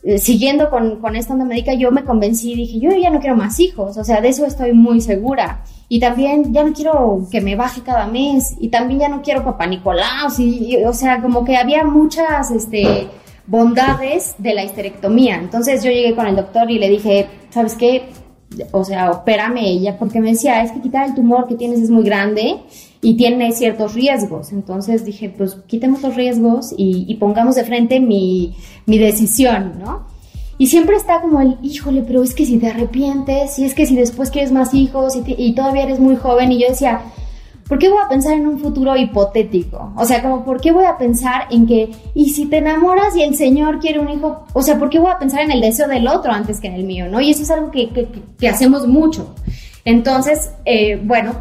eh, 0.02 0.18
siguiendo 0.18 0.70
con, 0.70 1.00
con 1.00 1.16
esta 1.16 1.32
onda 1.32 1.44
médica, 1.44 1.74
yo 1.74 1.90
me 1.90 2.04
convencí 2.04 2.52
y 2.52 2.56
dije, 2.56 2.80
yo 2.80 2.90
ya 2.96 3.10
no 3.10 3.20
quiero 3.20 3.36
más 3.36 3.58
hijos, 3.60 3.96
o 3.96 4.04
sea, 4.04 4.20
de 4.20 4.28
eso 4.28 4.46
estoy 4.46 4.72
muy 4.72 5.00
segura. 5.00 5.62
Y 5.92 5.98
también 5.98 6.54
ya 6.54 6.62
no 6.62 6.72
quiero 6.72 7.26
que 7.32 7.40
me 7.40 7.56
baje 7.56 7.82
cada 7.82 8.06
mes. 8.06 8.54
Y 8.60 8.68
también 8.68 9.00
ya 9.00 9.08
no 9.08 9.22
quiero 9.22 9.44
papá 9.44 9.66
Nicolás. 9.66 10.38
Y, 10.38 10.76
o 10.84 10.92
sea, 10.92 11.20
como 11.20 11.44
que 11.44 11.56
había 11.56 11.82
muchas 11.82 12.52
este, 12.52 13.08
bondades 13.48 14.36
de 14.38 14.54
la 14.54 14.62
histerectomía. 14.62 15.34
Entonces 15.34 15.82
yo 15.82 15.90
llegué 15.90 16.14
con 16.14 16.28
el 16.28 16.36
doctor 16.36 16.70
y 16.70 16.78
le 16.78 16.88
dije, 16.88 17.26
¿sabes 17.50 17.74
qué? 17.74 18.04
O 18.72 18.84
sea, 18.84 19.10
opérame 19.10 19.68
ella, 19.68 19.96
porque 19.98 20.20
me 20.20 20.30
decía, 20.30 20.62
es 20.62 20.72
que 20.72 20.80
quitar 20.80 21.08
el 21.08 21.14
tumor 21.14 21.46
que 21.46 21.54
tienes 21.54 21.80
es 21.80 21.90
muy 21.90 22.02
grande 22.02 22.56
y 23.00 23.16
tiene 23.16 23.52
ciertos 23.52 23.94
riesgos. 23.94 24.52
Entonces 24.52 25.04
dije, 25.04 25.30
pues 25.30 25.56
quitemos 25.66 26.02
los 26.02 26.16
riesgos 26.16 26.74
y, 26.76 27.14
pongamos 27.16 27.54
de 27.54 27.64
frente 27.64 28.00
mi, 28.00 28.56
mi 28.86 28.98
decisión, 28.98 29.74
¿no? 29.78 30.06
Y 30.58 30.66
siempre 30.66 30.96
está 30.96 31.22
como 31.22 31.40
el, 31.40 31.56
híjole, 31.62 32.02
pero 32.02 32.22
es 32.22 32.34
que 32.34 32.44
si 32.44 32.58
te 32.58 32.66
arrepientes, 32.66 33.58
y 33.58 33.64
es 33.64 33.74
que 33.74 33.86
si 33.86 33.96
después 33.96 34.30
quieres 34.30 34.52
más 34.52 34.74
hijos 34.74 35.16
y, 35.16 35.22
y, 35.38 35.54
todavía 35.54 35.84
eres 35.84 36.00
muy 36.00 36.16
joven, 36.16 36.52
y 36.52 36.60
yo 36.60 36.68
decía, 36.68 37.00
¿por 37.70 37.78
qué 37.78 37.88
voy 37.88 38.00
a 38.04 38.08
pensar 38.08 38.34
en 38.34 38.46
un 38.46 38.58
futuro 38.58 38.94
hipotético? 38.94 39.94
O 39.96 40.04
sea, 40.04 40.20
como, 40.20 40.44
¿por 40.44 40.60
qué 40.60 40.72
voy 40.72 40.84
a 40.84 40.98
pensar 40.98 41.46
en 41.50 41.66
que, 41.66 41.90
y 42.12 42.28
si 42.28 42.44
te 42.44 42.58
enamoras 42.58 43.16
y 43.16 43.22
el 43.22 43.34
Señor 43.34 43.78
quiere 43.78 43.98
un 43.98 44.10
hijo, 44.10 44.44
o 44.52 44.60
sea, 44.60 44.78
¿por 44.78 44.90
qué 44.90 44.98
voy 44.98 45.10
a 45.10 45.18
pensar 45.18 45.40
en 45.40 45.50
el 45.50 45.62
deseo 45.62 45.88
del 45.88 46.06
otro 46.06 46.30
antes 46.30 46.60
que 46.60 46.66
en 46.66 46.74
el 46.74 46.84
mío, 46.84 47.08
no? 47.08 47.18
Y 47.22 47.30
eso 47.30 47.42
es 47.44 47.50
algo 47.50 47.70
que, 47.70 47.88
que, 48.38 48.48
hacemos 48.48 48.86
mucho. 48.86 49.34
Entonces, 49.86 50.52
eh, 50.66 51.00
bueno, 51.02 51.32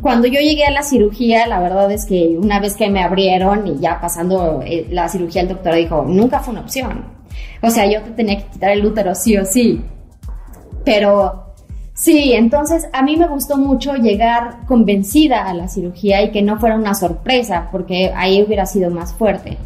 cuando 0.00 0.28
yo 0.28 0.38
llegué 0.38 0.64
a 0.64 0.70
la 0.70 0.84
cirugía, 0.84 1.48
la 1.48 1.58
verdad 1.58 1.90
es 1.90 2.06
que 2.06 2.36
una 2.38 2.60
vez 2.60 2.76
que 2.76 2.88
me 2.88 3.02
abrieron 3.02 3.66
y 3.66 3.78
ya 3.80 4.00
pasando 4.00 4.62
eh, 4.64 4.86
la 4.90 5.08
cirugía, 5.08 5.42
el 5.42 5.48
doctor 5.48 5.74
dijo, 5.74 6.04
nunca 6.06 6.38
fue 6.38 6.52
una 6.52 6.60
opción 6.60 7.18
o 7.62 7.70
sea, 7.70 7.90
yo 7.90 8.02
te 8.02 8.10
tenía 8.10 8.38
que 8.38 8.44
quitar 8.44 8.70
el 8.70 8.84
útero 8.84 9.14
sí 9.14 9.36
o 9.36 9.44
sí. 9.44 9.82
Pero 10.84 11.47
sí, 11.98 12.32
entonces 12.32 12.88
a 12.92 13.02
mí 13.02 13.16
me 13.16 13.26
gustó 13.26 13.56
mucho 13.56 13.94
llegar 13.94 14.64
convencida 14.66 15.48
a 15.48 15.54
la 15.54 15.68
cirugía 15.68 16.22
y 16.22 16.30
que 16.30 16.42
no 16.42 16.58
fuera 16.58 16.76
una 16.76 16.94
sorpresa, 16.94 17.68
porque 17.72 18.12
ahí 18.14 18.42
hubiera 18.42 18.66
sido 18.66 18.90
más 18.90 19.12
fuerte. 19.12 19.58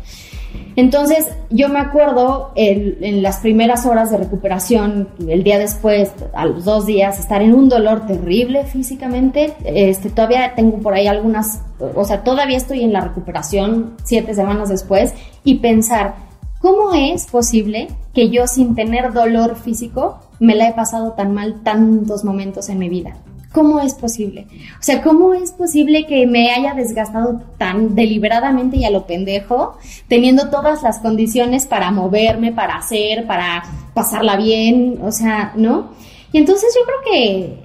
Entonces, 0.75 1.29
yo 1.51 1.68
me 1.68 1.79
acuerdo 1.79 2.53
en 2.55 3.23
las 3.23 3.38
primeras 3.38 3.85
horas 3.85 4.11
de 4.11 4.16
recuperación, 4.16 5.09
el 5.29 5.42
día 5.42 5.59
después, 5.59 6.12
a 6.33 6.47
los 6.47 6.64
dos 6.64 6.87
días, 6.87 7.18
estar 7.18 7.42
en 7.42 7.55
un 7.55 7.68
dolor 7.68 8.07
terrible 8.07 8.64
físicamente. 8.64 9.53
Este, 9.64 10.09
todavía 10.09 10.55
tengo 10.55 10.79
por 10.79 10.95
ahí 10.95 11.07
algunas, 11.07 11.61
o 11.95 12.05
sea, 12.05 12.25
todavía 12.25 12.57
estoy 12.57 12.83
en 12.83 12.92
la 12.92 13.03
recuperación 13.03 13.97
siete 14.03 14.35
semanas 14.35 14.71
después 14.71 15.12
y 15.45 15.57
pensar, 15.57 16.14
¿Cómo 16.62 16.95
es 16.95 17.27
posible 17.27 17.88
que 18.14 18.31
yo 18.31 18.47
sin 18.47 18.77
tener 18.77 19.12
dolor 19.12 19.57
físico 19.57 20.21
me 20.42 20.57
la 20.57 20.68
he 20.68 20.72
pasado 20.72 21.12
tan 21.12 21.33
mal 21.33 21.62
tantos 21.62 22.24
momentos 22.24 22.68
en 22.68 22.78
mi 22.78 22.88
vida? 22.88 23.14
¿Cómo 23.52 23.78
es 23.78 23.94
posible? 23.94 24.48
O 24.81 24.83
sea, 24.83 25.02
¿cómo 25.02 25.35
es 25.35 25.52
posible 25.52 26.05
que 26.07 26.26
me 26.26 26.50
haya 26.50 26.74
desgastado 26.74 27.42
tan 27.59 27.94
deliberadamente 27.94 28.76
y 28.78 28.85
a 28.85 28.90
lo 28.90 29.07
pendejo, 29.07 29.78
teniendo 30.09 30.50
todas 30.50 30.83
las 30.83 30.98
condiciones 30.98 31.66
para 31.66 31.92
moverme, 31.92 32.50
para 32.50 32.74
hacer, 32.74 33.26
para 33.26 33.62
pasarla 33.94 34.37
bien? 34.37 34.98
O 35.02 35.12
sea, 35.12 35.52
¿no? 35.55 35.90
Y 36.33 36.38
entonces 36.38 36.74
yo 36.74 36.81
creo 36.87 37.12
que 37.12 37.62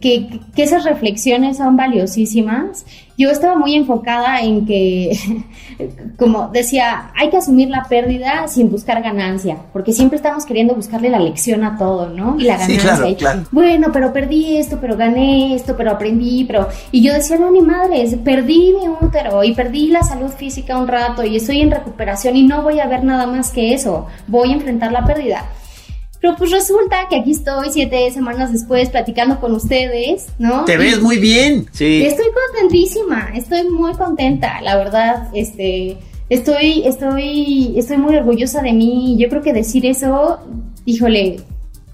que, 0.00 0.40
que, 0.54 0.62
esas 0.62 0.84
reflexiones 0.84 1.58
son 1.58 1.76
valiosísimas. 1.76 2.84
Yo 3.16 3.30
estaba 3.30 3.56
muy 3.56 3.74
enfocada 3.74 4.40
en 4.42 4.64
que, 4.64 5.18
como 6.18 6.48
decía, 6.48 7.10
hay 7.16 7.30
que 7.30 7.38
asumir 7.38 7.68
la 7.68 7.84
pérdida 7.84 8.46
sin 8.46 8.70
buscar 8.70 9.02
ganancia, 9.02 9.56
porque 9.72 9.92
siempre 9.92 10.16
estamos 10.16 10.44
queriendo 10.44 10.74
buscarle 10.74 11.10
la 11.10 11.18
lección 11.18 11.64
a 11.64 11.76
todo, 11.76 12.08
¿no? 12.10 12.36
Y 12.38 12.44
la 12.44 12.58
ganancia. 12.58 13.44
Bueno, 13.50 13.88
pero 13.92 14.12
perdí 14.12 14.56
esto, 14.58 14.78
pero 14.80 14.96
gané 14.96 15.54
esto, 15.54 15.76
pero 15.76 15.90
aprendí, 15.90 16.44
pero... 16.44 16.68
Y 16.92 17.02
yo 17.02 17.12
decía, 17.12 17.38
no, 17.38 17.50
ni 17.50 17.60
madres, 17.60 18.14
perdí 18.24 18.74
mi 18.80 18.88
útero 18.88 19.42
y 19.42 19.52
perdí 19.52 19.88
la 19.88 20.02
salud 20.02 20.30
física 20.30 20.78
un 20.78 20.86
rato 20.88 21.24
y 21.24 21.36
estoy 21.36 21.60
en 21.60 21.70
recuperación 21.70 22.36
y 22.36 22.44
no 22.44 22.62
voy 22.62 22.80
a 22.80 22.86
ver 22.86 23.04
nada 23.04 23.26
más 23.26 23.50
que 23.50 23.74
eso, 23.74 24.06
voy 24.26 24.50
a 24.50 24.54
enfrentar 24.54 24.92
la 24.92 25.04
pérdida. 25.04 25.44
Pero 26.20 26.34
pues 26.36 26.50
resulta 26.50 27.06
que 27.08 27.16
aquí 27.16 27.30
estoy 27.30 27.70
siete 27.70 28.10
semanas 28.10 28.52
después 28.52 28.88
platicando 28.90 29.38
con 29.40 29.54
ustedes, 29.54 30.26
¿no? 30.38 30.64
Te 30.64 30.76
ves 30.76 31.00
muy 31.00 31.18
bien. 31.18 31.68
Sí. 31.72 32.04
Estoy 32.04 32.26
contentísima, 32.52 33.30
estoy 33.34 33.68
muy 33.68 33.94
contenta, 33.94 34.60
la 34.60 34.76
verdad, 34.76 35.28
este, 35.32 35.96
estoy, 36.28 36.82
estoy, 36.86 37.74
estoy 37.76 37.98
muy 37.98 38.16
orgullosa 38.16 38.62
de 38.62 38.72
mí. 38.72 39.16
Yo 39.18 39.28
creo 39.28 39.42
que 39.42 39.52
decir 39.52 39.86
eso, 39.86 40.40
híjole, 40.84 41.40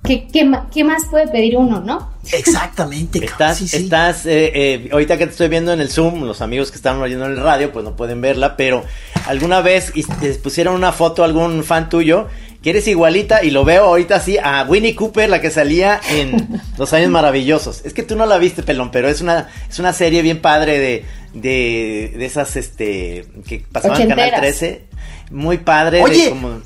¿qué, 0.04 0.26
qué, 0.32 0.50
qué 0.72 0.84
más 0.84 1.02
puede 1.10 1.28
pedir 1.28 1.56
uno, 1.58 1.80
no? 1.80 2.14
Exactamente. 2.32 3.24
Estás, 3.24 3.60
estás, 3.74 4.26
eh, 4.26 4.52
eh, 4.54 4.88
ahorita 4.92 5.18
que 5.18 5.26
te 5.26 5.32
estoy 5.32 5.48
viendo 5.48 5.72
en 5.72 5.80
el 5.80 5.90
Zoom, 5.90 6.24
los 6.24 6.40
amigos 6.40 6.70
que 6.70 6.76
están 6.76 7.00
oyendo 7.00 7.26
en 7.26 7.32
el 7.32 7.40
radio, 7.40 7.72
pues 7.72 7.84
no 7.84 7.96
pueden 7.96 8.20
verla, 8.20 8.56
pero 8.56 8.84
alguna 9.26 9.60
vez 9.60 9.92
te 10.20 10.34
pusieron 10.34 10.74
una 10.74 10.92
foto 10.92 11.24
algún 11.24 11.64
fan 11.64 11.88
tuyo 11.88 12.28
que 12.64 12.70
eres 12.70 12.88
igualita 12.88 13.44
y 13.44 13.50
lo 13.50 13.62
veo 13.62 13.84
ahorita 13.84 14.16
así 14.16 14.38
a 14.38 14.64
Winnie 14.66 14.94
Cooper, 14.94 15.28
la 15.28 15.42
que 15.42 15.50
salía 15.50 16.00
en 16.08 16.62
Los 16.78 16.94
Años 16.94 17.10
Maravillosos. 17.10 17.84
Es 17.84 17.92
que 17.92 18.02
tú 18.02 18.16
no 18.16 18.24
la 18.24 18.38
viste, 18.38 18.62
pelón, 18.62 18.90
pero 18.90 19.06
es 19.06 19.20
una, 19.20 19.50
es 19.68 19.78
una 19.78 19.92
serie 19.92 20.22
bien 20.22 20.40
padre 20.40 20.78
de, 20.78 21.04
de, 21.34 22.14
de 22.16 22.24
esas, 22.24 22.56
este, 22.56 23.26
que 23.46 23.66
pasaban 23.70 24.00
en 24.00 24.08
Canal 24.08 24.32
13. 24.34 24.86
Muy 25.30 25.58
padre. 25.58 26.02
Oye, 26.02 26.30
como... 26.30 26.62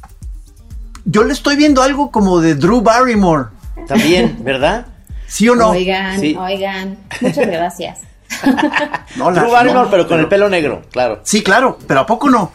yo 1.05 1.25
le 1.25 1.33
estoy 1.33 1.57
viendo 1.57 1.83
algo 1.83 2.13
como 2.13 2.41
de 2.41 2.55
Drew 2.55 2.81
Barrymore. 2.81 3.47
También, 3.89 4.39
¿verdad? 4.45 4.87
¿Sí 5.27 5.49
o 5.49 5.57
no? 5.57 5.71
Oigan, 5.71 6.21
oigan, 6.37 6.99
muchas 7.21 7.45
gracias. 7.45 8.01
no, 9.17 9.33
Drew 9.33 9.51
Barrymore, 9.51 9.87
no, 9.87 9.91
pero 9.91 10.07
con 10.07 10.21
el 10.21 10.29
pelo 10.29 10.49
negro, 10.49 10.83
claro. 10.93 11.23
Sí, 11.25 11.43
claro, 11.43 11.77
pero 11.89 11.99
¿a 11.99 12.07
poco 12.07 12.31
no? 12.31 12.53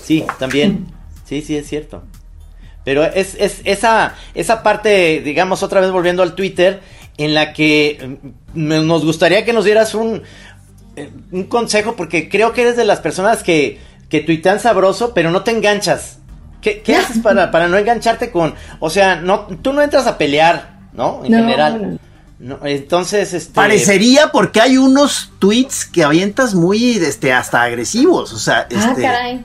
Sí, 0.00 0.24
también. 0.38 0.86
Sí, 1.24 1.42
sí, 1.42 1.56
es 1.56 1.68
cierto. 1.68 2.04
Pero 2.88 3.04
es, 3.04 3.36
es 3.38 3.60
esa, 3.64 4.14
esa 4.32 4.62
parte, 4.62 5.20
digamos, 5.20 5.62
otra 5.62 5.82
vez 5.82 5.90
volviendo 5.90 6.22
al 6.22 6.34
Twitter, 6.34 6.80
en 7.18 7.34
la 7.34 7.52
que 7.52 8.16
mm, 8.54 8.86
nos 8.86 9.04
gustaría 9.04 9.44
que 9.44 9.52
nos 9.52 9.66
dieras 9.66 9.94
un, 9.94 10.22
eh, 10.96 11.10
un 11.30 11.44
consejo, 11.44 11.96
porque 11.96 12.30
creo 12.30 12.54
que 12.54 12.62
eres 12.62 12.78
de 12.78 12.86
las 12.86 13.00
personas 13.00 13.42
que, 13.42 13.78
que 14.08 14.20
tuitean 14.20 14.58
sabroso, 14.58 15.12
pero 15.12 15.30
no 15.30 15.42
te 15.42 15.50
enganchas. 15.50 16.20
¿Qué, 16.62 16.80
qué 16.80 16.96
haces 16.96 17.18
para, 17.18 17.50
para 17.50 17.68
no 17.68 17.76
engancharte 17.76 18.30
con, 18.30 18.54
o 18.80 18.88
sea, 18.88 19.16
no, 19.16 19.40
tú 19.60 19.74
no 19.74 19.82
entras 19.82 20.06
a 20.06 20.16
pelear, 20.16 20.78
¿no? 20.94 21.20
En 21.26 21.34
general. 21.34 22.00
No, 22.38 22.58
entonces, 22.64 23.34
este. 23.34 23.52
Parecería 23.52 24.28
porque 24.32 24.62
hay 24.62 24.78
unos 24.78 25.30
tweets 25.38 25.84
que 25.84 26.04
avientas 26.04 26.54
muy, 26.54 26.92
este, 26.96 27.34
hasta 27.34 27.60
agresivos. 27.64 28.32
O 28.32 28.38
sea, 28.38 28.66
Ah, 28.74 28.86
este, 28.88 29.02
caray. 29.02 29.44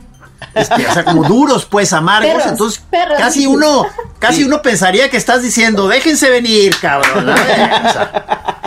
Este, 0.53 0.87
o 0.87 0.93
sea, 0.93 1.03
como 1.05 1.23
duros, 1.23 1.65
pues, 1.65 1.93
amargos. 1.93 2.31
Perros, 2.31 2.47
entonces, 2.47 2.83
perros. 2.89 3.17
casi 3.17 3.45
uno, 3.45 3.85
casi 4.19 4.43
uno 4.43 4.61
pensaría 4.61 5.09
que 5.09 5.17
estás 5.17 5.41
diciendo, 5.43 5.87
déjense 5.87 6.29
venir, 6.29 6.75
cabrón. 6.79 7.25
¿no? 7.27 7.33
O 7.33 7.37
sea, 7.37 8.61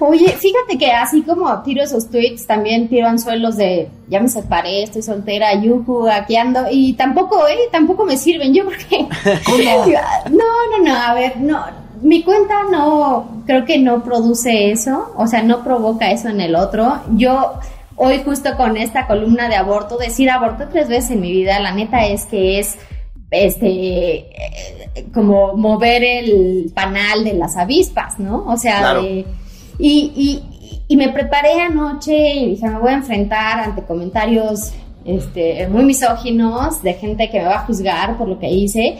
Oye, 0.00 0.28
fíjate 0.30 0.78
que 0.78 0.90
así 0.90 1.22
como 1.22 1.62
tiro 1.62 1.82
esos 1.82 2.10
tweets, 2.10 2.46
también 2.46 2.88
tiro 2.88 3.06
anzuelos 3.06 3.56
de 3.56 3.88
ya 4.08 4.20
me 4.20 4.28
separé, 4.28 4.82
estoy 4.82 5.02
soltera, 5.02 5.54
yuju, 5.60 6.08
aquí 6.08 6.36
ando, 6.36 6.64
y 6.70 6.94
tampoco, 6.94 7.46
eh, 7.46 7.68
tampoco 7.70 8.04
me 8.04 8.16
sirven, 8.16 8.52
yo 8.54 8.64
porque... 8.64 9.06
No, 10.30 10.44
no, 10.70 10.84
no, 10.84 10.94
a 10.94 11.14
ver, 11.14 11.36
no, 11.38 11.64
mi 12.02 12.22
cuenta 12.22 12.54
no, 12.70 13.42
creo 13.46 13.64
que 13.64 13.78
no 13.78 14.02
produce 14.02 14.70
eso, 14.70 15.12
o 15.16 15.26
sea, 15.26 15.42
no 15.42 15.64
provoca 15.64 16.10
eso 16.10 16.28
en 16.28 16.40
el 16.40 16.54
otro. 16.54 17.00
Yo 17.12 17.54
hoy 17.96 18.22
justo 18.24 18.56
con 18.56 18.76
esta 18.76 19.06
columna 19.06 19.48
de 19.48 19.56
aborto, 19.56 19.96
decir 19.98 20.30
aborto 20.30 20.68
tres 20.70 20.88
veces 20.88 21.10
en 21.12 21.20
mi 21.20 21.30
vida, 21.32 21.60
la 21.60 21.72
neta 21.72 22.06
es 22.06 22.26
que 22.26 22.58
es 22.58 22.76
este 23.30 23.68
eh, 24.18 25.06
como 25.12 25.54
mover 25.56 26.02
el 26.04 26.70
panal 26.74 27.24
de 27.24 27.34
las 27.34 27.56
avispas, 27.56 28.18
¿no? 28.18 28.44
O 28.46 28.56
sea, 28.56 28.78
Claro. 28.78 29.02
de- 29.02 29.24
y, 29.78 30.12
y, 30.14 30.82
y 30.86 30.96
me 30.96 31.08
preparé 31.08 31.60
anoche 31.60 32.16
y 32.34 32.50
dije, 32.50 32.68
me 32.68 32.78
voy 32.78 32.90
a 32.90 32.94
enfrentar 32.94 33.58
ante 33.60 33.82
comentarios 33.82 34.72
este, 35.04 35.66
muy 35.68 35.84
misóginos 35.84 36.80
de 36.82 36.94
gente 36.94 37.28
que 37.28 37.40
me 37.40 37.46
va 37.46 37.56
a 37.56 37.66
juzgar 37.66 38.16
por 38.16 38.28
lo 38.28 38.38
que 38.38 38.48
hice. 38.50 38.98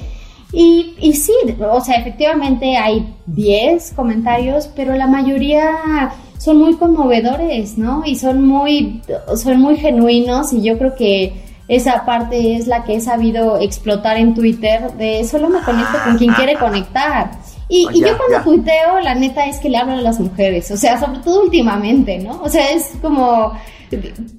Y, 0.53 0.95
y 1.01 1.13
sí, 1.15 1.33
o 1.61 1.81
sea, 1.81 1.97
efectivamente 1.97 2.77
hay 2.77 3.13
10 3.27 3.93
comentarios, 3.95 4.69
pero 4.75 4.95
la 4.95 5.07
mayoría 5.07 6.13
son 6.45 6.59
muy 6.59 6.75
conmovedores, 6.75 7.79
¿no? 7.79 8.03
Y 8.05 8.17
son 8.17 8.47
muy, 8.47 9.01
son 9.35 9.61
muy 9.63 9.77
genuinos 9.77 10.53
y 10.53 10.61
yo 10.61 10.77
creo 10.77 10.95
que 10.95 11.33
esa 11.69 12.05
parte 12.05 12.57
es 12.57 12.67
la 12.67 12.85
que 12.85 12.97
he 12.97 13.01
sabido 13.01 13.59
explotar 13.59 14.19
en 14.19 14.35
Twitter 14.35 14.93
de 14.93 15.25
solo 15.25 15.49
me 15.49 15.63
conecto 15.63 15.97
con 16.05 16.19
quien 16.19 16.35
quiere 16.35 16.57
conectar. 16.57 17.31
Y, 17.71 17.89
y 17.95 18.01
ya, 18.03 18.09
yo 18.09 18.19
cuando 18.19 18.37
ya. 18.37 18.45
tuiteo, 18.45 19.01
la 19.01 19.15
neta 19.15 19.47
es 19.47 19.59
que 19.59 19.71
le 19.71 19.79
hablo 19.79 19.95
a 19.95 20.03
las 20.03 20.21
mujeres, 20.21 20.71
o 20.71 20.77
sea, 20.77 21.01
sobre 21.01 21.21
todo 21.21 21.45
últimamente, 21.45 22.19
¿no? 22.19 22.43
O 22.43 22.51
sea, 22.51 22.71
es 22.73 22.93
como, 23.01 23.53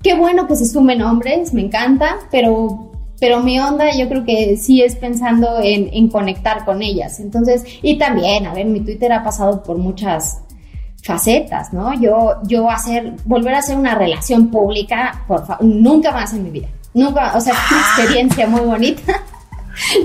qué 0.03 0.13
bueno 0.13 0.47
que 0.47 0.55
se 0.55 0.67
sumen 0.67 1.01
hombres, 1.01 1.55
me 1.55 1.61
encanta, 1.61 2.17
pero, 2.29 2.91
pero 3.19 3.39
mi 3.39 3.59
onda 3.59 3.85
yo 3.97 4.07
creo 4.07 4.23
que 4.23 4.57
sí 4.57 4.83
es 4.83 4.95
pensando 4.95 5.57
en, 5.59 5.89
en 5.91 6.07
conectar 6.09 6.65
con 6.65 6.83
ellas. 6.83 7.19
Entonces, 7.19 7.63
y 7.81 7.97
también, 7.97 8.45
a 8.45 8.53
ver, 8.53 8.67
mi 8.67 8.81
Twitter 8.81 9.11
ha 9.11 9.23
pasado 9.23 9.63
por 9.63 9.79
muchas 9.79 10.44
facetas, 11.05 11.71
¿no? 11.71 11.93
Yo, 12.01 12.37
yo 12.43 12.69
hacer, 12.69 13.13
volver 13.25 13.53
a 13.53 13.59
hacer 13.59 13.77
una 13.77 13.93
relación 13.93 14.49
pública, 14.49 15.23
por 15.27 15.45
favor, 15.45 15.63
nunca 15.63 16.11
más 16.11 16.33
en 16.33 16.43
mi 16.43 16.49
vida. 16.49 16.67
Nunca, 16.95 17.33
o 17.35 17.41
sea, 17.41 17.53
es 17.53 17.71
una 17.71 17.81
experiencia 17.81 18.47
muy 18.47 18.61
bonita. 18.61 19.21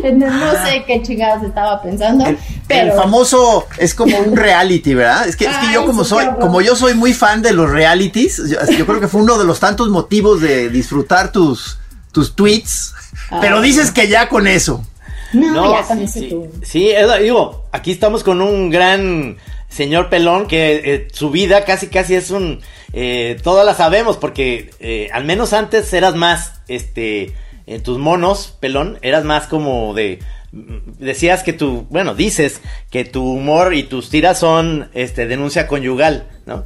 No 0.02 0.50
sé 0.64 0.82
qué 0.84 1.00
chingados 1.00 1.44
estaba 1.44 1.80
pensando, 1.80 2.26
el, 2.26 2.36
pero 2.66 2.92
el 2.92 2.98
famoso 2.98 3.68
es 3.78 3.94
como 3.94 4.18
un 4.18 4.36
reality, 4.36 4.94
¿verdad? 4.94 5.28
Es 5.28 5.36
que, 5.36 5.44
es 5.44 5.56
que 5.58 5.72
yo 5.72 5.86
como 5.86 6.02
soy, 6.02 6.26
como 6.40 6.60
yo 6.60 6.74
soy 6.74 6.94
muy 6.94 7.14
fan 7.14 7.40
de 7.40 7.52
los 7.52 7.70
realities, 7.70 8.42
yo, 8.48 8.58
yo 8.76 8.84
creo 8.84 8.98
que 8.98 9.06
fue 9.06 9.20
uno 9.20 9.38
de 9.38 9.44
los 9.44 9.60
tantos 9.60 9.88
motivos 9.88 10.40
de 10.40 10.70
disfrutar 10.70 11.30
tus, 11.30 11.78
tus 12.10 12.34
tweets. 12.34 12.94
Pero 13.40 13.60
dices 13.60 13.92
que 13.92 14.08
ya 14.08 14.28
con 14.28 14.48
eso. 14.48 14.84
no, 15.32 15.72
ya 15.72 15.86
con 15.86 15.98
sí, 15.98 16.04
eso 16.04 16.18
sí. 16.18 16.28
tú. 16.28 16.48
Sí, 16.64 16.90
es 16.90 17.06
digo, 17.22 17.66
aquí 17.70 17.92
estamos 17.92 18.24
con 18.24 18.42
un 18.42 18.70
gran 18.70 19.36
señor 19.70 20.10
pelón 20.10 20.46
que 20.46 20.82
eh, 20.84 21.08
su 21.12 21.30
vida 21.30 21.64
casi 21.64 21.86
casi 21.86 22.16
es 22.16 22.30
un 22.30 22.60
eh, 22.92 23.38
todas 23.42 23.64
la 23.64 23.74
sabemos 23.74 24.16
porque 24.16 24.70
eh, 24.80 25.08
al 25.12 25.24
menos 25.24 25.52
antes 25.52 25.92
eras 25.92 26.16
más 26.16 26.60
este 26.68 27.34
en 27.66 27.82
tus 27.82 27.98
monos 27.98 28.56
pelón 28.60 28.98
eras 29.00 29.24
más 29.24 29.46
como 29.46 29.94
de 29.94 30.18
mm, 30.52 30.98
decías 30.98 31.42
que 31.44 31.52
tu 31.52 31.86
bueno 31.88 32.14
dices 32.14 32.60
que 32.90 33.04
tu 33.04 33.24
humor 33.24 33.74
y 33.74 33.84
tus 33.84 34.10
tiras 34.10 34.38
son 34.38 34.90
este 34.92 35.26
denuncia 35.26 35.68
conyugal 35.68 36.28
no 36.46 36.64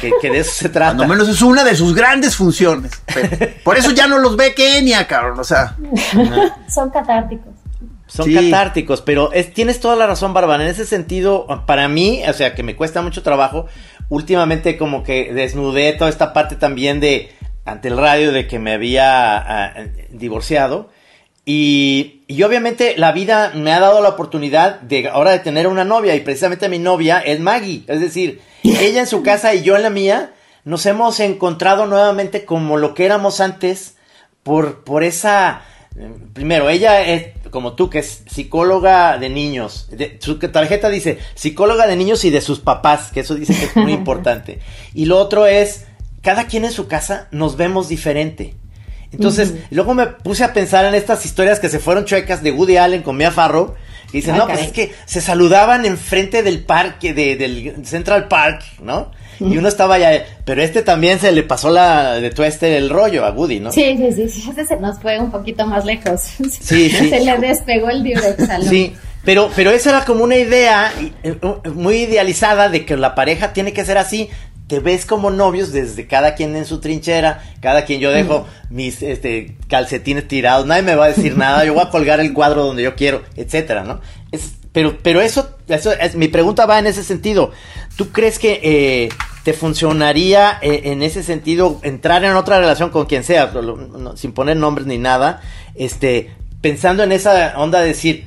que, 0.00 0.12
que 0.20 0.30
de 0.30 0.40
eso 0.40 0.52
se 0.52 0.68
trata 0.68 0.96
Cuando 0.96 1.14
menos 1.14 1.28
es 1.28 1.40
una 1.40 1.64
de 1.64 1.74
sus 1.74 1.94
grandes 1.94 2.36
funciones. 2.36 2.92
Pero 3.14 3.30
por 3.64 3.78
eso 3.78 3.90
ya 3.92 4.06
no 4.06 4.18
los 4.18 4.36
ve 4.36 4.54
Kenia, 4.54 5.06
cabrón. 5.06 5.40
O 5.40 5.44
sea, 5.44 5.76
Son 6.68 6.90
catárticos. 6.90 7.61
Son 8.12 8.26
Sí. 8.26 8.34
catárticos, 8.34 9.00
pero 9.00 9.32
es, 9.32 9.54
tienes 9.54 9.80
toda 9.80 9.96
la 9.96 10.06
razón, 10.06 10.34
Bárbara. 10.34 10.62
En 10.64 10.68
ese 10.68 10.84
sentido, 10.84 11.46
para 11.66 11.88
mí, 11.88 12.22
o 12.28 12.32
sea, 12.34 12.54
que 12.54 12.62
me 12.62 12.76
cuesta 12.76 13.00
mucho 13.00 13.22
trabajo, 13.22 13.66
últimamente 14.10 14.76
como 14.76 15.02
que 15.02 15.32
desnudé 15.32 15.94
toda 15.94 16.10
esta 16.10 16.34
parte 16.34 16.56
también 16.56 17.00
de, 17.00 17.30
ante 17.64 17.88
el 17.88 17.96
radio, 17.96 18.30
de 18.30 18.46
que 18.46 18.58
me 18.58 18.72
había 18.72 19.36
ah, 19.38 19.74
divorciado. 20.10 20.90
Y, 21.46 22.22
y 22.28 22.42
obviamente 22.42 22.94
la 22.98 23.12
vida 23.12 23.52
me 23.54 23.72
ha 23.72 23.80
dado 23.80 24.02
la 24.02 24.10
oportunidad 24.10 24.80
de 24.82 25.08
ahora 25.08 25.30
de 25.32 25.40
tener 25.40 25.66
una 25.66 25.84
novia 25.84 26.14
y 26.14 26.20
precisamente 26.20 26.68
mi 26.68 26.78
novia 26.78 27.18
es 27.18 27.40
Maggie. 27.40 27.84
Es 27.88 28.00
decir, 28.00 28.40
ella 28.62 29.00
en 29.00 29.06
su 29.06 29.22
casa 29.22 29.54
y 29.54 29.62
yo 29.62 29.74
en 29.76 29.82
la 29.82 29.90
mía 29.90 30.32
nos 30.64 30.84
hemos 30.86 31.18
encontrado 31.18 31.86
nuevamente 31.86 32.44
como 32.44 32.76
lo 32.76 32.92
que 32.94 33.06
éramos 33.06 33.40
antes 33.40 33.96
por, 34.42 34.84
por 34.84 35.02
esa... 35.02 35.62
Primero, 36.32 36.70
ella 36.70 37.02
es 37.02 37.26
como 37.50 37.74
tú, 37.74 37.90
que 37.90 37.98
es 37.98 38.22
psicóloga 38.30 39.18
de 39.18 39.28
niños. 39.28 39.88
De- 39.90 40.18
su 40.20 40.38
tarjeta 40.38 40.88
dice 40.88 41.18
psicóloga 41.34 41.86
de 41.86 41.96
niños 41.96 42.24
y 42.24 42.30
de 42.30 42.40
sus 42.40 42.60
papás, 42.60 43.10
que 43.12 43.20
eso 43.20 43.34
dice 43.34 43.54
que 43.54 43.64
es 43.66 43.76
muy 43.76 43.92
importante. 44.00 44.60
Y 44.94 45.04
lo 45.04 45.18
otro 45.18 45.46
es, 45.46 45.84
cada 46.22 46.46
quien 46.46 46.64
en 46.64 46.72
su 46.72 46.86
casa 46.88 47.28
nos 47.30 47.56
vemos 47.56 47.88
diferente. 47.88 48.54
Entonces, 49.12 49.52
luego 49.70 49.92
me 49.92 50.06
puse 50.06 50.42
a 50.42 50.54
pensar 50.54 50.86
en 50.86 50.94
estas 50.94 51.26
historias 51.26 51.60
que 51.60 51.68
se 51.68 51.78
fueron 51.78 52.06
chuecas 52.06 52.42
de 52.42 52.50
Woody 52.52 52.78
Allen 52.78 53.02
con 53.02 53.16
Mia 53.18 53.30
Farrow. 53.30 53.74
Y 54.08 54.18
dicen, 54.18 54.34
Ah, 54.34 54.38
no, 54.38 54.46
pues 54.46 54.60
es 54.60 54.72
que 54.72 54.94
se 55.04 55.20
saludaban 55.20 55.84
enfrente 55.84 56.42
del 56.42 56.64
parque, 56.64 57.12
de, 57.12 57.36
del 57.36 57.84
Central 57.84 58.28
Park, 58.28 58.62
¿no? 58.80 59.10
Y 59.50 59.58
uno 59.58 59.68
estaba 59.68 59.96
allá, 59.96 60.24
pero 60.44 60.62
este 60.62 60.82
también 60.82 61.18
se 61.18 61.32
le 61.32 61.42
pasó 61.42 61.70
la 61.70 62.14
de 62.14 62.30
tueste 62.30 62.76
el 62.76 62.90
rollo 62.90 63.24
a 63.24 63.30
Woody, 63.30 63.60
¿no? 63.60 63.72
Sí, 63.72 63.96
sí, 63.96 64.12
sí, 64.12 64.28
sí, 64.28 64.50
ese 64.50 64.66
se 64.66 64.76
nos 64.76 64.98
fue 65.00 65.18
un 65.18 65.30
poquito 65.30 65.66
más 65.66 65.84
lejos. 65.84 66.20
Sí, 66.20 66.48
sí. 66.90 66.90
Se 66.90 67.20
le 67.20 67.38
despegó 67.38 67.90
el 67.90 68.02
diurex 68.02 68.48
al 68.48 68.64
Sí, 68.64 68.94
pero, 69.24 69.50
pero 69.54 69.70
esa 69.70 69.90
era 69.90 70.04
como 70.04 70.24
una 70.24 70.36
idea 70.36 70.92
eh, 71.22 71.36
muy 71.74 71.96
idealizada 72.02 72.68
de 72.68 72.84
que 72.84 72.96
la 72.96 73.14
pareja 73.14 73.52
tiene 73.52 73.72
que 73.72 73.84
ser 73.84 73.98
así. 73.98 74.28
Te 74.66 74.80
ves 74.80 75.04
como 75.04 75.30
novios 75.30 75.72
desde 75.72 76.06
cada 76.06 76.34
quien 76.34 76.56
en 76.56 76.64
su 76.64 76.80
trinchera, 76.80 77.42
cada 77.60 77.84
quien 77.84 78.00
yo 78.00 78.10
dejo 78.10 78.46
mis 78.70 79.02
este, 79.02 79.54
calcetines 79.68 80.26
tirados, 80.26 80.66
nadie 80.66 80.82
me 80.82 80.94
va 80.94 81.06
a 81.06 81.08
decir 81.08 81.36
nada, 81.36 81.64
yo 81.64 81.74
voy 81.74 81.82
a 81.82 81.90
colgar 81.90 82.20
el 82.20 82.32
cuadro 82.32 82.64
donde 82.64 82.82
yo 82.82 82.94
quiero, 82.94 83.22
etcétera, 83.36 83.84
¿no? 83.84 84.00
Es, 84.30 84.54
pero, 84.72 84.98
pero 85.02 85.20
eso, 85.20 85.50
eso 85.68 85.92
es, 85.92 86.14
mi 86.14 86.28
pregunta 86.28 86.66
va 86.66 86.78
en 86.78 86.86
ese 86.86 87.04
sentido. 87.04 87.52
¿Tú 87.96 88.10
crees 88.10 88.38
que 88.38 88.60
eh, 88.62 89.08
te 89.44 89.52
funcionaría 89.52 90.58
eh, 90.62 90.82
en 90.84 91.02
ese 91.02 91.22
sentido 91.22 91.78
entrar 91.82 92.24
en 92.24 92.34
otra 92.36 92.58
relación 92.58 92.90
con 92.90 93.06
quien 93.06 93.24
sea, 93.24 93.52
sin 94.16 94.32
poner 94.32 94.56
nombres 94.56 94.86
ni 94.86 94.98
nada, 94.98 95.42
este, 95.74 96.32
pensando 96.60 97.02
en 97.02 97.12
esa 97.12 97.54
onda 97.56 97.80
de 97.80 97.88
decir, 97.88 98.26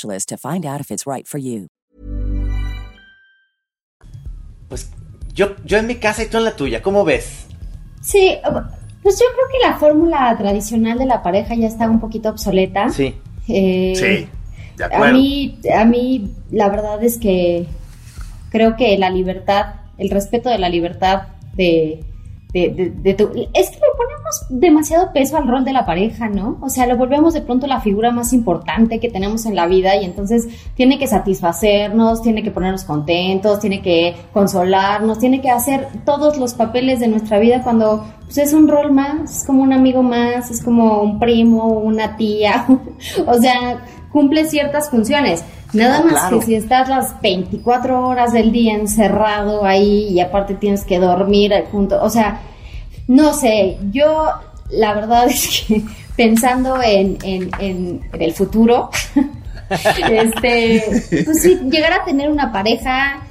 to 0.00 0.36
find 0.36 0.64
out 0.64 0.80
if 0.80 0.90
it's 0.90 1.06
right 1.06 1.26
for 1.26 1.38
you. 1.38 1.68
pues 4.72 4.90
yo, 5.34 5.54
yo 5.66 5.76
en 5.76 5.86
mi 5.86 5.96
casa 5.96 6.22
y 6.22 6.28
tú 6.28 6.38
en 6.38 6.44
la 6.44 6.56
tuya, 6.56 6.80
¿cómo 6.80 7.04
ves? 7.04 7.44
Sí, 8.00 8.38
pues 9.02 9.20
yo 9.20 9.26
creo 9.34 9.46
que 9.52 9.68
la 9.68 9.76
fórmula 9.76 10.34
tradicional 10.38 10.98
de 10.98 11.04
la 11.04 11.22
pareja 11.22 11.54
ya 11.54 11.66
está 11.66 11.90
un 11.90 12.00
poquito 12.00 12.30
obsoleta. 12.30 12.88
Sí. 12.88 13.14
Eh, 13.48 13.92
Sí, 13.94 14.28
de 14.78 14.84
acuerdo. 14.84 15.04
A 15.04 15.12
mí, 15.12 15.58
a 15.76 15.84
mí, 15.84 16.32
la 16.50 16.70
verdad 16.70 17.04
es 17.04 17.18
que 17.18 17.66
creo 18.48 18.74
que 18.74 18.96
la 18.96 19.10
libertad, 19.10 19.74
el 19.98 20.08
respeto 20.08 20.48
de 20.48 20.56
la 20.56 20.70
libertad 20.70 21.24
de, 21.52 22.02
de, 22.52 22.68
de- 22.70 22.90
de 22.90 23.14
tu... 23.14 23.24
Es 23.54 23.70
que 23.70 23.76
le 23.76 23.96
ponemos 23.96 24.46
demasiado 24.50 25.12
peso 25.12 25.36
al 25.36 25.48
rol 25.48 25.64
de 25.64 25.72
la 25.72 25.86
pareja, 25.86 26.28
¿no? 26.28 26.58
O 26.60 26.68
sea, 26.68 26.86
lo 26.86 26.96
volvemos 26.96 27.32
de 27.34 27.40
pronto 27.40 27.66
la 27.66 27.80
figura 27.80 28.10
más 28.10 28.32
importante 28.32 29.00
que 29.00 29.08
tenemos 29.10 29.46
en 29.46 29.54
la 29.56 29.66
vida 29.66 29.96
y 29.96 30.04
entonces 30.04 30.48
tiene 30.74 30.98
que 30.98 31.06
satisfacernos, 31.06 32.22
tiene 32.22 32.42
que 32.42 32.50
ponernos 32.50 32.84
contentos, 32.84 33.58
tiene 33.60 33.80
que 33.82 34.14
consolarnos, 34.32 35.18
tiene 35.18 35.40
que 35.40 35.50
hacer 35.50 35.88
todos 36.04 36.38
los 36.38 36.54
papeles 36.54 37.00
de 37.00 37.08
nuestra 37.08 37.38
vida 37.38 37.62
cuando 37.62 38.04
pues, 38.24 38.38
es 38.38 38.52
un 38.52 38.68
rol 38.68 38.92
más, 38.92 39.38
es 39.38 39.44
como 39.46 39.62
un 39.62 39.72
amigo 39.72 40.02
más, 40.02 40.50
es 40.50 40.62
como 40.62 41.02
un 41.02 41.18
primo, 41.18 41.66
una 41.68 42.16
tía, 42.16 42.66
o 43.26 43.34
sea, 43.34 43.84
cumple 44.10 44.44
ciertas 44.44 44.90
funciones. 44.90 45.42
Nada 45.72 46.02
más 46.02 46.12
claro. 46.12 46.40
que 46.40 46.46
si 46.46 46.54
estás 46.54 46.88
las 46.88 47.20
24 47.22 48.06
horas 48.06 48.32
del 48.32 48.52
día 48.52 48.74
encerrado 48.74 49.64
ahí 49.64 50.08
y 50.10 50.20
aparte 50.20 50.54
tienes 50.54 50.84
que 50.84 50.98
dormir 50.98 51.52
junto, 51.72 52.02
o 52.02 52.10
sea, 52.10 52.40
no 53.08 53.32
sé, 53.32 53.78
yo 53.90 54.26
la 54.70 54.94
verdad 54.94 55.26
es 55.28 55.64
que 55.66 55.82
pensando 56.16 56.76
en, 56.82 57.16
en, 57.22 57.50
en- 57.58 58.00
en 58.12 58.22
el 58.22 58.32
futuro, 58.32 58.90
este, 60.10 60.82
pues 61.24 61.42
sí, 61.42 61.58
llegar 61.70 61.92
a 61.94 62.04
tener 62.04 62.30
una 62.30 62.52
pareja, 62.52 63.22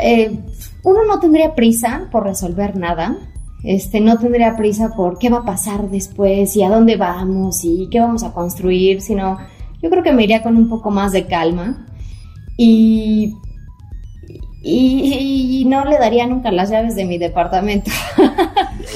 eh, 0.00 0.38
uno 0.84 1.04
no 1.06 1.20
tendría 1.20 1.54
prisa 1.54 2.08
por 2.10 2.24
resolver 2.24 2.76
nada. 2.76 3.16
Este, 3.64 4.00
no 4.00 4.18
tendría 4.18 4.56
prisa 4.56 4.90
por 4.96 5.18
qué 5.18 5.30
va 5.30 5.38
a 5.38 5.44
pasar 5.44 5.88
después 5.90 6.54
y 6.56 6.62
a 6.62 6.70
dónde 6.70 6.96
vamos 6.96 7.64
y 7.64 7.88
qué 7.90 7.98
vamos 8.00 8.22
a 8.22 8.32
construir, 8.32 9.00
sino 9.02 9.36
yo 9.82 9.90
creo 9.90 10.02
que 10.02 10.12
me 10.12 10.24
iría 10.24 10.42
con 10.42 10.56
un 10.56 10.68
poco 10.68 10.90
más 10.90 11.12
de 11.12 11.26
calma 11.26 11.86
y, 12.56 13.34
y, 14.62 15.60
y 15.60 15.64
no 15.66 15.84
le 15.84 15.98
daría 15.98 16.26
nunca 16.26 16.50
las 16.50 16.70
llaves 16.70 16.96
de 16.96 17.04
mi 17.04 17.18
departamento. 17.18 17.90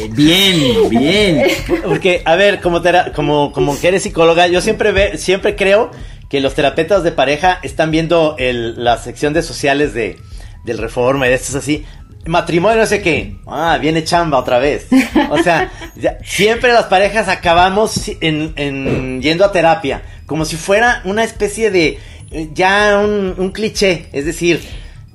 Eh, 0.01 0.11
Bien, 0.15 0.89
bien. 0.91 1.47
Porque, 1.85 2.23
a 2.25 2.35
ver, 2.37 2.61
como, 2.61 2.81
tera- 2.83 3.13
como, 3.13 3.53
como 3.53 3.79
que 3.79 3.89
eres 3.89 4.03
psicóloga, 4.03 4.47
yo 4.49 4.61
siempre, 4.61 4.93
ve, 4.93 5.19
siempre 5.19 5.55
creo 5.57 5.91
que 6.29 6.41
los 6.41 6.55
terapeutas 6.55 7.03
de 7.05 7.13
pareja 7.13 7.59
están 7.63 7.91
viendo 7.91 8.37
el- 8.39 8.83
la 8.83 8.97
sección 8.97 9.33
de 9.35 9.43
sociales 9.43 9.95
de, 9.95 10.19
del 10.65 10.79
Reforma 10.79 11.27
y 11.27 11.31
de 11.31 11.37
estos 11.37 11.55
así. 11.55 11.85
Matrimonio, 12.27 12.79
no 12.79 12.87
sé 12.87 13.03
qué. 13.03 13.37
Ah, 13.47 13.79
viene 13.81 14.05
chamba 14.05 14.39
otra 14.39 14.59
vez. 14.59 14.87
O 15.31 15.39
sea, 15.39 15.71
ya- 15.97 16.19
siempre 16.25 16.73
las 16.73 16.85
parejas 16.85 17.29
acabamos 17.29 18.09
en, 18.21 18.53
en- 18.57 19.21
yendo 19.21 19.45
a 19.45 19.53
terapia. 19.53 20.03
Como 20.27 20.45
si 20.45 20.57
fuera 20.57 21.03
una 21.05 21.25
especie 21.25 21.71
de 21.71 21.99
eh, 22.31 22.51
ya 22.55 23.01
un, 23.05 23.35
un 23.37 23.51
cliché. 23.51 24.07
Es 24.13 24.25
decir, 24.25 24.61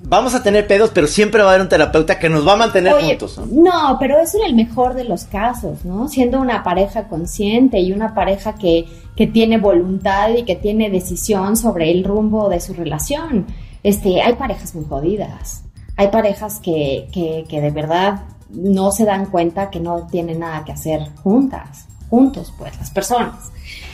vamos 0.03 0.35
a 0.35 0.43
tener 0.43 0.67
pedos, 0.67 0.91
pero 0.93 1.07
siempre 1.07 1.41
va 1.41 1.47
a 1.49 1.51
haber 1.53 1.61
un 1.61 1.69
terapeuta 1.69 2.19
que 2.19 2.29
nos 2.29 2.45
va 2.47 2.53
a 2.53 2.57
mantener 2.57 2.93
Oye, 2.93 3.07
juntos. 3.17 3.37
¿no? 3.37 3.45
no, 3.71 3.97
pero 3.99 4.19
eso 4.19 4.37
en 4.39 4.45
el 4.49 4.55
mejor 4.55 4.93
de 4.93 5.05
los 5.05 5.23
casos, 5.23 5.85
¿no? 5.85 6.07
Siendo 6.09 6.39
una 6.39 6.61
pareja 6.63 7.07
consciente 7.07 7.79
y 7.79 7.93
una 7.93 8.13
pareja 8.13 8.55
que, 8.55 8.85
que 9.15 9.27
tiene 9.27 9.57
voluntad 9.57 10.29
y 10.35 10.43
que 10.43 10.55
tiene 10.55 10.89
decisión 10.89 11.55
sobre 11.57 11.89
el 11.89 12.03
rumbo 12.03 12.49
de 12.49 12.59
su 12.59 12.73
relación. 12.73 13.47
Este, 13.83 14.21
hay 14.21 14.33
parejas 14.33 14.75
muy 14.75 14.85
jodidas. 14.85 15.63
Hay 15.97 16.07
parejas 16.09 16.59
que, 16.59 17.07
que, 17.11 17.45
que 17.49 17.59
de 17.59 17.71
verdad 17.71 18.21
no 18.49 18.91
se 18.91 19.03
dan 19.03 19.25
cuenta 19.25 19.69
que 19.69 19.79
no 19.79 20.07
tienen 20.09 20.39
nada 20.39 20.63
que 20.63 20.71
hacer 20.71 21.01
juntas, 21.23 21.85
juntos, 22.09 22.53
pues, 22.57 22.77
las 22.77 22.91
personas. 22.91 23.35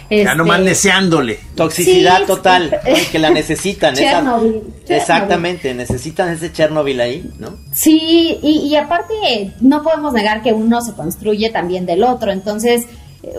Ya 0.09 0.17
Este, 0.17 0.35
nomás 0.35 0.63
deseándole. 0.63 1.39
Toxicidad 1.55 2.19
Sí, 2.19 2.25
total. 2.27 2.79
Y 2.85 3.05
que 3.09 3.17
la 3.17 3.29
necesitan. 3.41 3.93
esa- 3.93 4.03
Chernobyl. 4.03 4.61
Exactamente, 4.87 5.73
necesitan 5.73 6.29
ese 6.29 6.51
Chernobyl 6.51 6.99
ahí, 7.01 7.31
¿no? 7.39 7.55
Sí, 7.71 8.37
y, 8.43 8.67
y 8.67 8.75
aparte 8.75 9.53
no 9.61 9.81
podemos 9.81 10.13
negar 10.13 10.43
que 10.43 10.53
uno 10.53 10.81
se 10.81 10.93
construye 10.93 11.49
también 11.49 11.85
del 11.87 12.03
otro, 12.03 12.31
entonces 12.31 12.85
eh, 13.23 13.33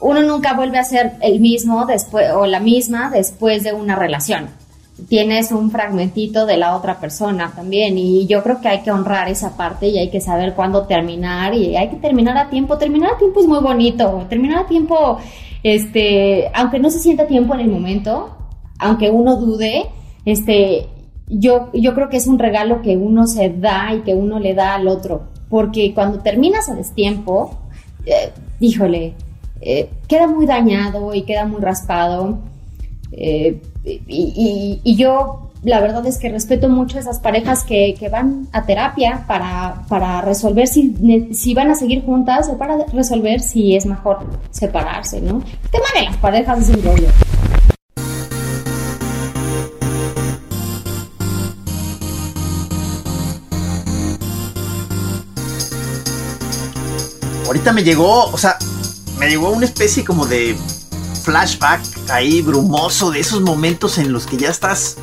uno 0.00 0.22
nunca 0.22 0.54
vuelve 0.54 0.78
a 0.78 0.84
ser 0.84 1.12
el 1.20 1.38
mismo 1.38 1.86
después 1.86 2.30
o 2.32 2.46
la 2.46 2.58
misma 2.60 3.10
después 3.10 3.62
de 3.62 3.72
una 3.74 3.94
relación. 3.94 4.48
Tienes 5.08 5.52
un 5.52 5.70
fragmentito 5.70 6.46
de 6.46 6.56
la 6.56 6.74
otra 6.74 6.98
persona 6.98 7.52
también 7.54 7.98
y 7.98 8.26
yo 8.26 8.42
creo 8.42 8.60
que 8.60 8.68
hay 8.68 8.80
que 8.80 8.90
honrar 8.90 9.28
esa 9.28 9.56
parte 9.56 9.88
y 9.88 9.98
hay 9.98 10.08
que 10.08 10.22
saber 10.22 10.54
cuándo 10.54 10.86
terminar 10.86 11.54
y 11.54 11.76
hay 11.76 11.90
que 11.90 11.96
terminar 11.96 12.36
a 12.38 12.48
tiempo. 12.48 12.78
Terminar 12.78 13.12
a 13.14 13.18
tiempo 13.18 13.40
es 13.40 13.46
muy 13.46 13.60
bonito, 13.60 14.24
terminar 14.28 14.64
a 14.64 14.66
tiempo, 14.66 15.18
este, 15.62 16.50
aunque 16.54 16.78
no 16.78 16.90
se 16.90 16.98
sienta 16.98 17.26
tiempo 17.26 17.54
en 17.54 17.60
el 17.60 17.68
momento, 17.68 18.36
aunque 18.78 19.10
uno 19.10 19.36
dude, 19.36 19.86
este, 20.24 20.86
yo, 21.28 21.70
yo 21.72 21.94
creo 21.94 22.08
que 22.08 22.16
es 22.16 22.26
un 22.26 22.38
regalo 22.38 22.82
que 22.82 22.96
uno 22.96 23.26
se 23.26 23.50
da 23.50 23.92
y 23.94 24.00
que 24.00 24.14
uno 24.14 24.38
le 24.38 24.54
da 24.54 24.74
al 24.74 24.88
otro. 24.88 25.24
Porque 25.48 25.92
cuando 25.94 26.20
terminas 26.20 26.68
a 26.68 26.74
destiempo, 26.74 27.50
eh, 28.04 28.32
híjole, 28.60 29.14
eh, 29.60 29.90
queda 30.08 30.26
muy 30.26 30.46
dañado 30.46 31.14
y 31.14 31.22
queda 31.22 31.46
muy 31.46 31.60
raspado. 31.60 32.38
Eh, 33.12 33.60
y, 33.84 34.96
yo, 34.96 35.50
la 35.62 35.80
verdad 35.80 36.04
es 36.06 36.18
que 36.18 36.28
respeto 36.28 36.68
mucho 36.68 36.98
a 36.98 37.00
esas 37.00 37.18
parejas 37.20 37.64
que, 37.64 37.94
van 38.10 38.48
a 38.52 38.66
terapia 38.66 39.24
para, 39.26 39.84
para 39.88 40.20
resolver 40.22 40.66
si, 40.66 41.28
si 41.32 41.54
van 41.54 41.70
a 41.70 41.74
seguir 41.74 42.04
juntas 42.04 42.48
o 42.48 42.58
para 42.58 42.84
resolver 42.92 43.40
si 43.40 43.76
es 43.76 43.86
mejor 43.86 44.18
separarse, 44.50 45.20
¿no? 45.20 45.38
El 45.38 45.70
tema 45.70 45.86
de 45.94 46.02
las 46.04 46.16
parejas 46.16 46.68
es 46.68 46.76
un 46.76 46.82
rollo. 46.82 47.08
Ahorita 57.46 57.72
me 57.72 57.84
llegó, 57.84 58.24
o 58.24 58.36
sea, 58.36 58.58
me 59.20 59.28
llegó 59.28 59.50
una 59.50 59.66
especie 59.66 60.04
como 60.04 60.26
de 60.26 60.56
flashback 61.26 61.80
ahí 62.08 62.40
brumoso 62.40 63.10
de 63.10 63.18
esos 63.18 63.40
momentos 63.42 63.98
en 63.98 64.12
los 64.12 64.26
que 64.26 64.36
ya 64.36 64.48
estás 64.48 64.96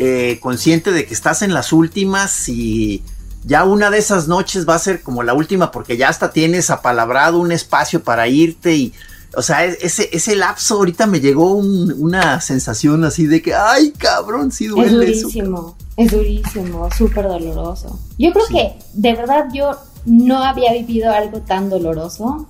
eh, 0.00 0.38
consciente 0.42 0.90
de 0.90 1.06
que 1.06 1.14
estás 1.14 1.42
en 1.42 1.54
las 1.54 1.72
últimas 1.72 2.48
y 2.48 3.04
ya 3.44 3.64
una 3.64 3.88
de 3.88 3.98
esas 3.98 4.26
noches 4.26 4.68
va 4.68 4.74
a 4.74 4.78
ser 4.80 5.02
como 5.02 5.22
la 5.22 5.34
última 5.34 5.70
porque 5.70 5.96
ya 5.96 6.08
hasta 6.08 6.32
tienes 6.32 6.70
apalabrado 6.70 7.38
un 7.38 7.52
espacio 7.52 8.02
para 8.02 8.26
irte 8.26 8.74
y, 8.74 8.92
o 9.36 9.42
sea, 9.42 9.64
e- 9.66 9.78
ese, 9.80 10.10
ese 10.12 10.34
lapso 10.34 10.74
ahorita 10.74 11.06
me 11.06 11.20
llegó 11.20 11.52
un- 11.54 11.94
una 11.96 12.40
sensación 12.40 13.04
así 13.04 13.26
de 13.26 13.40
que, 13.40 13.54
ay, 13.54 13.92
cabrón, 13.92 14.50
sí 14.50 14.64
Es 14.64 14.70
duele 14.72 15.10
eso. 15.12 15.22
durísimo, 15.28 15.76
es 15.96 16.10
durísimo, 16.10 16.88
súper 16.90 17.28
doloroso. 17.28 18.00
Yo 18.18 18.32
creo 18.32 18.46
Sí. 18.46 18.54
que 18.54 18.72
de 18.94 19.14
verdad 19.14 19.46
yo 19.54 19.76
no 20.06 20.42
había 20.42 20.72
vivido 20.72 21.12
algo 21.12 21.40
tan 21.40 21.70
doloroso 21.70 22.48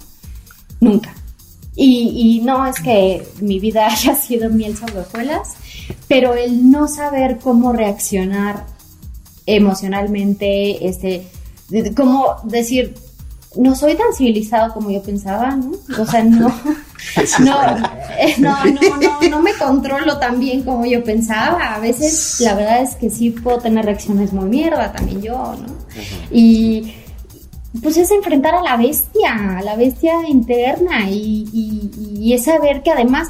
nunca. 0.81 1.15
Y, 1.81 2.41
y 2.41 2.41
no 2.45 2.67
es 2.67 2.81
que 2.81 3.25
mi 3.41 3.61
vida 3.61 3.87
haya 3.91 4.17
sido 4.17 4.51
miel 4.51 4.77
sobre 4.77 4.99
hojuelas, 5.01 5.55
pero 6.09 6.35
el 6.35 6.71
no 6.73 6.89
saber 6.89 7.39
cómo 7.39 7.73
reaccionar 7.73 8.65
emocionalmente, 9.47 10.89
este, 10.89 11.27
de- 11.69 11.95
cómo 11.95 12.35
decir, 12.45 12.95
no 13.57 13.75
soy 13.75 13.95
tan 13.95 14.13
civilizado 14.17 14.75
como 14.75 14.91
yo 14.91 15.03
pensaba, 15.03 15.55
¿no? 15.57 15.73
O 16.01 16.05
sea, 16.05 16.23
no, 16.25 16.49
no, 18.39 18.65
no, 18.65 18.65
no, 19.01 19.29
no 19.31 19.43
me 19.43 19.55
controlo 19.55 20.19
tan 20.19 20.39
bien 20.41 20.63
como 20.65 20.85
yo 20.85 21.03
pensaba. 21.05 21.75
A 21.75 21.79
veces 21.79 22.41
la 22.41 22.55
verdad 22.55 22.83
es 22.83 22.97
que 22.97 23.09
sí 23.09 23.31
puedo 23.31 23.59
tener 23.59 23.85
reacciones 23.85 24.33
muy 24.33 24.47
mierda 24.49 24.93
también 24.93 25.23
yo, 25.23 25.55
¿no? 25.55 25.67
Y 26.31 26.93
pues 27.83 27.97
es 27.97 28.11
enfrentar 28.11 28.55
a 28.55 28.63
la 28.63 28.77
bestia, 28.77 29.59
a 29.59 29.63
la 29.63 29.77
bestia 29.77 30.29
interna 30.29 31.09
y, 31.11 31.47
y, 31.53 31.91
y 32.21 32.33
es 32.33 32.45
saber 32.45 32.83
que 32.83 32.91
además, 32.91 33.29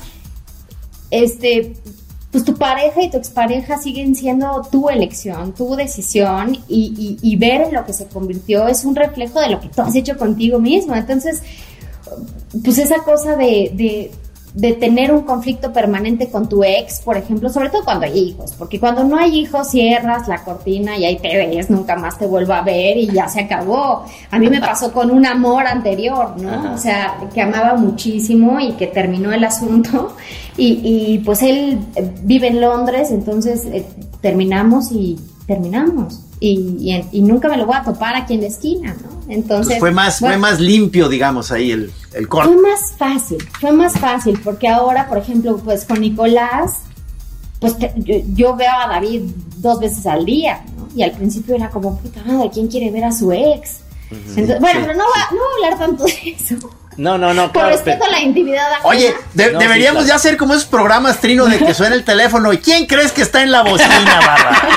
este, 1.11 1.75
pues 2.31 2.45
tu 2.45 2.55
pareja 2.55 3.03
y 3.03 3.11
tu 3.11 3.17
expareja 3.17 3.79
siguen 3.79 4.15
siendo 4.15 4.63
tu 4.71 4.89
elección, 4.91 5.55
tu 5.55 5.75
decisión 5.77 6.57
y, 6.69 7.19
y- 7.23 7.37
ver 7.37 7.63
en 7.63 7.75
lo 7.75 7.85
que 7.87 7.93
se 7.93 8.07
convirtió 8.07 8.69
es 8.69 8.85
un 8.85 8.95
reflejo 8.95 9.41
de 9.41 9.49
lo 9.51 9.61
que 9.61 9.69
tú 9.69 9.81
has 9.83 9.95
hecho 9.95 10.17
contigo 10.19 10.59
mismo. 10.59 10.95
Entonces, 10.95 11.43
pues 12.65 12.79
esa 12.79 12.99
cosa 12.99 13.37
de, 13.37 14.11
de 14.59 14.73
tener 14.73 15.13
un 15.13 15.23
conflicto 15.23 15.73
permanente 15.73 16.29
con 16.31 16.49
tu 16.49 16.65
ex, 16.65 17.01
por 17.01 17.17
ejemplo, 17.17 17.49
sobre 17.49 17.71
todo 17.71 17.85
cuando 17.85 18.07
hay 18.07 18.19
hijos, 18.19 18.55
porque 18.59 18.81
cuando 18.81 19.05
no 19.05 19.17
hay 19.17 19.39
hijos 19.39 19.71
cierras 19.71 20.27
la 20.27 20.43
cortina 20.43 20.99
y 20.99 21.05
ahí 21.05 21.17
te 21.17 21.29
ves, 21.29 21.71
nunca 21.71 21.95
más 21.95 22.19
te 22.19 22.27
vuelvo 22.27 22.55
a 22.55 22.63
ver 22.63 22.97
y 22.97 23.07
ya 23.07 23.29
se 23.29 23.43
acabó. 23.43 24.05
A 24.33 24.39
mí 24.41 24.51
me 24.51 24.59
pasó 24.59 24.93
con 24.93 25.13
un 25.13 25.25
amor 25.25 25.65
anterior, 25.65 26.35
¿no? 26.41 26.51
Ajá. 26.51 26.73
O 26.75 26.79
sea, 26.79 27.19
que 27.33 27.41
amaba 27.41 27.75
muchísimo 27.77 28.59
y 28.59 28.73
que 28.73 28.89
terminó 28.89 29.33
el 29.33 29.45
asunto 29.45 30.17
y, 30.57 30.81
y, 30.83 31.19
pues 31.21 31.43
él 31.43 31.79
eh, 31.95 32.11
vive 32.25 32.49
en 32.49 32.61
Londres, 32.61 33.13
entonces 33.13 33.65
eh, 33.67 33.87
terminamos 34.21 34.91
y 34.91 35.21
terminamos. 35.47 36.28
Y, 36.41 36.77
y- 36.79 37.05
y 37.13 37.21
nunca 37.23 37.49
me 37.49 37.57
lo 37.57 37.67
voy 37.67 37.77
a 37.77 37.83
topar 37.83 38.15
aquí 38.17 38.35
en 38.35 38.43
la 38.43 38.47
esquina, 38.49 38.95
¿no? 39.03 39.19
Entonces, 39.33 39.67
Pues 39.75 39.81
fue 39.81 39.91
más, 39.91 40.21
bueno, 40.21 40.35
fue 40.37 40.41
más 40.41 40.61
limpio, 40.61 41.09
digamos, 41.09 41.51
ahí 41.53 41.71
el, 41.73 41.93
el 42.15 42.29
corte. 42.29 42.49
fue 42.53 42.63
más 42.63 42.93
fácil, 42.97 43.39
fue 43.61 43.73
más 43.73 43.93
fácil, 43.99 44.41
porque 44.43 44.69
ahora, 44.69 45.09
por 45.09 45.19
ejemplo, 45.19 45.59
pues 45.59 45.85
con 45.85 46.01
Nicolás, 46.01 46.79
pues 47.61 47.77
te- 47.77 47.93
yo, 47.97 48.15
yo 48.35 48.57
veo 48.57 48.71
a 48.73 48.89
David 48.89 49.23
dos 49.57 49.81
veces 49.81 50.07
al 50.07 50.25
día, 50.25 50.65
¿no? 50.77 50.89
Y 50.95 51.03
al 51.03 51.11
principio 51.13 51.55
era 51.57 51.69
como, 51.71 51.99
puta 51.99 52.23
madre, 52.25 52.51
¿quién 52.53 52.69
quiere 52.69 52.91
ver 52.91 53.05
a 53.05 53.13
su 53.13 53.31
ex? 53.33 53.81
Entonces, 54.11 54.59
bueno, 54.61 54.81
Sí. 54.81 54.87
pero 54.87 54.99
no 54.99 55.05
va, 55.05 55.31
no 55.33 55.37
voy 55.37 55.65
a 55.65 55.67
hablar 55.73 55.79
tanto 55.87 56.05
de 56.05 56.37
eso. 56.39 56.55
No, 56.99 57.17
no, 57.17 57.33
no, 57.33 57.45
Por 57.45 57.63
claro. 57.63 57.69
respeto 57.71 57.99
pero- 58.01 58.11
a 58.13 58.19
la 58.19 58.21
intimidad 58.21 58.67
ajena. 58.73 58.87
Oye, 58.89 59.15
de- 59.33 59.53
No, 59.53 59.61
sí, 59.61 59.65
deberíamos 59.67 60.03
claro. 60.05 60.09
ya 60.09 60.15
hacer 60.17 60.37
como 60.37 60.53
esos 60.55 60.67
programas, 60.67 61.19
Trino, 61.21 61.47
de 61.47 61.59
que 61.59 61.73
suena 61.73 61.95
el 61.95 62.05
teléfono. 62.05 62.53
¿Y 62.53 62.59
quién 62.59 62.87
crees 62.87 63.13
que 63.13 63.23
está 63.23 63.43
en 63.43 63.53
la 63.53 63.63
bocina, 63.63 64.21
barra? 64.27 64.69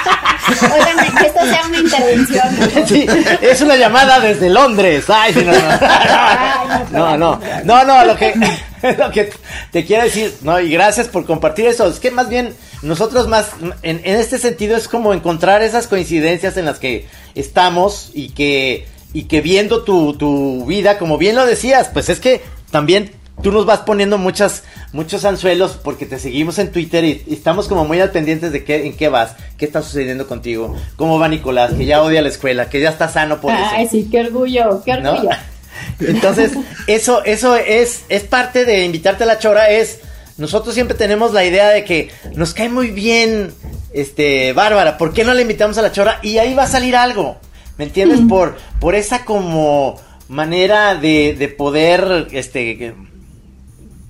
Oigan, 0.73 1.15
que 1.17 1.27
esto 1.27 1.39
sea 1.45 1.65
una 1.67 1.79
intervención. 1.79 2.59
¿no? 2.59 2.87
Sí, 2.87 3.05
es 3.41 3.61
una 3.61 3.75
llamada 3.75 4.19
desde 4.19 4.49
Londres. 4.49 5.05
Ay, 5.09 5.33
sí, 5.33 5.43
no, 5.43 5.51
no. 5.51 7.17
No, 7.17 7.17
no, 7.17 7.39
no, 7.63 7.83
no, 7.85 8.05
lo 8.05 8.15
que, 8.15 8.33
lo 8.97 9.11
que 9.11 9.31
te 9.71 9.85
quiero 9.85 10.03
decir, 10.03 10.35
no, 10.41 10.59
y 10.59 10.71
gracias 10.71 11.07
por 11.07 11.25
compartir 11.25 11.65
eso. 11.67 11.87
Es 11.87 11.99
que 11.99 12.11
más 12.11 12.29
bien, 12.29 12.53
nosotros 12.81 13.27
más, 13.27 13.47
en, 13.81 14.01
en 14.03 14.15
este 14.15 14.37
sentido 14.37 14.77
es 14.77 14.87
como 14.87 15.13
encontrar 15.13 15.61
esas 15.63 15.87
coincidencias 15.87 16.57
en 16.57 16.65
las 16.65 16.79
que 16.79 17.07
estamos 17.35 18.11
y 18.13 18.29
que, 18.29 18.87
y 19.13 19.23
que 19.23 19.41
viendo 19.41 19.83
tu, 19.83 20.13
tu 20.13 20.65
vida, 20.65 20.97
como 20.97 21.17
bien 21.17 21.35
lo 21.35 21.45
decías, 21.45 21.89
pues 21.91 22.09
es 22.09 22.19
que 22.19 22.41
también 22.71 23.11
tú 23.41 23.51
nos 23.51 23.65
vas 23.65 23.79
poniendo 23.79 24.17
muchas, 24.17 24.63
muchos 24.93 25.25
anzuelos 25.25 25.77
porque 25.83 26.05
te 26.05 26.19
seguimos 26.19 26.59
en 26.59 26.71
Twitter 26.71 27.03
y, 27.03 27.23
y 27.27 27.33
estamos 27.33 27.67
como 27.67 27.85
muy 27.85 27.99
al 27.99 28.11
pendientes 28.11 28.51
de 28.51 28.63
qué, 28.63 28.85
en 28.85 28.95
qué 28.95 29.09
vas, 29.09 29.35
qué 29.57 29.65
está 29.65 29.81
sucediendo 29.81 30.27
contigo, 30.27 30.75
cómo 30.95 31.19
va 31.19 31.27
Nicolás, 31.27 31.73
que 31.73 31.85
ya 31.85 32.01
odia 32.01 32.21
la 32.21 32.29
escuela, 32.29 32.69
que 32.69 32.79
ya 32.79 32.89
está 32.89 33.09
sano 33.09 33.41
por 33.41 33.53
eso. 33.53 33.63
Ay, 33.71 33.87
sí, 33.89 34.07
qué 34.09 34.21
orgullo, 34.21 34.81
qué 34.83 34.97
¿no? 34.97 35.11
orgullo. 35.11 35.29
Entonces, 35.99 36.53
eso, 36.87 37.23
eso 37.23 37.55
es, 37.55 38.03
es 38.09 38.23
parte 38.23 38.65
de 38.65 38.85
invitarte 38.85 39.23
a 39.23 39.27
la 39.27 39.39
chora, 39.39 39.69
es, 39.69 39.99
nosotros 40.37 40.73
siempre 40.73 40.97
tenemos 40.97 41.33
la 41.33 41.43
idea 41.45 41.69
de 41.69 41.83
que 41.83 42.09
nos 42.35 42.53
cae 42.53 42.69
muy 42.69 42.91
bien, 42.91 43.53
este, 43.93 44.53
Bárbara, 44.53 44.97
¿por 44.97 45.13
qué 45.13 45.23
no 45.23 45.33
le 45.33 45.41
invitamos 45.41 45.77
a 45.77 45.81
la 45.81 45.91
chora? 45.91 46.19
Y 46.21 46.37
ahí 46.37 46.53
va 46.53 46.63
a 46.63 46.67
salir 46.67 46.95
algo, 46.95 47.37
¿me 47.81 47.87
entiendes? 47.87 48.19
Por, 48.29 48.59
por 48.79 48.93
esa 48.93 49.25
como 49.25 49.99
manera 50.29 50.93
de, 50.93 51.33
de 51.33 51.47
poder, 51.47 52.27
este, 52.31 52.93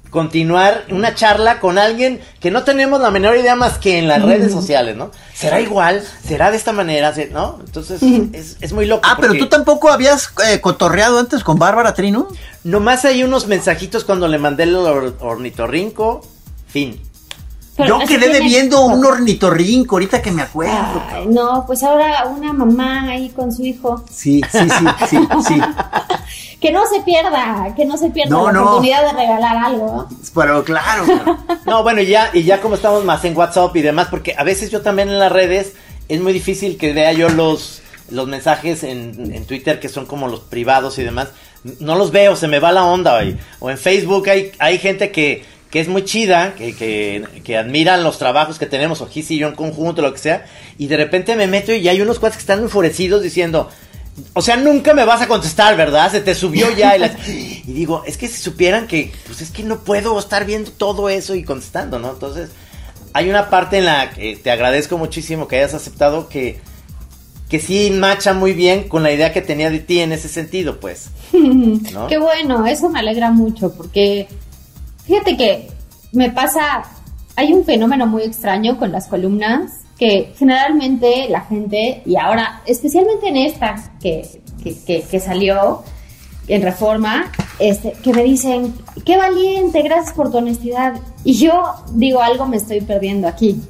continuar 0.09 0.84
una 0.89 1.15
charla 1.15 1.61
con 1.61 1.78
alguien 1.78 2.19
que 2.41 2.51
no 2.51 2.65
tenemos 2.65 2.99
la 2.99 3.11
menor 3.11 3.38
idea 3.38 3.55
más 3.55 3.78
que 3.78 3.97
en 3.97 4.09
las 4.09 4.22
redes 4.22 4.51
sociales, 4.51 4.97
¿no? 4.97 5.11
¿Será 5.34 5.61
igual? 5.61 6.03
¿Será 6.28 6.51
de 6.51 6.57
esta 6.57 6.74
manera? 6.74 7.13
¿No? 7.32 7.59
Entonces, 7.65 8.01
es, 8.34 8.57
es 8.59 8.74
muy 8.74 8.88
loco. 8.88 9.03
Ah, 9.09 9.15
pero 9.22 9.36
tú 9.36 9.47
tampoco 9.47 9.89
habías 9.89 10.34
eh, 10.49 10.59
cotorreado 10.59 11.17
antes 11.17 11.45
con 11.45 11.57
Bárbara 11.57 11.93
Trino. 11.93 12.28
Nomás 12.65 13.05
hay 13.05 13.24
unos 13.24 13.47
mensajitos 13.47 14.03
cuando 14.03 14.28
le 14.28 14.38
mandé 14.38 14.63
el 14.63 14.76
or- 14.76 15.15
ornitorrinco. 15.22 16.28
Fin. 16.67 16.99
Pero 17.82 17.99
Yo 17.99 18.05
quedé 18.07 18.19
tiene- 18.19 18.34
debiendo 18.39 18.86
un 18.86 19.05
ornitorrinco, 19.05 19.95
ahorita 19.95 20.21
que 20.21 20.32
me 20.32 20.41
acuerdo. 20.41 21.01
Ay, 21.09 21.25
no, 21.27 21.63
pues 21.65 21.84
ahora 21.84 22.25
una 22.25 22.53
mamá 22.53 23.09
ahí 23.09 23.29
con 23.29 23.51
su 23.51 23.63
hijo. 23.63 24.03
Sí, 24.11 24.41
sí, 24.51 24.59
sí, 24.69 24.86
sí, 25.09 25.17
sí. 25.47 25.61
Que 26.61 26.71
no 26.71 26.84
se 26.86 27.01
pierda, 27.01 27.73
que 27.75 27.86
no 27.86 27.97
se 27.97 28.11
pierda 28.11 28.29
No, 28.29 28.45
la 28.47 28.51
no. 28.53 28.61
oportunidad 28.63 29.03
de 29.07 29.13
regalar 29.19 29.57
algo. 29.57 30.07
Pero 30.36 30.63
claro. 30.63 31.05
claro. 31.05 31.38
No, 31.65 31.82
bueno, 31.84 32.01
y 32.01 32.05
ya, 32.07 32.29
y 32.34 32.43
ya 32.43 32.61
como 32.61 32.75
estamos 32.75 33.03
más 33.03 33.23
en 33.25 33.36
WhatsApp 33.36 33.75
y 33.77 33.82
demás, 33.82 34.07
porque 34.11 34.36
a 34.38 34.43
veces 34.43 34.69
yo 34.69 34.82
también 34.82 35.09
en 35.09 35.17
las 35.17 35.32
redes 35.32 35.73
es 36.07 36.21
muy 36.21 36.34
difícil 36.34 36.77
que 36.77 36.93
vea 36.93 37.13
yo 37.13 37.29
los, 37.29 37.82
los 38.11 38.27
mensajes 38.27 38.84
en, 38.84 39.32
en 39.34 39.45
Twitter 39.45 39.79
que 39.79 39.89
son 39.89 40.05
como 40.05 40.27
los 40.27 40.41
privados 40.41 40.99
y 40.99 41.03
demás. 41.03 41.29
No 41.79 41.95
los 41.95 42.11
veo, 42.11 42.36
se 42.36 42.47
me 42.47 42.59
va 42.59 42.71
la 42.71 42.86
onda 42.86 43.15
hoy. 43.15 43.38
O 43.59 43.69
en 43.71 43.77
Facebook 43.79 44.29
hay, 44.29 44.51
hay 44.59 44.77
gente 44.77 45.11
que, 45.11 45.43
que 45.72 45.80
es 45.80 45.88
muy 45.88 46.03
chida, 46.03 46.53
que, 46.55 46.76
que, 46.76 47.24
que 47.43 47.57
admiran 47.57 48.03
los 48.03 48.17
trabajos 48.17 48.59
que 48.59 48.65
tenemos, 48.65 49.01
o 49.01 49.07
Giz 49.07 49.32
y 49.32 49.38
yo 49.38 49.47
en 49.47 49.55
conjunto, 49.55 50.01
lo 50.01 50.11
que 50.13 50.19
sea, 50.19 50.45
y 50.78 50.88
de 50.88 50.97
repente 50.97 51.36
me 51.36 51.47
meto 51.47 51.74
y 51.74 51.88
hay 51.88 52.01
unos 52.01 52.19
cuates 52.19 52.38
que 52.38 52.41
están 52.41 52.59
enfurecidos 52.59 53.24
diciendo, 53.24 53.69
o 54.34 54.41
sea, 54.41 54.57
nunca 54.57 54.93
me 54.93 55.05
vas 55.05 55.22
a 55.22 55.28
contestar, 55.28 55.78
¿verdad? 55.78 56.11
Se 56.11 56.19
te 56.19 56.36
subió 56.36 56.67
ya. 56.76 56.97
Y, 56.97 56.99
la- 56.99 57.15
y 57.28 57.63
digo, 57.74 58.03
es 58.05 58.17
que 58.17 58.28
si 58.28 58.41
supieran 58.41 58.86
que, 58.86 59.11
pues 59.26 59.41
es 59.41 59.49
que 59.51 59.63
no 59.63 59.80
puedo 59.80 60.19
estar 60.19 60.45
viendo 60.45 60.72
todo 60.72 61.07
eso 61.09 61.34
y 61.36 61.43
contestando, 61.43 61.97
¿no? 61.99 62.11
Entonces, 62.11 62.49
hay 63.13 63.30
una 63.30 63.49
parte 63.49 63.78
en 63.78 63.86
la 63.86 64.11
que 64.11 64.36
te 64.36 64.51
agradezco 64.51 64.97
muchísimo 64.97 65.47
que 65.47 65.55
hayas 65.57 65.74
aceptado 65.74 66.28
que, 66.28 66.59
que 67.49 67.59
sí 67.59 67.91
macha 67.91 68.34
muy 68.34 68.51
bien 68.53 68.89
con 68.89 69.03
la 69.03 69.11
idea 69.13 69.32
que 69.32 69.41
tenía 69.41 69.69
de 69.69 69.80
ti 69.80 69.99
en 70.01 70.11
ese 70.11 70.28
sentido, 70.28 70.82
pues. 70.82 71.07
¿no? 71.34 72.07
Qué 72.07 72.17
bueno, 72.17 72.65
eso 72.67 72.89
me 72.89 72.99
alegra 72.99 73.32
mucho 73.32 73.74
porque 73.74 74.28
fíjate 75.06 75.38
que 75.38 75.68
me 76.14 76.30
pasa, 76.32 76.84
hay 77.36 77.54
un 77.54 77.64
fenómeno 77.66 78.06
muy 78.08 78.24
extraño 78.24 78.78
con 78.78 78.91
las 78.91 79.08
columnas 79.08 79.72
que 79.97 80.34
generalmente 80.38 81.28
la 81.30 81.41
gente, 81.41 82.02
y 82.06 82.16
ahora 82.18 82.62
especialmente 82.66 83.28
en 83.30 83.38
esta 83.38 83.91
que, 84.02 84.41
que, 84.64 84.76
que- 84.86 85.02
que 85.04 85.20
salió 85.20 85.84
en 86.47 86.62
reforma, 86.64 87.32
este, 87.60 87.93
que 88.04 88.12
me 88.14 88.24
dicen, 88.24 88.74
qué 89.06 89.16
valiente, 89.18 89.82
gracias 89.84 90.14
por 90.16 90.32
tu 90.32 90.38
honestidad. 90.39 90.95
Y 91.24 91.34
yo 91.36 91.62
digo, 91.93 92.20
algo 92.22 92.47
me 92.47 92.58
estoy 92.58 92.82
perdiendo 92.82 93.28
aquí. 93.28 93.62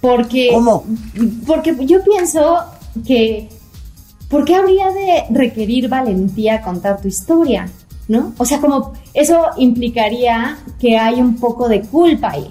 Porque, 0.00 0.48
¿Cómo? 0.52 0.84
Porque 1.46 1.74
yo 1.86 2.02
pienso 2.04 2.58
que 3.06 3.48
¿por 4.28 4.44
qué 4.44 4.56
habría 4.56 4.90
de 4.90 5.24
requerir 5.30 5.88
valentía 5.88 6.60
contar 6.62 7.00
tu 7.00 7.06
historia? 7.08 7.68
¿No? 8.08 8.32
O 8.38 8.44
sea, 8.44 8.60
como 8.60 8.92
eso 9.14 9.46
implicaría 9.56 10.58
que 10.80 10.96
hay 10.96 11.14
un 11.20 11.36
poco 11.38 11.68
de 11.68 11.80
culpa 11.82 12.30
ahí. 12.32 12.48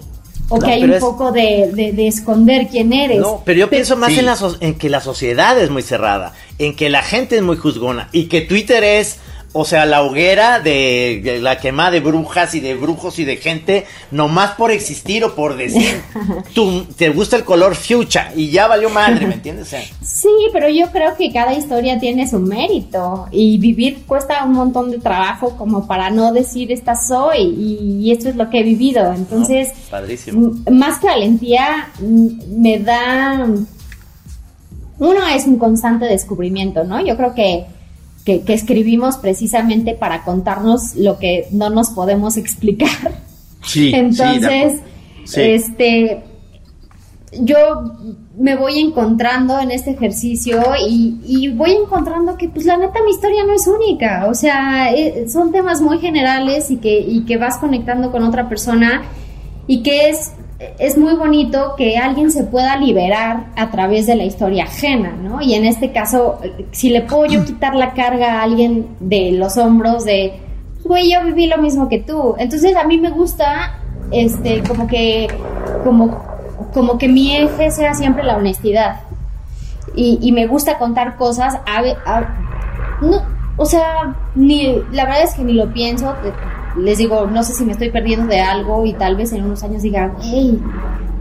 O 0.50 0.58
No, 0.60 0.66
que 0.66 0.74
hay 0.74 0.84
un 0.84 0.94
es- 0.94 1.00
poco 1.00 1.32
de, 1.32 1.72
de- 1.74 1.92
de 1.94 2.08
esconder 2.08 2.68
quién 2.68 2.94
eres. 2.94 3.20
No, 3.20 3.42
pero 3.44 3.60
yo 3.60 3.70
pienso 3.70 3.98
más 3.98 4.12
Sí. 4.12 4.20
en, 4.20 4.26
la 4.28 4.36
so- 4.36 4.58
en 4.60 4.76
que 4.76 4.90
la 4.90 5.02
sociedad 5.02 5.58
es 5.60 5.70
muy 5.72 5.82
cerrada, 5.82 6.34
en 6.60 6.76
que 6.76 6.90
la 6.90 7.02
gente 7.02 7.36
es 7.38 7.42
muy 7.42 7.58
juzgona 7.58 8.10
y 8.12 8.26
que 8.26 8.42
Twitter 8.42 8.84
es, 8.84 9.18
o 9.58 9.64
sea, 9.64 9.86
la 9.86 10.02
hoguera 10.04 10.60
de, 10.60 11.22
de 11.24 11.40
la 11.40 11.58
quema 11.60 11.90
de 11.90 12.02
brujas 12.02 12.54
y 12.56 12.60
de 12.60 12.76
brujos 12.76 13.20
y 13.20 13.24
de 13.24 13.38
gente, 13.38 13.86
nomás 14.12 14.52
por 14.56 14.70
existir 14.70 15.24
o 15.24 15.34
por 15.34 15.56
decir, 15.56 16.02
tú 16.54 16.86
te 16.98 17.10
gusta 17.12 17.38
el 17.38 17.46
color 17.46 17.74
fuchsia 17.74 18.34
y 18.36 18.50
ya 18.50 18.68
valió 18.68 18.90
madre, 18.90 19.26
¿me 19.26 19.36
entiendes? 19.36 19.74
Sí, 20.04 20.28
pero 20.52 20.68
yo 20.68 20.92
creo 20.92 21.16
que 21.16 21.32
cada 21.32 21.54
historia 21.54 21.98
tiene 21.98 22.28
su 22.30 22.38
mérito 22.40 23.28
y 23.32 23.58
vivir 23.58 24.04
cuesta 24.06 24.44
un 24.44 24.52
montón 24.52 24.92
de 24.92 25.00
trabajo 25.00 25.56
como 25.56 25.88
para 25.88 26.10
no 26.10 26.34
decir 26.34 26.74
esta 26.74 26.94
soy 26.96 27.38
y, 27.44 28.00
y 28.02 28.12
esto 28.12 28.28
es 28.28 28.36
lo 28.36 28.50
que 28.50 28.60
he 28.60 28.64
vivido. 28.64 29.14
Entonces, 29.14 29.70
¿no? 29.70 29.90
padrísimo. 29.90 30.52
m- 30.68 30.78
más 30.78 31.00
que 31.00 31.08
valentía, 31.08 31.92
me 32.02 32.80
da... 32.80 33.48
Uno 34.98 35.28
es 35.28 35.46
un 35.46 35.58
constante 35.58 36.06
descubrimiento, 36.06 36.84
¿no? 36.84 37.06
Yo 37.06 37.18
creo 37.18 37.34
que, 37.34 37.66
que, 38.26 38.42
que 38.42 38.54
escribimos 38.54 39.18
precisamente 39.18 39.94
para 39.94 40.24
contarnos 40.24 40.96
lo 40.96 41.18
que 41.20 41.48
no 41.52 41.70
nos 41.70 41.92
podemos 41.92 42.38
explicar. 42.38 42.90
Sí, 43.64 43.92
Entonces, 43.94 44.82
Sí. 45.26 45.42
este, 45.42 46.24
yo 47.42 47.56
me 48.38 48.56
voy 48.56 48.80
encontrando 48.80 49.60
en 49.60 49.72
este 49.72 49.92
ejercicio 49.92 50.62
y, 50.88 51.18
y 51.26 51.48
voy 51.50 51.72
encontrando 51.72 52.38
que, 52.38 52.48
pues, 52.48 52.66
la 52.66 52.78
neta, 52.78 53.00
mi 53.04 53.12
historia 53.12 53.44
no 53.46 53.54
es 53.54 53.68
única. 53.68 54.28
O 54.30 54.34
sea, 54.36 54.94
eh, 54.94 55.26
son 55.28 55.52
temas 55.52 55.82
muy 55.82 55.98
generales 56.00 56.70
y 56.72 56.78
que, 56.78 57.00
y 57.00 57.26
que 57.26 57.38
vas 57.38 57.58
conectando 57.58 58.12
con 58.12 58.24
otra 58.24 58.48
persona 58.48 59.04
y 59.68 59.82
que 59.84 60.10
es, 60.10 60.32
es 60.80 60.98
muy 60.98 61.16
bonito 61.16 61.74
que 61.78 61.98
alguien 61.98 62.32
se 62.32 62.44
pueda 62.46 62.78
liberar 62.78 63.48
a 63.58 63.72
través 63.72 64.08
de 64.08 64.16
la 64.16 64.24
historia 64.24 64.64
ajena, 64.64 65.12
¿no? 65.12 65.42
Y 65.42 65.54
en 65.54 65.66
este 65.66 65.92
caso, 65.92 66.40
si 66.72 66.90
le 66.90 67.02
puedo 67.02 67.26
yo 67.26 67.44
quitar 67.44 67.76
la 67.76 67.94
carga 67.94 68.40
a 68.40 68.44
alguien 68.44 68.88
de 69.02 69.32
los 69.34 69.58
hombros 69.58 70.06
de, 70.06 70.40
güey, 70.86 71.12
yo 71.12 71.24
viví 71.26 71.48
lo 71.48 71.58
mismo 71.58 71.90
que 71.90 72.00
tú. 72.00 72.36
Entonces 72.38 72.76
a 72.76 72.86
mí 72.86 72.98
me 72.98 73.10
gusta, 73.10 73.80
este, 74.12 74.64
como 74.64 74.88
que, 74.88 75.28
como, 75.84 76.24
como 76.74 76.98
que 76.98 77.10
mi 77.10 77.36
eje 77.36 77.70
sea 77.72 77.94
siempre 77.94 78.24
la 78.24 78.38
honestidad. 78.38 79.02
Y, 79.94 80.20
y 80.22 80.32
me 80.32 80.48
gusta 80.48 80.78
contar 80.78 81.18
cosas, 81.18 81.56
a, 81.66 81.80
a- 82.06 83.00
no, 83.02 83.22
o 83.58 83.66
sea, 83.66 84.16
ni, 84.36 84.82
la 84.92 85.04
verdad 85.06 85.24
es 85.24 85.34
que 85.36 85.44
ni 85.44 85.54
lo 85.54 85.72
pienso. 85.74 86.14
Les 86.78 86.98
digo, 86.98 87.28
no 87.28 87.44
sé 87.44 87.54
si 87.54 87.64
me 87.66 87.72
estoy 87.74 87.90
perdiendo 87.90 88.28
de 88.28 88.40
algo 88.42 88.86
y 88.86 88.94
tal 88.94 89.16
vez 89.16 89.32
en 89.34 89.44
unos 89.46 89.64
años 89.64 89.82
diga, 89.82 90.14
hey, 90.22 90.60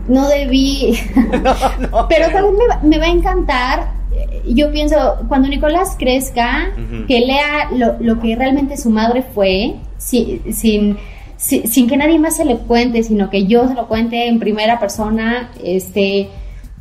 no 0.08 0.28
debí. 0.28 0.98
Pero 2.08 2.26
también 2.32 2.56
me, 2.58 2.66
va- 2.68 2.80
me 2.82 2.98
va 2.98 3.04
a 3.06 3.08
encantar. 3.10 3.88
eh, 4.12 4.42
Yo 4.46 4.70
pienso, 4.72 4.96
cuando 5.28 5.48
Nicolás 5.48 5.96
crezca, 5.98 6.70
que 7.06 7.20
lea 7.20 7.70
lo, 7.72 7.96
lo 8.00 8.20
que 8.20 8.34
realmente 8.36 8.76
su 8.76 8.90
madre 8.90 9.22
fue, 9.22 9.76
si- 9.96 10.42
sin, 10.52 10.96
si- 11.36 11.66
sin 11.66 11.86
que 11.88 11.96
nadie 11.96 12.18
más 12.18 12.36
se 12.36 12.44
le 12.44 12.56
cuente, 12.58 13.02
sino 13.02 13.30
que 13.30 13.46
yo 13.46 13.68
se 13.68 13.74
lo 13.74 13.86
cuente 13.88 14.26
en 14.28 14.38
primera 14.40 14.78
persona, 14.80 15.50
este, 15.62 16.28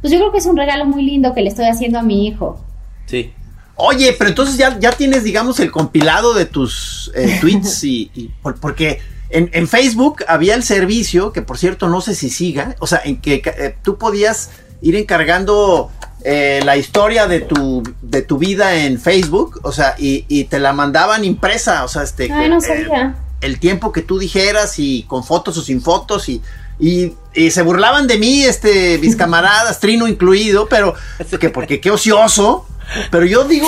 pues 0.01 0.11
yo 0.11 0.19
creo 0.19 0.32
que 0.32 0.39
es 0.39 0.45
un 0.45 0.57
regalo 0.57 0.86
muy 0.86 1.03
lindo 1.03 1.34
que 1.34 1.41
le 1.41 1.49
estoy 1.49 1.65
haciendo 1.65 1.99
a 1.99 2.03
mi 2.03 2.28
hijo. 2.28 2.59
Sí. 3.05 3.32
Oye, 3.76 4.15
pero 4.17 4.30
entonces 4.30 4.57
ya, 4.57 4.78
ya 4.80 4.91
tienes, 4.91 5.24
digamos, 5.24 5.59
el 5.59 5.71
compilado 5.71 6.34
de 6.34 6.45
tus 6.45 7.11
eh, 7.15 7.38
tweets 7.41 7.84
y, 7.84 8.11
y 8.13 8.28
por- 8.41 8.55
porque 8.59 9.01
en, 9.30 9.49
en 9.53 9.67
Facebook 9.67 10.24
había 10.28 10.53
el 10.55 10.63
servicio, 10.63 11.32
que 11.34 11.41
por 11.41 11.57
cierto 11.57 11.89
no 11.89 11.99
sé 12.01 12.13
si 12.15 12.30
siga, 12.30 12.76
o 12.80 12.88
sea, 12.88 13.01
en 13.03 13.19
que 13.19 13.41
eh, 13.45 13.76
tú 13.84 13.97
podías 13.97 14.51
ir 14.82 14.95
encargando 14.95 15.89
eh, 16.24 16.61
la 16.63 16.78
historia 16.78 17.26
de 17.28 17.39
tu, 17.41 17.82
de 18.01 18.21
tu 18.21 18.38
vida 18.38 18.76
en 18.76 18.99
Facebook, 18.99 19.59
o 19.63 19.71
sea, 19.71 19.95
y, 19.97 20.26
y 20.28 20.43
te 20.45 20.59
la 20.59 20.71
mandaban 20.74 21.24
impresa, 21.26 21.84
o 21.84 21.88
sea, 21.88 22.03
este... 22.03 22.32
Ay, 22.32 22.49
no 22.49 22.59
eh, 22.59 23.13
el 23.41 23.59
tiempo 23.59 23.91
que 23.91 24.01
tú 24.01 24.19
dijeras 24.19 24.80
y 24.80 25.03
con 25.03 25.24
fotos 25.26 25.57
o 25.57 25.61
sin 25.61 25.82
fotos 25.82 26.30
y, 26.30 26.41
y, 26.80 27.11
y 27.34 27.51
se 27.51 27.61
burlaban 27.61 28.07
de 28.07 28.17
mí, 28.17 28.43
este, 28.43 28.97
mis 28.99 29.15
camaradas, 29.17 29.80
Trino 29.82 30.07
incluido, 30.07 30.67
pero 30.69 30.93
que 31.39 31.49
porque 31.49 31.82
qué 31.82 31.91
ocioso. 31.91 32.65
Pero 33.12 33.26
yo 33.26 33.44
digo, 33.46 33.68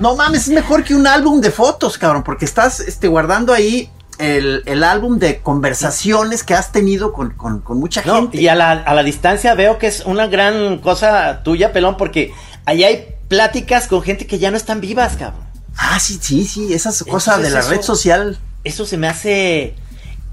no 0.00 0.16
mames, 0.16 0.42
es 0.42 0.54
mejor 0.54 0.84
que 0.84 0.94
un 0.94 1.06
álbum 1.06 1.40
de 1.40 1.50
fotos, 1.50 1.98
cabrón, 1.98 2.22
porque 2.24 2.44
estás 2.44 2.80
este, 2.80 3.08
guardando 3.08 3.52
ahí 3.52 3.90
el, 4.18 4.62
el 4.66 4.82
álbum 4.84 5.18
de 5.18 5.40
conversaciones 5.40 6.42
que 6.42 6.54
has 6.54 6.72
tenido 6.72 7.12
con, 7.12 7.30
con- 7.30 7.60
con 7.60 7.78
mucha 7.78 8.02
No, 8.04 8.14
gente. 8.16 8.40
y 8.40 8.48
a 8.48 8.54
la, 8.54 8.72
a 8.72 8.94
la 8.94 9.02
distancia 9.02 9.54
veo 9.54 9.78
que 9.78 9.86
es 9.88 10.04
una 10.06 10.26
gran 10.26 10.78
cosa 10.78 11.42
tuya, 11.42 11.72
pelón, 11.72 11.96
porque 11.96 12.32
ahí 12.64 12.82
hay 12.84 13.08
pláticas 13.28 13.88
con 13.88 14.02
gente 14.02 14.26
que 14.26 14.38
ya 14.38 14.50
no 14.50 14.56
están 14.56 14.80
vivas, 14.80 15.16
cabrón. 15.16 15.44
Ah, 15.76 15.98
sí, 16.00 16.18
sí, 16.22 16.44
sí, 16.46 16.72
esas 16.72 17.02
cosas 17.04 17.42
de 17.42 17.50
la 17.50 17.60
eso- 17.60 17.70
red 17.70 17.82
social. 17.82 18.38
Eso 18.64 18.84
se 18.86 18.96
me 18.96 19.06
hace. 19.08 19.74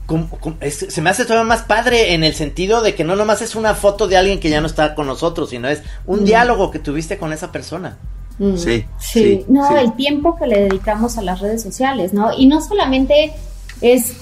Como- 0.06 0.30
como- 0.30 0.58
es- 0.60 0.86
se 0.90 1.02
me 1.02 1.10
hace 1.10 1.24
todavía 1.26 1.48
más 1.48 1.62
padre 1.64 2.14
en 2.14 2.24
el 2.24 2.34
sentido 2.34 2.82
de 2.82 2.94
que 2.96 3.04
no 3.04 3.16
nomás 3.16 3.42
es 3.42 3.56
una 3.56 3.74
foto 3.76 4.08
de 4.08 4.18
alguien 4.18 4.40
que 4.40 4.50
ya 4.50 4.60
no 4.62 4.68
está 4.68 4.96
con 4.96 5.08
nosotros, 5.08 5.50
sino 5.50 5.68
es 5.70 5.82
un 6.06 6.26
diálogo 6.26 6.72
que 6.72 6.80
tuviste 6.80 7.18
con 7.18 7.32
esa 7.34 7.52
persona. 7.52 7.98
Mm. 8.40 8.58
Sí, 8.58 8.86
Sí, 9.00 9.20
sí, 9.24 9.46
no, 9.48 9.68
sí. 9.70 9.76
el 9.78 9.94
tiempo 9.94 10.36
que 10.36 10.48
le 10.48 10.62
dedicamos 10.64 11.18
a 11.18 11.22
las 11.22 11.40
redes 11.40 11.62
sociales, 11.62 12.14
¿no? 12.14 12.34
Y 12.38 12.48
no 12.48 12.62
solamente 12.62 13.34
es 13.82 14.14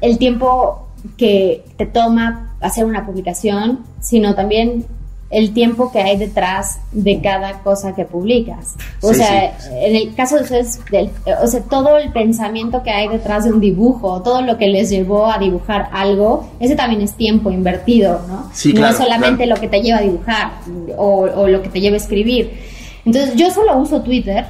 el 0.00 0.18
tiempo 0.18 0.88
que 1.16 1.64
te 1.76 1.86
toma 1.86 2.54
hacer 2.60 2.84
una 2.84 3.04
publicación, 3.06 3.84
sino 4.00 4.34
también 4.34 4.86
el 5.28 5.52
tiempo 5.52 5.90
que 5.90 6.00
hay 6.00 6.16
detrás 6.16 6.78
de 6.92 7.20
cada 7.20 7.54
cosa 7.64 7.94
que 7.96 8.04
publicas. 8.04 8.74
O 9.02 9.08
Sí, 9.12 9.16
sea, 9.16 9.56
en 9.82 9.96
el 9.96 10.14
caso 10.14 10.36
de 10.36 10.42
ustedes, 10.42 10.80
del- 10.90 11.10
o 11.42 11.46
sea, 11.48 11.60
todo 11.62 11.98
el 11.98 12.12
pensamiento 12.12 12.82
que 12.84 12.90
hay 12.92 13.08
detrás 13.08 13.44
de 13.44 13.52
un 13.52 13.60
dibujo, 13.60 14.22
todo 14.22 14.40
lo 14.42 14.56
que 14.56 14.68
les 14.68 14.88
llevó 14.90 15.30
a 15.30 15.38
dibujar 15.38 15.88
algo, 15.92 16.48
ese 16.60 16.76
también 16.76 17.00
es 17.02 17.14
tiempo 17.14 17.50
invertido, 17.50 18.20
¿no? 18.28 18.48
Sí, 18.52 18.68
no 18.72 18.76
claro, 18.80 18.92
es 18.92 18.98
solamente 18.98 19.44
claro. 19.44 19.54
lo 19.56 19.60
que 19.60 19.68
te 19.68 19.80
lleva 19.82 19.98
a 19.98 20.02
dibujar 20.02 20.50
o, 20.96 21.22
o 21.34 21.48
lo 21.48 21.60
que 21.60 21.70
te 21.70 21.80
lleva 21.80 21.94
a 21.94 21.98
escribir. 21.98 22.60
Entonces, 23.04 23.34
yo 23.34 23.50
solo 23.50 23.76
uso 23.78 24.02
Twitter. 24.02 24.44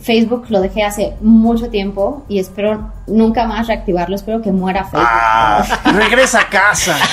Facebook 0.00 0.46
lo 0.48 0.60
dejé 0.60 0.82
hace 0.82 1.12
mucho 1.20 1.68
tiempo 1.68 2.24
y 2.28 2.40
espero 2.40 2.90
nunca 3.06 3.46
más 3.46 3.68
reactivarlo. 3.68 4.16
Espero 4.16 4.42
que 4.42 4.50
muera 4.50 4.82
Facebook. 4.84 5.06
Ah, 5.08 5.64
regresa 5.94 6.40
a 6.40 6.48
casa. 6.48 6.96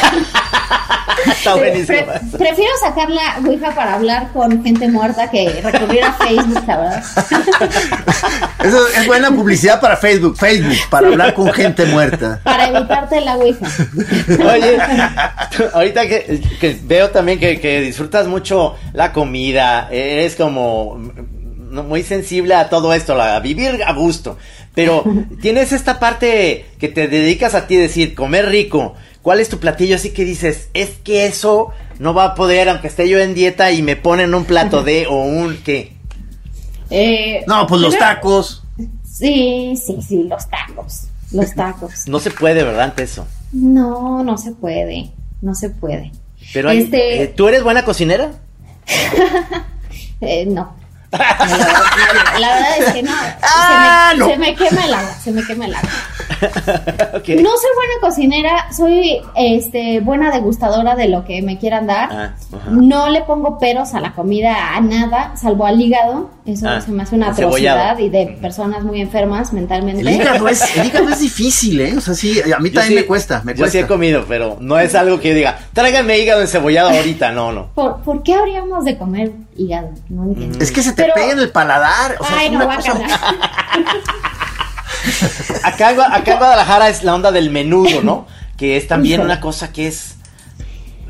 Está 1.27 1.55
buenísimo. 1.55 1.97
pre- 2.05 2.37
prefiero 2.37 2.71
sacar 2.83 3.09
la 3.09 3.37
Ouija 3.43 3.73
para 3.73 3.95
hablar 3.95 4.31
con 4.31 4.63
gente 4.63 4.87
muerta 4.87 5.29
que 5.31 5.59
recurrir 5.61 6.03
a 6.03 6.13
Facebook. 6.13 6.63
Eso 8.63 8.87
es 8.87 9.07
buena 9.07 9.31
publicidad 9.31 9.79
para 9.79 9.97
Facebook. 9.97 10.37
Facebook, 10.37 10.75
para 10.89 11.07
hablar 11.07 11.33
con 11.33 11.51
gente 11.51 11.85
muerta. 11.85 12.39
Para 12.43 12.67
evitarte 12.67 13.21
la 13.21 13.35
Ouija. 13.37 13.65
Oye, 14.29 14.77
ahorita 15.73 16.07
que, 16.07 16.41
que 16.59 16.77
veo 16.83 17.09
también 17.09 17.39
que, 17.39 17.59
que 17.59 17.81
disfrutas 17.81 18.27
mucho 18.27 18.75
la 18.93 19.11
comida, 19.11 19.87
eres 19.91 20.35
como 20.35 20.95
muy 21.83 22.03
sensible 22.03 22.55
a 22.55 22.69
todo 22.69 22.93
esto, 22.93 23.19
a 23.21 23.39
vivir 23.39 23.81
a 23.85 23.93
gusto, 23.93 24.37
pero 24.73 25.03
tienes 25.41 25.71
esta 25.71 25.99
parte 25.99 26.65
que 26.79 26.87
te 26.87 27.07
dedicas 27.07 27.53
a 27.55 27.67
ti, 27.67 27.75
decir, 27.75 28.15
comer 28.15 28.47
rico. 28.47 28.95
¿Cuál 29.25 29.39
es 29.39 29.49
tu 29.49 29.57
platillo 29.59 29.95
así 29.95 30.11
que 30.11 30.23
dices, 30.23 30.69
es 30.75 30.91
que 31.03 31.25
eso 31.25 31.69
no 31.97 32.13
va 32.13 32.25
a 32.25 32.35
poder, 32.35 32.69
aunque 32.69 32.85
esté 32.89 33.09
yo 33.09 33.17
en 33.17 33.33
dieta 33.33 33.71
y 33.71 33.81
me 33.81 33.95
ponen 33.95 34.35
un 34.35 34.45
plato 34.45 34.83
de 34.83 35.07
o 35.07 35.15
un 35.15 35.57
qué? 35.65 35.93
Eh, 36.91 37.43
No, 37.47 37.65
pues 37.65 37.81
los 37.81 37.97
tacos. 37.97 38.61
Sí, 39.03 39.73
sí, 39.83 39.97
sí, 40.07 40.23
los 40.29 40.47
tacos. 40.47 41.07
Los 41.31 41.55
tacos. 41.55 42.03
No 42.07 42.19
se 42.19 42.29
puede, 42.29 42.61
¿verdad? 42.63 42.83
Ante 42.83 43.01
eso. 43.01 43.25
No, 43.51 44.23
no 44.23 44.37
se 44.37 44.51
puede. 44.51 45.09
No 45.41 45.55
se 45.55 45.71
puede. 45.71 46.11
Pero 46.53 46.69
hay- 46.69 46.81
Este- 46.83 47.23
eh, 47.23 47.27
¿tú 47.27 47.47
eres 47.47 47.63
buena 47.63 47.83
cocinera? 47.83 48.29
Eh, 50.21 50.45
no. 50.45 50.75
No, 51.11 51.17
La 51.17 51.27
verdad, 51.27 52.33
no, 52.33 52.39
la 52.39 52.53
verdad 52.53 52.77
es 52.79 52.93
que 52.93 53.03
no. 53.03 53.11
Ah, 53.41 54.11
se, 54.11 54.17
me, 54.17 54.19
no. 54.19 54.29
se 54.29 54.37
me 54.37 54.55
quema 54.55 54.85
el 54.85 54.93
agua, 54.93 55.13
se 55.23 55.31
me 55.31 55.43
quema 55.43 55.65
el 55.65 55.75
agua. 55.75 55.89
No 56.29 57.49
soy 57.49 57.71
buena 57.75 57.93
cocinera, 58.01 58.71
soy 58.75 59.21
este 59.35 59.99
buena 59.99 60.31
degustadora 60.31 60.95
de 60.95 61.07
lo 61.07 61.25
que 61.25 61.41
me 61.41 61.57
quieran 61.57 61.87
dar. 61.87 62.09
Ah, 62.11 62.33
no 62.69 63.09
le 63.09 63.21
pongo 63.21 63.57
peros 63.59 63.93
a 63.93 63.99
la 63.99 64.13
comida, 64.13 64.75
a 64.75 64.81
nada, 64.81 65.35
salvo 65.35 65.65
al 65.65 65.79
hígado. 65.79 66.29
Eso 66.45 66.67
Ah, 66.69 66.79
se 66.79 66.91
me 66.91 67.01
hace 67.03 67.15
una 67.15 67.29
atrocidad 67.31 67.97
y 67.97 68.09
de 68.09 68.37
personas 68.39 68.83
muy 68.83 69.01
enfermas 69.01 69.51
mentalmente. 69.51 70.01
El 70.01 70.09
hígado, 70.09 70.47
es, 70.47 70.75
el 70.77 70.85
hígado 70.87 71.09
es 71.09 71.19
difícil, 71.19 71.81
¿eh? 71.81 71.95
O 71.97 72.01
sea, 72.01 72.13
sí, 72.13 72.39
a 72.41 72.59
mí 72.59 72.69
Yo 72.69 72.75
también 72.79 72.87
sí- 72.87 72.95
me 72.95 73.05
cuesta, 73.05 73.41
me 73.43 73.53
yo 73.53 73.59
cuesta. 73.59 73.79
sí 73.79 73.83
he 73.83 73.87
comido, 73.87 74.25
pero 74.27 74.57
no 74.59 74.77
es 74.79 74.93
algo 74.95 75.19
que 75.19 75.29
yo 75.29 75.35
diga, 75.35 75.57
tráigame 75.73 76.19
hígado 76.19 76.41
encebollado 76.41 76.89
ahorita, 76.89 77.31
no, 77.31 77.51
no. 77.51 77.67
¿Por, 77.73 78.01
por 78.01 78.21
qué 78.23 78.35
habríamos 78.35 78.85
de 78.85 78.97
comer 78.97 79.31
hígado? 79.57 79.89
No 80.09 80.23
entiendo. 80.25 80.59
Es 80.59 80.71
que 80.71 80.81
se 80.83 80.91
te 80.93 81.03
Pero- 81.03 81.13
pega 81.15 81.31
en 81.31 81.39
el 81.39 81.49
paladar. 81.49 82.15
O 82.19 82.23
sea, 82.25 82.37
Ay, 82.37 82.49
no, 82.51 82.67
va 82.67 82.75
a 82.75 82.79
Acá, 85.63 85.91
en 85.91 85.97
Gua- 85.97 86.09
acá 86.13 86.33
en 86.33 86.37
Guadalajara 86.37 86.89
es 86.89 87.03
la 87.03 87.15
onda 87.15 87.31
del 87.31 87.49
menudo, 87.49 88.01
¿no? 88.03 88.25
Que 88.57 88.77
es 88.77 88.87
también 88.87 89.21
una 89.21 89.39
cosa 89.39 89.71
que 89.73 89.87
es 89.87 90.15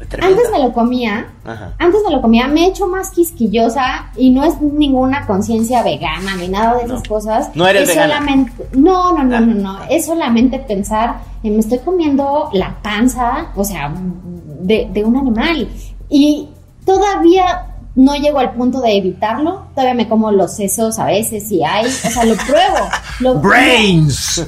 tremenda. 0.10 0.36
Antes 0.38 0.52
me 0.52 0.60
lo 0.60 0.72
comía, 0.74 1.28
Ajá. 1.44 1.74
antes 1.80 2.02
me 2.08 2.14
lo 2.16 2.22
comía, 2.22 2.48
me 2.48 2.62
he 2.66 2.68
hecho 2.68 2.88
más 2.88 3.10
quisquillosa 3.12 4.12
y 4.16 4.30
no 4.32 4.44
es 4.44 4.60
ninguna 4.62 5.26
conciencia 5.26 5.82
vegana 5.84 6.36
ni 6.36 6.48
nada 6.48 6.76
de 6.78 6.84
esas 6.86 7.04
cosas. 7.04 7.50
No 7.56 7.68
eres 7.68 7.84
es 7.84 7.90
vegana. 7.90 8.14
solamente, 8.20 8.52
no, 8.74 9.14
no, 9.14 9.24
no, 9.24 9.36
Ah. 9.36 9.40
no, 9.42 9.54
no, 9.56 9.80
es 9.90 10.06
solamente 10.06 10.60
pensar 10.60 11.22
en 11.44 11.54
me 11.54 11.60
estoy 11.60 11.80
comiendo 11.80 12.50
la 12.54 12.76
panza, 12.82 13.48
o 13.56 13.64
sea, 13.64 13.92
de, 13.96 14.88
de 14.92 15.04
un 15.04 15.16
animal 15.18 15.70
y 16.10 16.50
todavía 16.86 17.68
no 17.96 18.16
llego 18.16 18.40
al 18.40 18.54
punto 18.54 18.82
de 18.82 18.98
evitarlo, 18.98 19.68
todavía 19.74 19.94
me 19.94 20.10
como 20.10 20.32
los 20.32 20.56
sesos 20.56 21.00
a 21.00 21.06
veces 21.06 21.48
si 21.48 21.64
hay, 21.64 21.86
o 21.86 21.90
sea, 21.90 22.26
lo 22.26 22.36
pruebo. 22.36 22.90
Lo, 23.22 23.36
Brains. 23.36 24.46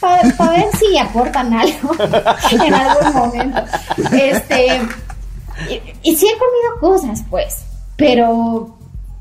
para, 0.00 0.50
ver 0.50 0.66
si 0.78 0.96
aportan 0.96 1.52
algo 1.52 1.94
en 2.64 2.74
algún 2.74 3.12
momento. 3.12 3.62
Este, 4.12 4.80
y, 5.68 6.10
y 6.10 6.16
sí 6.16 6.26
he 6.26 6.38
comido 6.38 6.80
cosas, 6.80 7.22
pues, 7.28 7.64
pero 7.96 8.78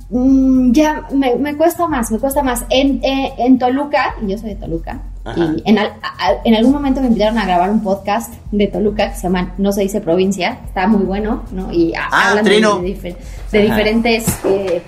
mm, 0.10 0.72
ya 0.72 1.08
me, 1.12 1.36
me 1.36 1.58
cuesta 1.58 1.86
más, 1.88 2.10
me 2.12 2.20
cuesta 2.20 2.42
más. 2.42 2.64
En, 2.70 3.04
eh, 3.04 3.34
en 3.40 3.60
Toluca, 3.60 4.16
y 4.22 4.32
yo 4.32 4.38
soy 4.38 4.52
de 4.52 4.56
Toluca, 4.56 5.02
Ajá. 5.28 5.54
y 5.58 5.64
en, 5.70 5.78
al- 5.80 5.94
a- 6.02 6.34
en 6.44 6.56
algún 6.56 6.74
momento 6.74 7.02
me 7.02 7.08
invitaron 7.08 7.38
a 7.38 7.46
grabar 7.46 7.70
un 7.70 7.82
podcast 7.84 8.34
de 8.52 8.68
Toluca 8.68 9.10
que 9.12 9.16
se 9.16 9.24
llama 9.24 9.54
No 9.58 9.72
se 9.72 9.82
dice 9.82 10.02
provincia, 10.02 10.60
está 10.66 10.88
muy 10.88 11.04
bueno, 11.04 11.44
¿no? 11.52 11.72
Y 11.72 11.94
a- 11.96 12.08
Ah, 12.12 12.30
hablan 12.30 12.46
de, 12.46 12.52
Trino. 12.52 12.80
de 12.80 12.88
difer- 12.88 13.18
de 13.52 13.60
Ajá. 13.64 13.76
diferentes... 13.76 14.26
eh, 14.46 14.82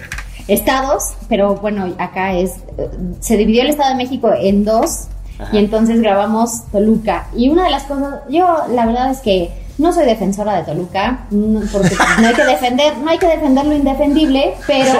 estados, 0.47 1.13
pero 1.27 1.53
bueno, 1.57 1.93
acá 1.99 2.33
es, 2.33 2.53
eh, 2.79 2.89
se 3.19 3.37
dividió 3.37 3.61
el 3.61 3.67
Estado 3.69 3.89
de 3.91 3.95
México 3.97 4.31
en 4.35 4.65
dos 4.65 5.05
Ajá. 5.37 5.49
y 5.55 5.59
entonces 5.59 6.01
grabamos 6.01 6.63
Toluca. 6.71 7.27
Y 7.35 7.49
una 7.49 7.65
de 7.65 7.69
las 7.69 7.83
cosas, 7.83 8.21
yo 8.31 8.47
la 8.73 8.87
verdad 8.87 9.11
es 9.11 9.19
que 9.19 9.51
no 9.77 9.93
soy 9.93 10.05
defensora 10.07 10.55
de 10.57 10.63
Toluca, 10.63 11.27
no- 11.29 11.61
porque 11.71 11.95
no 12.19 12.27
hay 12.29 12.33
que 12.33 12.45
defender, 12.45 12.97
no 12.97 13.11
hay 13.11 13.19
que 13.19 13.27
defender 13.27 13.63
lo 13.67 13.75
indefendible, 13.75 14.55
pero 14.65 14.91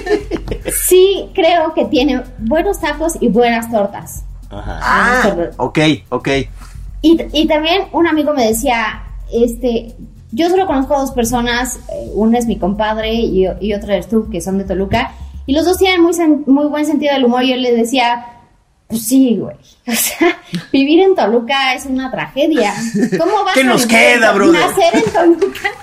sí 0.86 1.30
creo 1.34 1.74
que 1.74 1.84
tiene 1.84 2.22
buenos 2.38 2.80
tacos 2.80 3.14
y 3.20 3.28
buenas 3.28 3.70
tortas. 3.70 4.22
Ajá. 4.50 4.80
Ah, 4.82 5.34
ok, 5.58 5.78
ok. 6.10 6.28
Y, 7.02 7.18
y 7.32 7.46
también 7.46 7.82
un 7.92 8.06
amigo 8.06 8.32
me 8.34 8.46
decía, 8.46 9.02
este, 9.32 9.94
yo 10.32 10.48
solo 10.50 10.66
conozco 10.66 10.94
a 10.96 11.00
dos 11.00 11.12
personas, 11.12 11.76
eh, 11.92 12.10
una 12.14 12.38
es 12.38 12.46
mi 12.46 12.56
compadre 12.58 13.12
y, 13.14 13.46
y 13.60 13.74
otra 13.74 13.94
eres 13.94 14.08
tú, 14.08 14.28
que 14.30 14.40
son 14.40 14.58
de 14.58 14.64
Toluca, 14.64 15.12
y 15.46 15.54
los 15.54 15.64
dos 15.64 15.78
tienen 15.78 16.02
muy, 16.02 16.12
muy 16.46 16.66
buen 16.66 16.84
sentido 16.86 17.14
del 17.14 17.24
humor. 17.24 17.44
Y 17.44 17.50
yo 17.50 17.56
le 17.56 17.72
decía, 17.74 18.26
pues 18.88 19.06
sí, 19.06 19.36
güey, 19.38 19.56
o 19.86 19.92
sea, 19.92 20.38
vivir 20.72 21.00
en 21.00 21.14
Toluca 21.14 21.74
es 21.74 21.86
una 21.86 22.10
tragedia. 22.10 22.74
¿Cómo 23.18 23.44
vas 23.44 23.54
¿Qué 23.54 23.60
a 23.60 23.64
nos 23.64 23.82
en 23.84 23.88
queda, 23.88 24.32
brother? 24.32 24.60
Nacer 24.60 24.96
en 25.04 25.12
Toluca. 25.12 25.68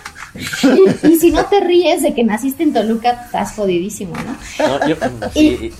Y, 1.05 1.07
y 1.07 1.16
si 1.16 1.32
no 1.32 1.45
te 1.45 1.61
ríes 1.61 2.01
de 2.01 2.13
que 2.13 2.22
naciste 2.26 2.63
en 2.63 2.74
Toluca, 2.74 3.11
estás 3.11 3.53
jodidísimo, 3.53 4.16
¿no? 4.18 4.68
No, 4.68 4.86
yo- 4.86 4.97
sí, 5.34 5.72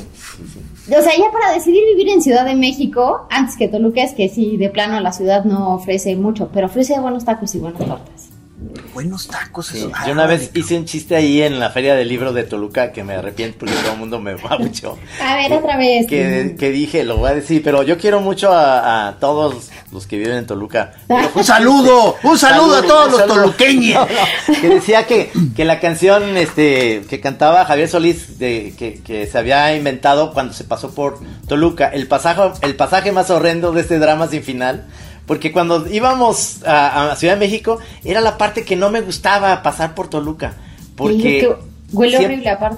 O 0.88 1.02
sea, 1.02 1.18
ya 1.18 1.32
para 1.32 1.52
decidir 1.52 1.84
vivir 1.96 2.10
en 2.10 2.22
Ciudad 2.22 2.46
de 2.46 2.54
México, 2.54 3.26
antes 3.32 3.58
que 3.58 3.68
Toluca, 3.68 4.04
es 4.04 4.14
que 4.14 4.30
sí, 4.30 4.56
de 4.58 4.70
plano 4.70 5.00
la 5.00 5.12
ciudad 5.12 5.44
no 5.44 5.74
ofrece 5.74 6.16
mucho, 6.16 6.50
pero 6.54 6.68
ofrece 6.68 7.00
buenos 7.00 7.26
tacos 7.26 7.56
y 7.56 7.60
buenas 7.60 7.84
tortas. 7.84 8.35
Buenos 8.93 9.28
tacos. 9.28 9.68
Sí, 9.68 9.78
esos. 9.80 9.91
yo 10.05 10.11
una 10.13 10.26
vez 10.26 10.51
hice 10.53 10.78
un 10.78 10.86
chiste 10.86 11.16
ahí 11.16 11.41
en 11.41 11.59
la 11.59 11.70
feria 11.70 11.95
del 11.95 12.07
libro 12.07 12.34
de 12.34 12.43
Toluca 12.43 12.91
que 12.91 13.03
me 13.03 13.13
arrepiento 13.16 13.59
porque 13.59 13.74
todo 13.76 13.93
el 13.93 13.99
mundo 13.99 14.20
me 14.20 14.36
mucho. 14.59 14.97
A 15.22 15.36
ver, 15.36 15.53
otra 15.53 15.78
vez. 15.78 16.07
Que, 16.07 16.55
que 16.57 16.72
dije, 16.72 17.03
lo 17.03 17.18
voy 17.18 17.32
a 17.32 17.36
decir, 17.36 17.61
pero 17.63 17.84
yo 17.84 17.97
quiero 17.97 18.22
mucho 18.22 18.51
a, 18.51 19.07
a 19.07 19.20
todos 19.20 19.70
los 19.91 20.07
que 20.07 20.18
viven 20.18 20.38
en 20.38 20.45
Toluca. 20.45 20.93
Pero 21.07 21.30
Un 21.36 21.43
saludo, 21.45 22.16
un 22.24 22.38
saludo 22.38 22.78
a 22.78 22.82
todos 22.82 23.11
los 23.11 23.20
saludo. 23.22 23.36
toluqueños. 23.41 24.07
No, 24.09 24.53
no, 24.55 24.61
que 24.61 24.70
decía 24.70 25.05
que, 25.05 25.32
que 25.55 25.66
la 25.66 25.80
canción 25.80 26.38
este, 26.38 27.03
que 27.09 27.20
cantaba 27.20 27.66
Javier 27.66 27.88
Solís, 27.89 28.39
de, 28.39 28.74
que, 28.78 29.01
que 29.01 29.28
se 29.28 29.38
había 29.38 29.76
inventado 29.76 30.34
cuando 30.34 30.53
se 30.53 30.63
pasó 30.63 30.91
por 30.93 31.20
Toluca, 31.47 31.88
el 31.89 32.07
pasaje, 32.07 32.41
el 32.61 32.76
pasaje 32.76 33.11
más 33.11 33.30
horrendo 33.30 33.72
de 33.72 33.82
este 33.82 33.99
drama 33.99 34.28
sin 34.28 34.43
final. 34.43 34.86
Porque 35.26 35.51
cuando 35.51 35.88
íbamos 35.88 36.63
a, 36.65 37.11
a 37.11 37.15
Ciudad 37.15 37.34
de 37.36 37.39
México, 37.39 37.80
era 38.03 38.21
la 38.21 38.38
parte 38.38 38.63
que 38.63 38.76
no 38.76 38.89
me 38.91 39.01
gustaba 39.01 39.63
pasar 39.63 39.95
por 39.95 40.07
Toluca. 40.09 40.53
Porque 40.95 41.13
Y 41.15 41.38
es 41.38 41.43
que 41.43 41.55
huele 41.91 42.17
horrible 42.26 42.49
aparte. 42.49 42.78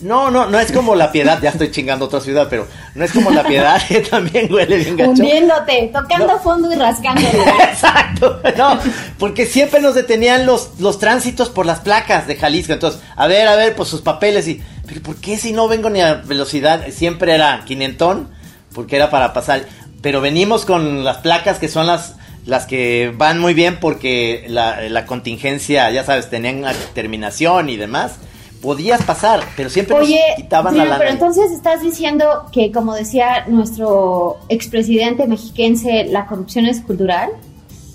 no, 0.00 0.30
no, 0.30 0.46
no 0.46 0.60
es 0.60 0.70
como 0.70 0.94
la 0.94 1.10
piedad, 1.10 1.40
ya 1.42 1.50
estoy 1.50 1.70
chingando 1.72 2.04
otra 2.04 2.20
ciudad, 2.20 2.46
pero 2.48 2.68
no 2.94 3.04
es 3.04 3.10
como 3.12 3.30
la 3.30 3.42
piedad, 3.42 3.82
que 3.88 4.00
también 4.00 4.52
huele 4.52 4.76
bien 4.76 4.96
gacho. 4.96 5.10
Hundiéndote, 5.10 5.90
tocando 5.92 6.28
No. 6.34 6.38
fondo 6.38 6.72
y 6.72 6.76
rascándole. 6.76 7.28
Exacto, 7.72 8.40
no, 8.56 8.78
porque 9.18 9.44
siempre 9.44 9.80
nos 9.80 9.94
detenían 9.96 10.46
los, 10.46 10.70
los 10.78 10.98
tránsitos 11.00 11.48
por 11.50 11.66
las 11.66 11.80
placas 11.80 12.26
de 12.28 12.36
Jalisco, 12.36 12.72
entonces, 12.74 13.00
a 13.16 13.26
ver, 13.26 13.48
a 13.48 13.56
ver, 13.56 13.74
pues 13.74 13.88
sus 13.88 14.02
papeles 14.02 14.46
y, 14.46 14.62
pero 14.86 15.02
¿por 15.02 15.16
qué 15.16 15.36
si 15.36 15.52
no 15.52 15.66
vengo 15.66 15.90
ni 15.90 16.00
a 16.00 16.14
velocidad? 16.14 16.86
Siempre 16.90 17.34
era 17.34 17.64
quinientón, 17.66 18.28
porque 18.72 18.96
era 18.96 19.10
para 19.10 19.32
pasar, 19.32 19.64
pero 20.00 20.20
venimos 20.20 20.64
con 20.64 21.04
las 21.04 21.18
placas 21.18 21.58
que 21.58 21.68
son 21.68 21.86
las, 21.86 22.16
las 22.46 22.66
que 22.66 23.12
van 23.16 23.38
muy 23.38 23.54
bien 23.54 23.78
porque 23.80 24.44
la, 24.48 24.82
la 24.88 25.06
contingencia, 25.06 25.90
ya 25.90 26.04
sabes, 26.04 26.30
tenían 26.30 26.58
una 26.58 26.72
terminación 26.94 27.68
y 27.68 27.76
demás, 27.76 28.16
podías 28.62 29.02
pasar, 29.02 29.40
pero 29.56 29.70
siempre 29.70 29.96
Oye, 29.96 30.20
nos 30.30 30.36
quitaban 30.36 30.72
Dino, 30.74 30.84
la 30.84 30.90
lana. 30.90 30.98
pero 31.00 31.12
entonces 31.12 31.52
estás 31.52 31.82
diciendo 31.82 32.46
que, 32.52 32.72
como 32.72 32.94
decía 32.94 33.44
nuestro 33.46 34.38
expresidente 34.48 35.26
mexiquense, 35.26 36.04
la 36.04 36.26
corrupción 36.26 36.66
es 36.66 36.80
cultural. 36.80 37.30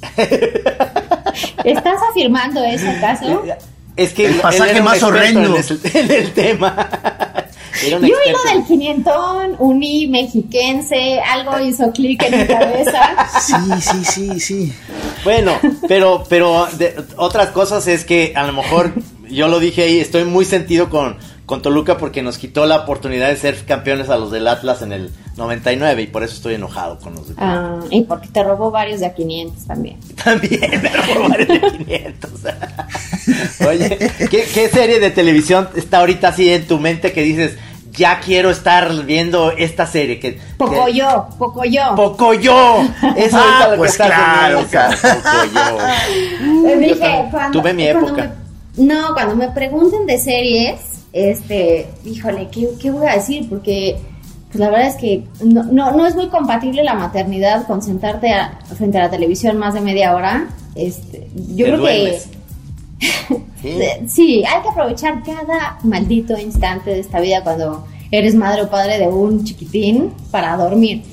¿Estás 1.63 1.95
afirmando 2.11 2.63
eso 2.63 2.89
acaso? 2.89 3.43
Es 3.95 4.13
que 4.13 4.25
El 4.27 4.35
pasaje 4.35 4.81
más 4.81 5.01
horrendo. 5.03 5.55
En 5.93 6.11
el 6.11 6.31
tema. 6.33 6.89
Yo 7.89 7.99
lo 7.99 8.07
del 8.53 8.63
quinientón, 8.67 9.55
uní 9.59 10.07
mexiquense, 10.07 11.19
algo 11.21 11.59
hizo 11.59 11.91
clic 11.91 12.23
en 12.23 12.39
mi 12.41 12.47
cabeza. 12.47 13.27
Sí, 13.41 13.53
sí, 13.81 14.05
sí, 14.05 14.39
sí. 14.39 14.73
Bueno, 15.23 15.53
pero, 15.87 16.23
pero 16.29 16.67
de- 16.77 16.95
otras 17.17 17.49
cosas 17.49 17.87
es 17.87 18.05
que 18.05 18.33
a 18.35 18.45
lo 18.45 18.53
mejor 18.53 18.93
yo 19.29 19.47
lo 19.47 19.59
dije 19.59 19.83
ahí, 19.83 19.99
estoy 19.99 20.25
muy 20.25 20.45
sentido 20.45 20.89
con, 20.89 21.17
con 21.45 21.61
Toluca 21.61 21.97
porque 21.97 22.21
nos 22.21 22.37
quitó 22.37 22.65
la 22.65 22.77
oportunidad 22.77 23.29
de 23.29 23.37
ser 23.37 23.65
campeones 23.65 24.09
a 24.09 24.17
los 24.17 24.31
del 24.31 24.47
Atlas 24.47 24.81
en 24.81 24.91
el 24.93 25.11
99 25.37 26.03
y 26.03 26.07
por 26.07 26.23
eso 26.23 26.35
estoy 26.35 26.53
enojado 26.55 26.99
con 26.99 27.15
los 27.15 27.29
de 27.29 27.35
Ah, 27.37 27.79
y 27.89 28.01
porque 28.03 28.27
te 28.27 28.43
robó 28.43 28.69
varios 28.69 28.99
de 28.99 29.07
a 29.07 29.13
500 29.15 29.65
también. 29.65 29.97
También, 30.23 30.61
pero 30.81 31.01
por 31.21 31.29
varios 31.29 31.47
de 31.47 31.77
500. 31.77 32.31
Oye, 33.67 33.97
¿qué, 34.29 34.43
qué 34.53 34.69
serie 34.69 34.99
de 34.99 35.09
televisión 35.09 35.69
está 35.75 35.99
ahorita 35.99 36.29
así 36.29 36.49
en 36.49 36.67
tu 36.67 36.79
mente 36.79 37.11
que 37.13 37.21
dices, 37.23 37.57
ya 37.95 38.19
quiero 38.19 38.49
estar 38.49 38.91
viendo 39.05 39.51
esta 39.51 39.85
serie? 39.87 40.19
Que, 40.19 40.39
Poco 40.57 40.85
que- 40.85 40.93
yo, 40.93 41.27
poco 41.37 41.63
yo. 41.65 41.95
Pocoyo. 41.95 42.81
Eso 43.15 43.37
Ah, 43.39 43.67
es 43.71 43.77
pues 43.77 43.97
que 43.97 44.03
claro, 44.03 44.59
esa, 44.59 44.89
Pocoyo. 44.89 45.77
Dije, 46.79 46.95
también 46.95 47.29
cuando, 47.31 47.59
tuve 47.61 47.73
mi 47.73 47.83
cuando 47.91 48.07
época. 48.09 48.33
me- 48.77 48.83
no, 48.85 49.13
cuando 49.13 49.35
me 49.35 49.49
pregunten 49.49 50.05
de 50.05 50.17
series, 50.17 50.79
este, 51.13 51.87
híjole, 52.05 52.47
¿qué, 52.51 52.69
qué 52.81 52.89
voy 52.91 53.05
a 53.07 53.13
decir? 53.15 53.47
Porque 53.49 53.97
pues 54.47 54.59
la 54.59 54.69
verdad 54.69 54.87
es 54.87 54.95
que 54.95 55.23
no, 55.43 55.63
no, 55.63 55.91
no 55.91 56.05
es 56.07 56.15
muy 56.15 56.27
compatible 56.27 56.83
la 56.83 56.93
maternidad 56.93 57.65
con 57.67 57.81
sentarte 57.81 58.31
a- 58.33 58.59
frente 58.77 58.97
a 58.99 59.03
la 59.03 59.09
televisión 59.09 59.57
más 59.57 59.73
de 59.73 59.81
media 59.81 60.15
hora. 60.15 60.47
Este, 60.75 61.27
yo 61.55 61.65
Te 61.65 61.71
creo 61.73 61.85
que 61.85 62.21
Sí. 63.61 63.79
Sí, 64.07 64.43
hay 64.45 64.61
que 64.61 64.69
aprovechar 64.69 65.23
cada 65.23 65.77
maldito 65.83 66.37
instante 66.37 66.91
de 66.91 66.99
esta 66.99 67.19
vida 67.19 67.43
cuando 67.43 67.87
eres 68.11 68.35
madre 68.35 68.63
o 68.63 68.69
padre 68.69 68.99
de 68.99 69.07
un 69.07 69.43
chiquitín 69.43 70.11
para 70.31 70.55
dormir. 70.57 71.03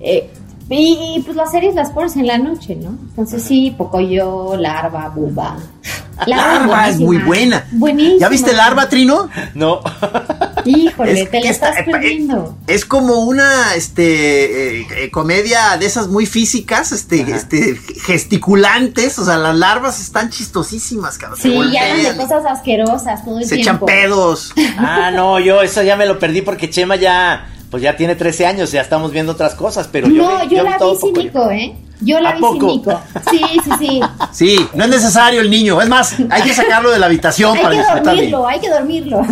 Eh, 0.00 0.30
y, 0.70 1.16
y, 1.16 1.22
pues 1.22 1.36
las 1.36 1.50
series 1.50 1.74
las 1.74 1.90
pones 1.90 2.16
en 2.16 2.26
la 2.26 2.38
noche, 2.38 2.74
¿no? 2.74 2.90
Entonces 2.90 3.42
sí, 3.42 3.74
Pocoyo, 3.76 4.56
Larva, 4.56 5.10
Buba. 5.10 5.58
Larva 6.26 6.88
es 6.88 6.98
muy 6.98 7.18
buena. 7.18 7.66
Buenísima. 7.72 8.20
¿Ya 8.20 8.28
viste 8.28 8.52
Larva, 8.52 8.88
Trino? 8.88 9.28
No. 9.54 9.80
Híjole, 10.64 11.22
Es 11.22 11.30
te 11.30 11.40
la 11.40 11.50
está- 11.50 11.68
estás 11.70 11.86
eh, 11.86 11.90
perdiendo. 11.90 12.56
Es 12.66 12.84
como 12.84 13.20
una 13.24 13.74
este 13.74 14.80
eh, 14.80 14.86
eh, 14.96 15.10
comedia 15.10 15.76
de 15.78 15.86
esas 15.86 16.08
muy 16.08 16.26
físicas, 16.26 16.92
este, 16.92 17.22
Ajá. 17.22 17.36
este, 17.36 17.76
gesticulantes, 18.04 19.18
o 19.18 19.24
sea, 19.24 19.36
las 19.38 19.56
larvas 19.56 20.00
están 20.00 20.30
chistosísimas, 20.30 21.18
cabrón. 21.18 21.38
Sí, 21.40 21.52
y 21.52 21.76
hablan 21.76 22.02
de 22.02 22.16
cosas 22.16 22.44
asquerosas 22.46 23.24
todo 23.24 23.38
el 23.38 23.46
se 23.46 23.54
echan 23.56 23.78
tiempo. 23.78 23.86
pedos. 23.86 24.52
Ah, 24.76 25.10
no, 25.12 25.38
yo 25.40 25.62
eso 25.62 25.82
ya 25.82 25.96
me 25.96 26.04
lo 26.06 26.18
perdí 26.18 26.42
porque 26.42 26.68
Chema 26.68 26.96
ya, 26.96 27.48
pues 27.70 27.82
ya 27.82 27.96
tiene 27.96 28.16
13 28.16 28.46
años, 28.46 28.72
ya 28.72 28.80
estamos 28.80 29.12
viendo 29.12 29.32
otras 29.32 29.54
cosas, 29.54 29.88
pero 29.90 30.08
yo 30.08 30.14
No, 30.22 30.36
vi- 30.40 30.56
yo, 30.56 30.64
vi 30.64 30.70
la 30.70 30.78
vi 30.78 30.96
sin 30.96 31.12
Pocoyo. 31.12 31.22
Nico, 31.22 31.50
¿eh? 31.50 31.74
Yo 32.04 32.20
la 32.20 32.30
¿A 32.30 32.34
vi 32.34 32.40
poco? 32.40 32.54
sin 32.58 32.66
Nico. 32.66 33.00
Sí, 33.30 33.40
sí, 33.64 33.70
sí. 33.78 34.00
Sí, 34.32 34.68
no 34.74 34.84
es 34.84 34.90
necesario 34.90 35.40
el 35.40 35.50
niño. 35.50 35.80
Es 35.80 35.88
más, 35.88 36.14
hay 36.30 36.42
que 36.42 36.52
sacarlo 36.54 36.90
de 36.90 36.98
la 36.98 37.06
habitación 37.06 37.56
hay 37.56 37.62
para 37.62 37.70
que 37.74 37.78
disfrutar. 37.80 38.04
dormirlo, 38.14 38.46
hay 38.46 38.60
que 38.60 38.68
dormirlo. 38.70 39.22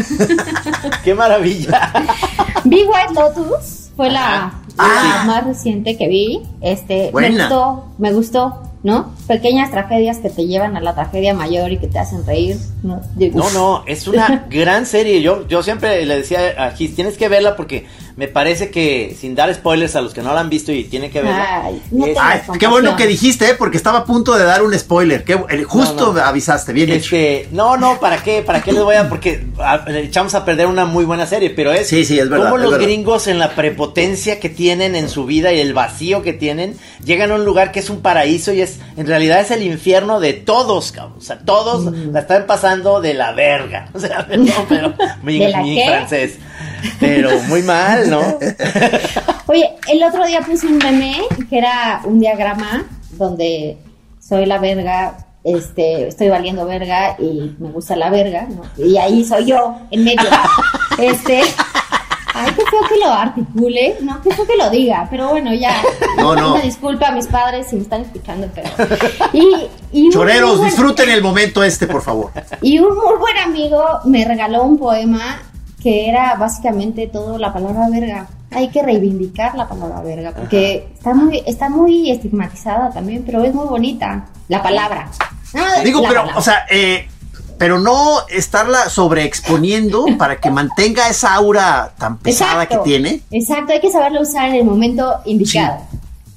Qué 1.05 1.15
maravilla. 1.15 1.93
Vi 2.65 2.85
White 2.85 3.15
Lotus, 3.15 3.91
fue 3.97 4.11
la, 4.11 4.53
Ah. 4.79 5.17
la 5.19 5.25
más 5.25 5.45
reciente 5.45 5.97
que 5.99 6.09
vi. 6.09 6.43
Este, 6.61 7.07
me 7.07 7.11
Buena. 7.11 7.49
gustó, 7.49 7.85
me 7.99 8.13
gustó, 8.13 8.63
¿no? 8.83 9.11
Pequeñas 9.29 9.71
tragedias 9.71 10.19
que 10.19 10.31
te 10.31 10.47
llevan 10.47 10.77
a 10.77 10.81
la 10.81 10.95
tragedia 10.95 11.33
mayor 11.33 11.71
y 11.73 11.79
que 11.79 11.87
te 11.87 11.99
hacen 11.99 12.27
reír. 12.27 12.57
No, 12.83 13.01
Digo, 13.15 13.39
No, 13.39 13.51
no, 13.51 13.85
es 13.87 14.07
una 14.09 14.47
gran 14.51 14.85
serie. 14.85 15.23
Yo, 15.23 15.47
yo 15.47 15.63
siempre 15.63 16.05
le 16.05 16.17
decía 16.19 16.55
a 16.59 16.73
Gis, 16.73 16.95
tienes 16.97 17.17
que 17.17 17.29
verla 17.29 17.55
porque 17.57 17.87
me 18.17 18.29
parece 18.29 18.71
que, 18.71 19.17
sin 19.19 19.35
dar 19.35 19.55
spoilers 19.55 19.97
a 19.97 20.01
los 20.03 20.13
que 20.13 20.21
no 20.23 20.35
la 20.35 20.41
han 20.41 20.51
visto 20.51 20.71
y 20.73 20.85
tienen 20.85 21.11
que 21.11 21.23
verla. 21.23 21.63
Ay, 21.67 21.81
no 21.93 22.05
es- 22.07 22.15
te- 22.15 22.21
Ay, 22.21 22.31
Compasión. 22.41 22.59
qué 22.59 22.67
bueno 22.67 22.97
que 22.97 23.07
dijiste, 23.07 23.49
¿eh? 23.51 23.55
porque 23.57 23.77
estaba 23.79 24.01
a 24.01 24.05
punto 24.05 24.37
de 24.37 24.45
dar 24.45 24.63
un 24.63 24.77
spoiler. 24.79 25.25
Qué- 25.25 25.41
eh, 25.51 25.63
justo 25.63 26.09
No, 26.09 26.13
no. 26.15 26.21
avisaste, 26.21 26.73
bien 26.73 26.91
hecho. 26.91 27.17
Este, 27.17 27.49
no, 27.53 27.77
no, 27.77 28.01
¿para 28.01 28.23
qué? 28.23 28.43
¿Para 28.43 28.61
qué 28.61 28.73
les 28.73 28.83
voy 28.83 28.97
a...? 28.97 29.09
Porque 29.09 29.47
a- 29.59 29.89
le 29.89 30.01
echamos 30.01 30.35
a 30.35 30.45
perder 30.45 30.67
una 30.67 30.85
muy 30.85 31.05
buena 31.05 31.27
serie, 31.27 31.51
pero 31.51 31.73
es... 31.73 31.87
Sí, 31.89 32.05
sí, 32.05 32.19
es 32.19 32.29
verdad, 32.29 32.47
Cómo 32.47 32.57
es 32.57 32.63
los 32.65 32.73
verdad. 32.73 32.87
gringos 32.87 33.29
en 33.29 33.39
la 33.39 33.55
prepotencia 33.55 34.41
que 34.41 34.49
tienen 34.51 34.95
en 34.97 35.09
su 35.09 35.25
vida 35.25 35.53
y 35.53 35.61
el 35.61 35.73
vacío 35.73 36.23
que 36.23 36.33
tienen, 36.33 36.77
llegan 37.05 37.31
a 37.31 37.37
un 37.37 37.45
lugar 37.45 37.71
que 37.73 37.79
es 37.81 37.89
un 37.89 38.01
paraíso 38.03 38.53
y 38.53 38.61
es... 38.61 38.79
En 38.97 39.07
realidad 39.13 39.41
es 39.41 39.51
el 39.51 39.63
infierno 39.63 40.19
de 40.21 40.33
todos, 40.33 40.93
cabrón. 40.93 41.19
O 41.19 41.21
sea, 41.21 41.39
todos 41.39 41.85
Mm. 41.85 42.13
la 42.13 42.21
están 42.21 42.47
pasando 42.47 43.01
de 43.01 43.15
la 43.15 43.33
verga. 43.33 43.89
O 43.95 43.99
sea, 44.01 44.27
perdón, 44.27 44.67
pero... 44.69 44.95
Mi, 45.23 45.39
¿De 45.39 45.49
la 45.49 45.61
mi 45.63 45.81
francés. 45.85 46.39
Pero 46.99 47.31
muy 47.49 47.63
mal, 47.63 48.11
¿no? 48.11 48.21
Oye, 49.47 49.71
el 49.89 50.03
otro 50.03 50.27
día 50.27 50.41
puse 50.41 50.67
un 50.67 50.79
meme 50.79 51.15
que 51.49 51.59
era 51.59 52.01
un 52.05 52.19
diagrama 52.19 52.85
donde 53.13 53.77
soy 54.21 54.47
la 54.47 54.59
verga, 54.59 55.17
este, 55.45 56.09
estoy 56.09 56.29
valiendo 56.29 56.65
verga 56.67 57.17
y 57.19 57.55
me 57.59 57.71
gusta 57.71 57.95
la 57.97 58.11
verga, 58.11 58.47
¿no? 58.49 58.63
Y 58.85 58.97
ahí 58.97 59.25
soy 59.25 59.45
yo, 59.47 59.77
en 59.91 60.05
medio. 60.05 60.29
Este, 60.99 61.43
ay, 62.35 62.47
qué 62.55 62.63
feo 62.71 62.81
que 62.89 62.99
lo 62.99 63.13
articule, 63.13 63.97
no, 64.03 64.21
qué 64.23 64.31
feo 64.35 64.47
que 64.47 64.57
lo 64.57 64.71
diga, 64.71 65.07
pero 65.11 65.29
bueno, 65.31 65.53
ya. 65.55 65.83
No, 66.19 66.35
no. 66.35 66.55
Una 66.55 66.63
disculpa 66.63 67.09
a 67.09 67.13
mis 67.13 67.27
padres 67.27 67.67
si 67.69 67.77
me 67.77 67.83
están 67.83 68.03
escuchando, 68.03 68.49
pero. 68.55 68.69
Y, 69.33 69.69
y 69.93 70.11
Choreros, 70.11 70.59
buen- 70.59 70.69
disfruten 70.71 71.11
el 71.11 71.23
momento 71.23 71.63
este, 71.63 71.87
por 71.87 72.03
favor. 72.03 72.31
y 72.61 72.79
un 72.79 72.95
muy 72.95 73.17
buen 73.19 73.39
amigo 73.39 73.83
me 74.05 74.25
regaló 74.25 74.63
un 74.65 74.79
poema 74.79 75.41
que 75.83 76.09
era 76.09 76.35
básicamente 76.37 77.09
todo 77.09 77.39
la 77.39 77.53
palabra 77.53 77.89
verga. 77.91 78.27
Hay 78.55 78.69
que 78.69 78.83
reivindicar 78.83 79.55
la 79.57 79.67
palabra 79.67 80.01
verga 80.03 80.33
porque 80.33 80.89
está 80.95 81.15
muy, 81.15 81.43
está 81.47 81.69
muy 81.71 82.11
estigmatizada 82.11 82.91
también, 82.91 83.23
pero 83.25 83.43
es 83.43 83.55
muy 83.55 83.67
bonita. 83.67 84.27
La 84.49 84.63
palabra. 84.63 85.09
No, 85.55 85.63
Digo, 85.83 86.01
la 86.03 86.09
pero, 86.09 86.21
palabra. 86.21 86.39
o 86.39 86.43
sea, 86.43 86.67
eh, 86.71 87.09
pero 87.59 87.79
no 87.79 88.27
estarla 88.29 88.89
sobreexponiendo 88.91 90.07
para 90.19 90.37
que 90.41 90.51
mantenga 90.51 91.09
esa 91.09 91.35
aura 91.35 91.93
tan 91.99 92.19
pesada 92.19 92.63
Exacto. 92.65 92.83
que 92.85 92.91
tiene. 92.91 93.21
Exacto, 93.31 93.73
hay 93.73 93.81
que 93.81 93.91
saberlo 93.91 94.21
usar 94.21 94.49
en 94.49 94.55
el 94.57 94.65
momento 94.65 95.21
indicado. 95.25 95.79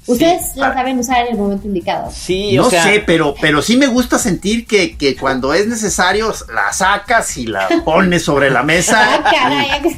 Ustedes 0.08 0.52
Sí. 0.54 0.60
la 0.60 0.72
saben 0.72 1.00
usar 1.00 1.26
en 1.26 1.32
el 1.32 1.36
momento 1.36 1.66
indicado. 1.66 2.12
Sí, 2.14 2.56
no 2.56 2.66
o 2.66 2.70
sea... 2.70 2.84
sé, 2.84 3.02
pero, 3.04 3.34
pero 3.40 3.60
sí 3.60 3.76
me 3.76 3.88
gusta 3.88 4.20
sentir 4.20 4.64
que, 4.64 4.96
que 4.96 5.16
cuando 5.16 5.52
es 5.52 5.66
necesario 5.66 6.32
la 6.54 6.72
sacas 6.72 7.36
y 7.36 7.46
la 7.46 7.66
pones 7.84 8.24
sobre 8.24 8.48
la 8.50 8.60
Ah, 8.60 8.62
mesa. 8.62 9.20
caray, 9.28 9.68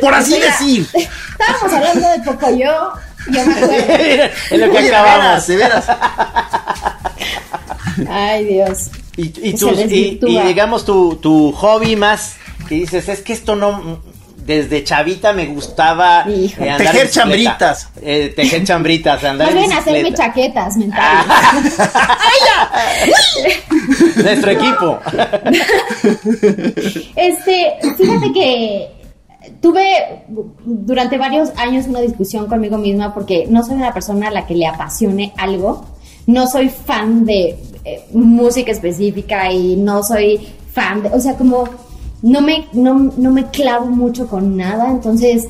Por 0.00 0.14
así 0.14 0.40
decir. 0.40 0.88
estábamos 0.94 1.72
hablando 1.72 2.08
de 2.08 2.18
Pocoyo, 2.20 2.92
yo 3.30 3.44
me 3.46 3.52
acuerdo. 3.54 3.74
es 4.50 4.58
lo 4.58 4.70
que 4.70 4.78
Oye, 4.78 4.88
de 4.88 4.96
acabamos. 4.96 5.46
veras, 5.46 5.46
de 5.46 5.56
veras. 5.56 5.84
Ay, 8.08 8.44
Dios. 8.44 8.90
Y, 9.16 9.22
y, 9.48 9.52
Se 9.52 9.58
tus- 9.66 9.72
y- 9.72 9.76
desvirtúa. 9.82 10.30
y 10.44 10.46
digamos 10.48 10.84
tu, 10.84 11.16
tu 11.16 11.52
hobby 11.52 11.96
más 11.96 12.36
que 12.68 12.76
dices, 12.76 13.08
es 13.08 13.20
que 13.22 13.32
esto 13.32 13.56
no, 13.56 14.00
desde 14.46 14.84
chavita 14.84 15.32
me 15.32 15.46
gustaba 15.46 16.24
eh, 16.28 16.50
andar 16.58 16.78
Tejer 16.92 17.10
chambritas. 17.10 17.88
Eh, 18.00 18.32
tejer 18.34 18.64
chambritas, 18.64 19.22
andar 19.24 19.54
en 19.56 19.72
hacerme 19.72 20.12
chaquetas 20.14 20.76
mentales. 20.76 21.26
Nuestro 24.16 24.50
equipo. 24.50 24.98
Este, 27.16 27.72
fíjate 27.96 28.32
que 28.32 28.88
tuve 29.60 30.24
durante 30.64 31.18
varios 31.18 31.50
años 31.56 31.86
una 31.86 32.00
discusión 32.00 32.46
conmigo 32.46 32.78
misma 32.78 33.12
porque 33.14 33.46
no 33.48 33.62
soy 33.64 33.74
una 33.76 33.92
persona 33.92 34.28
a 34.28 34.30
la 34.30 34.46
que 34.46 34.54
le 34.54 34.66
apasione 34.66 35.32
algo. 35.36 35.86
No 36.30 36.46
soy 36.46 36.68
fan 36.68 37.24
de 37.24 37.56
eh, 37.84 38.04
música 38.12 38.70
específica 38.70 39.52
y 39.52 39.76
no 39.76 40.02
soy 40.02 40.40
fan 40.72 41.02
de, 41.02 41.08
o 41.08 41.20
sea, 41.20 41.36
como 41.36 41.68
no 42.22 42.40
me, 42.40 42.66
no, 42.72 43.12
no 43.16 43.30
me 43.30 43.46
clavo 43.46 43.86
mucho 43.86 44.28
con 44.28 44.56
nada. 44.56 44.90
Entonces, 44.90 45.48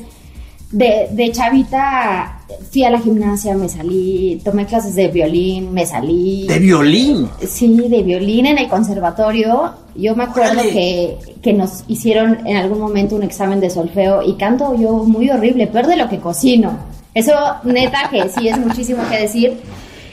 de, 0.71 1.09
de 1.11 1.31
chavita 1.31 2.39
fui 2.71 2.83
a 2.83 2.89
la 2.89 2.99
gimnasia, 2.99 3.55
me 3.55 3.67
salí, 3.69 4.41
tomé 4.43 4.65
clases 4.65 4.95
de 4.95 5.09
violín, 5.09 5.73
me 5.73 5.85
salí. 5.85 6.47
De 6.47 6.59
violín. 6.59 7.29
Sí, 7.47 7.87
de 7.89 8.01
violín 8.01 8.45
en 8.45 8.57
el 8.57 8.67
conservatorio. 8.67 9.73
Yo 9.95 10.15
me 10.15 10.23
acuerdo 10.23 10.61
que, 10.63 11.17
que 11.41 11.53
nos 11.53 11.83
hicieron 11.87 12.47
en 12.47 12.55
algún 12.57 12.79
momento 12.79 13.15
un 13.15 13.23
examen 13.23 13.59
de 13.59 13.69
solfeo 13.69 14.21
y 14.23 14.33
canto 14.33 14.75
yo 14.75 15.03
muy 15.03 15.29
horrible, 15.29 15.67
peor 15.67 15.87
de 15.87 15.97
lo 15.97 16.09
que 16.09 16.19
cocino. 16.19 16.77
Eso, 17.13 17.33
neta, 17.63 18.09
que 18.09 18.29
sí 18.29 18.47
es 18.47 18.57
muchísimo 18.57 19.03
que 19.09 19.17
decir. 19.17 19.57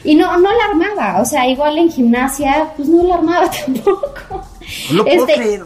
Y 0.03 0.15
no, 0.15 0.37
no 0.37 0.49
la 0.49 0.65
armaba, 0.71 1.21
o 1.21 1.25
sea, 1.25 1.47
igual 1.47 1.77
en 1.77 1.91
gimnasia, 1.91 2.69
pues 2.77 2.87
no 2.87 3.03
la 3.03 3.15
armaba 3.15 3.49
tampoco. 3.65 4.41
No 4.91 4.97
lo 4.97 5.03
puedo 5.05 5.27
Este, 5.27 5.33
creer. 5.35 5.63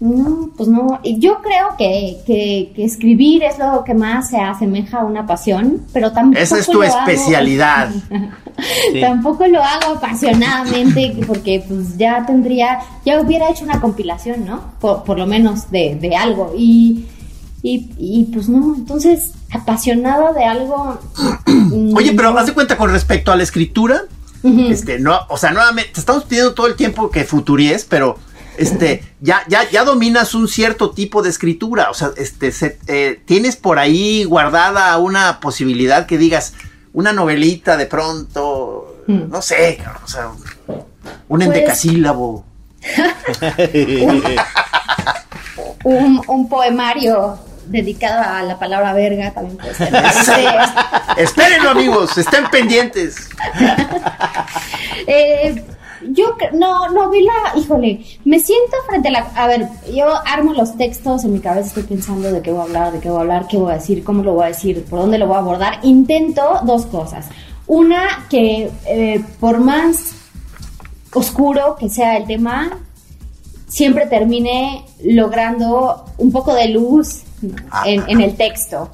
No, 0.00 0.50
pues 0.56 0.68
no. 0.68 1.00
Yo 1.04 1.40
creo 1.42 1.76
que, 1.78 2.16
que, 2.26 2.72
que 2.74 2.84
escribir 2.84 3.44
es 3.44 3.56
lo 3.58 3.84
que 3.84 3.94
más 3.94 4.30
se 4.30 4.36
asemeja 4.36 5.00
a 5.00 5.04
una 5.04 5.24
pasión, 5.26 5.82
pero 5.92 6.10
tampoco. 6.10 6.42
Esa 6.42 6.58
es 6.58 6.66
tu 6.66 6.82
lo 6.82 6.82
hago- 6.82 6.98
especialidad. 7.08 7.90
Sí. 8.92 9.00
Tampoco 9.00 9.46
lo 9.46 9.62
hago 9.62 9.92
apasionadamente 9.96 11.16
porque 11.26 11.64
pues 11.66 11.96
ya 11.96 12.24
tendría, 12.26 12.80
ya 13.04 13.18
hubiera 13.20 13.48
hecho 13.48 13.64
una 13.64 13.80
compilación, 13.80 14.44
¿no? 14.44 14.60
Por, 14.78 15.04
por 15.04 15.18
lo 15.18 15.26
menos 15.26 15.70
de, 15.70 15.96
de 15.96 16.14
algo. 16.14 16.52
Y, 16.56 17.06
y, 17.62 17.90
y, 17.98 18.24
pues 18.32 18.48
no, 18.50 18.74
entonces 18.76 19.32
apasionada 19.52 20.32
de 20.32 20.44
algo. 20.44 21.00
mm, 21.46 21.96
Oye, 21.96 22.12
pero 22.14 22.36
haz 22.38 22.46
de 22.46 22.54
cuenta 22.54 22.76
con 22.76 22.90
respecto 22.90 23.32
a 23.32 23.36
la 23.36 23.42
escritura, 23.42 24.02
este, 24.44 24.98
no, 24.98 25.20
o 25.28 25.36
sea, 25.36 25.52
nuevamente, 25.52 25.92
te 25.94 26.00
estamos 26.00 26.24
pidiendo 26.24 26.52
todo 26.54 26.66
el 26.66 26.74
tiempo 26.74 27.10
que 27.10 27.24
futuríes, 27.24 27.84
pero 27.84 28.18
este, 28.58 29.04
ya, 29.20 29.42
ya, 29.48 29.68
ya 29.70 29.84
dominas 29.84 30.34
un 30.34 30.48
cierto 30.48 30.90
tipo 30.90 31.22
de 31.22 31.30
escritura. 31.30 31.90
O 31.90 31.94
sea, 31.94 32.10
este, 32.16 32.50
se- 32.52 32.78
eh, 32.88 33.20
tienes 33.24 33.56
por 33.56 33.78
ahí 33.78 34.24
guardada 34.24 34.96
una 34.98 35.38
posibilidad 35.40 36.06
que 36.06 36.18
digas, 36.18 36.54
una 36.92 37.12
novelita 37.12 37.76
de 37.76 37.86
pronto, 37.86 38.88
Mm. 39.06 39.30
no 39.30 39.42
sé, 39.42 39.80
o 40.04 40.08
sea, 40.08 40.30
un 40.68 40.84
Pues- 41.28 41.42
endecasílabo. 41.46 42.44
un, 45.84 46.20
un 46.26 46.48
poemario 46.48 47.38
dedicado 47.72 48.22
a 48.22 48.42
la 48.42 48.58
palabra 48.58 48.92
verga 48.92 49.32
también 49.32 49.56
puede 49.58 49.74
ser. 49.74 49.92
Este, 50.12 51.22
Espérenlo, 51.22 51.70
amigos, 51.70 52.16
estén 52.16 52.48
pendientes. 52.50 53.28
Eh, 55.06 55.64
yo 56.10 56.36
no, 56.52 56.90
no 56.90 57.10
vi 57.10 57.22
la, 57.22 57.58
híjole, 57.58 58.04
me 58.24 58.38
siento 58.38 58.76
frente 58.88 59.08
a 59.08 59.12
la, 59.12 59.18
a 59.34 59.46
ver, 59.46 59.68
yo 59.92 60.06
armo 60.26 60.52
los 60.52 60.76
textos 60.76 61.24
en 61.24 61.32
mi 61.32 61.40
cabeza, 61.40 61.68
estoy 61.68 61.82
pensando 61.84 62.30
de 62.30 62.42
qué 62.42 62.50
voy 62.50 62.60
a 62.60 62.64
hablar, 62.64 62.92
de 62.92 63.00
qué 63.00 63.08
voy 63.08 63.18
a 63.18 63.20
hablar, 63.22 63.46
qué 63.48 63.56
voy 63.56 63.72
a 63.72 63.74
decir, 63.76 64.04
cómo 64.04 64.22
lo 64.22 64.34
voy 64.34 64.44
a 64.44 64.48
decir, 64.48 64.84
por 64.84 65.00
dónde 65.00 65.18
lo 65.18 65.26
voy 65.26 65.36
a 65.36 65.40
abordar. 65.40 65.78
Intento 65.82 66.60
dos 66.64 66.86
cosas. 66.86 67.26
Una, 67.66 68.26
que 68.28 68.70
eh, 68.86 69.24
por 69.40 69.60
más 69.60 70.14
oscuro 71.12 71.76
que 71.78 71.88
sea 71.88 72.16
el 72.16 72.26
tema, 72.26 72.78
siempre 73.68 74.06
termine 74.06 74.84
logrando 75.02 76.04
un 76.18 76.30
poco 76.32 76.54
de 76.54 76.68
luz. 76.68 77.22
En, 77.84 78.02
en 78.08 78.20
el 78.20 78.34
texto. 78.36 78.90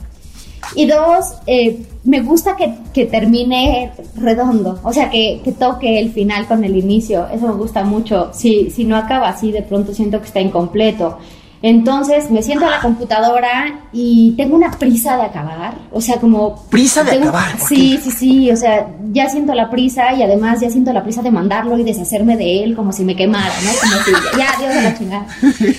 Y 0.75 0.87
dos, 0.87 1.35
eh, 1.47 1.83
me 2.05 2.21
gusta 2.21 2.57
que, 2.57 2.75
que 2.93 3.07
termine 3.07 3.93
redondo, 4.17 4.79
o 4.83 4.93
sea, 4.93 5.09
que, 5.09 5.41
que 5.43 5.53
toque 5.53 5.99
el 5.99 6.13
final 6.13 6.47
con 6.47 6.63
el 6.65 6.77
inicio, 6.77 7.27
eso 7.29 7.47
me 7.47 7.55
gusta 7.55 7.85
mucho. 7.85 8.31
Si, 8.33 8.71
si 8.71 8.85
no 8.85 8.97
acaba 8.97 9.29
así, 9.29 9.51
de 9.51 9.63
pronto 9.63 9.95
siento 9.95 10.21
que 10.21 10.27
está 10.27 10.41
incompleto. 10.41 11.19
Entonces 11.63 12.31
me 12.31 12.43
siento 12.43 12.67
a 12.67 12.71
la 12.71 12.81
computadora 12.81 13.81
y 13.93 14.33
tengo 14.37 14.55
una 14.55 14.71
prisa 14.71 15.17
de 15.17 15.23
acabar, 15.25 15.75
o 15.93 16.01
sea, 16.01 16.17
como... 16.17 16.65
Prisa 16.71 17.03
de 17.03 17.11
tengo- 17.13 17.29
acabar, 17.31 17.57
¿por 17.59 17.69
Sí, 17.69 17.99
sí, 18.03 18.11
sí, 18.13 18.51
o 18.51 18.57
sea, 18.57 18.89
ya 19.13 19.29
siento 19.29 19.55
la 19.55 19.69
prisa 19.69 20.15
y 20.15 20.23
además 20.23 20.61
ya 20.61 20.71
siento 20.71 20.93
la 20.93 21.03
prisa 21.03 21.21
de 21.23 21.31
mandarlo 21.31 21.77
y 21.79 21.83
deshacerme 21.83 22.37
de 22.37 22.63
él 22.63 22.77
como 22.77 22.93
si 22.93 23.05
me 23.05 23.17
quemara, 23.17 23.53
¿no? 23.65 23.71
Como 23.81 24.03
si 24.05 24.39
ya, 24.39 24.47
Dios 24.59 24.75
de 24.75 24.83
la 24.83 24.99
chingada. 24.99 25.27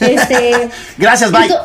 Este, 0.01 0.69
Gracias, 0.97 1.31
bye. 1.31 1.41
Ento- 1.47 1.61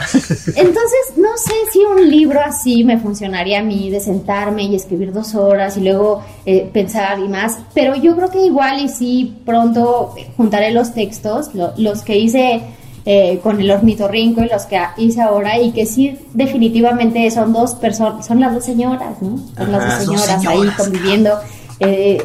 Entonces, 0.57 1.01
no 1.17 1.37
sé 1.37 1.53
si 1.73 1.81
un 1.81 2.09
libro 2.09 2.41
así 2.41 2.85
me 2.85 2.99
funcionaría 2.99 3.61
a 3.61 3.62
mí 3.62 3.91
de 3.91 4.01
sentarme 4.01 4.62
y 4.65 4.77
escribir 4.77 5.12
dos 5.12 5.35
horas 5.35 5.77
y 5.77 5.81
luego 5.81 6.23
eh, 6.47 6.71
pensar 6.73 7.19
y 7.19 7.29
más, 7.29 7.59
pero 7.75 7.95
yo 7.97 8.15
creo 8.15 8.31
que 8.31 8.45
igual 8.47 8.81
y 8.81 8.89
sí 8.89 9.37
pronto 9.45 10.15
juntaré 10.37 10.71
los 10.71 10.95
textos, 10.95 11.55
lo- 11.55 11.73
los 11.77 12.03
que 12.03 12.17
hice 12.19 12.62
eh, 13.07 13.39
con 13.43 13.61
el 13.61 13.71
ornitorrinco 13.71 14.43
y 14.43 14.49
los 14.49 14.65
que 14.67 14.81
hice 14.97 15.21
ahora 15.21 15.59
y 15.59 15.73
que 15.73 15.87
sí 15.87 16.19
definitivamente 16.33 17.31
son 17.31 17.53
dos 17.53 17.75
personas, 17.75 18.27
son 18.27 18.41
las 18.41 18.55
dos 18.55 18.65
señoras, 18.65 19.21
¿no? 19.21 19.39
Son 19.57 19.73
las 19.73 19.85
dos 19.85 20.05
señoras, 20.07 20.47
ahí 20.47 20.69
conviviendo. 20.77 21.31
eh, 21.81 22.23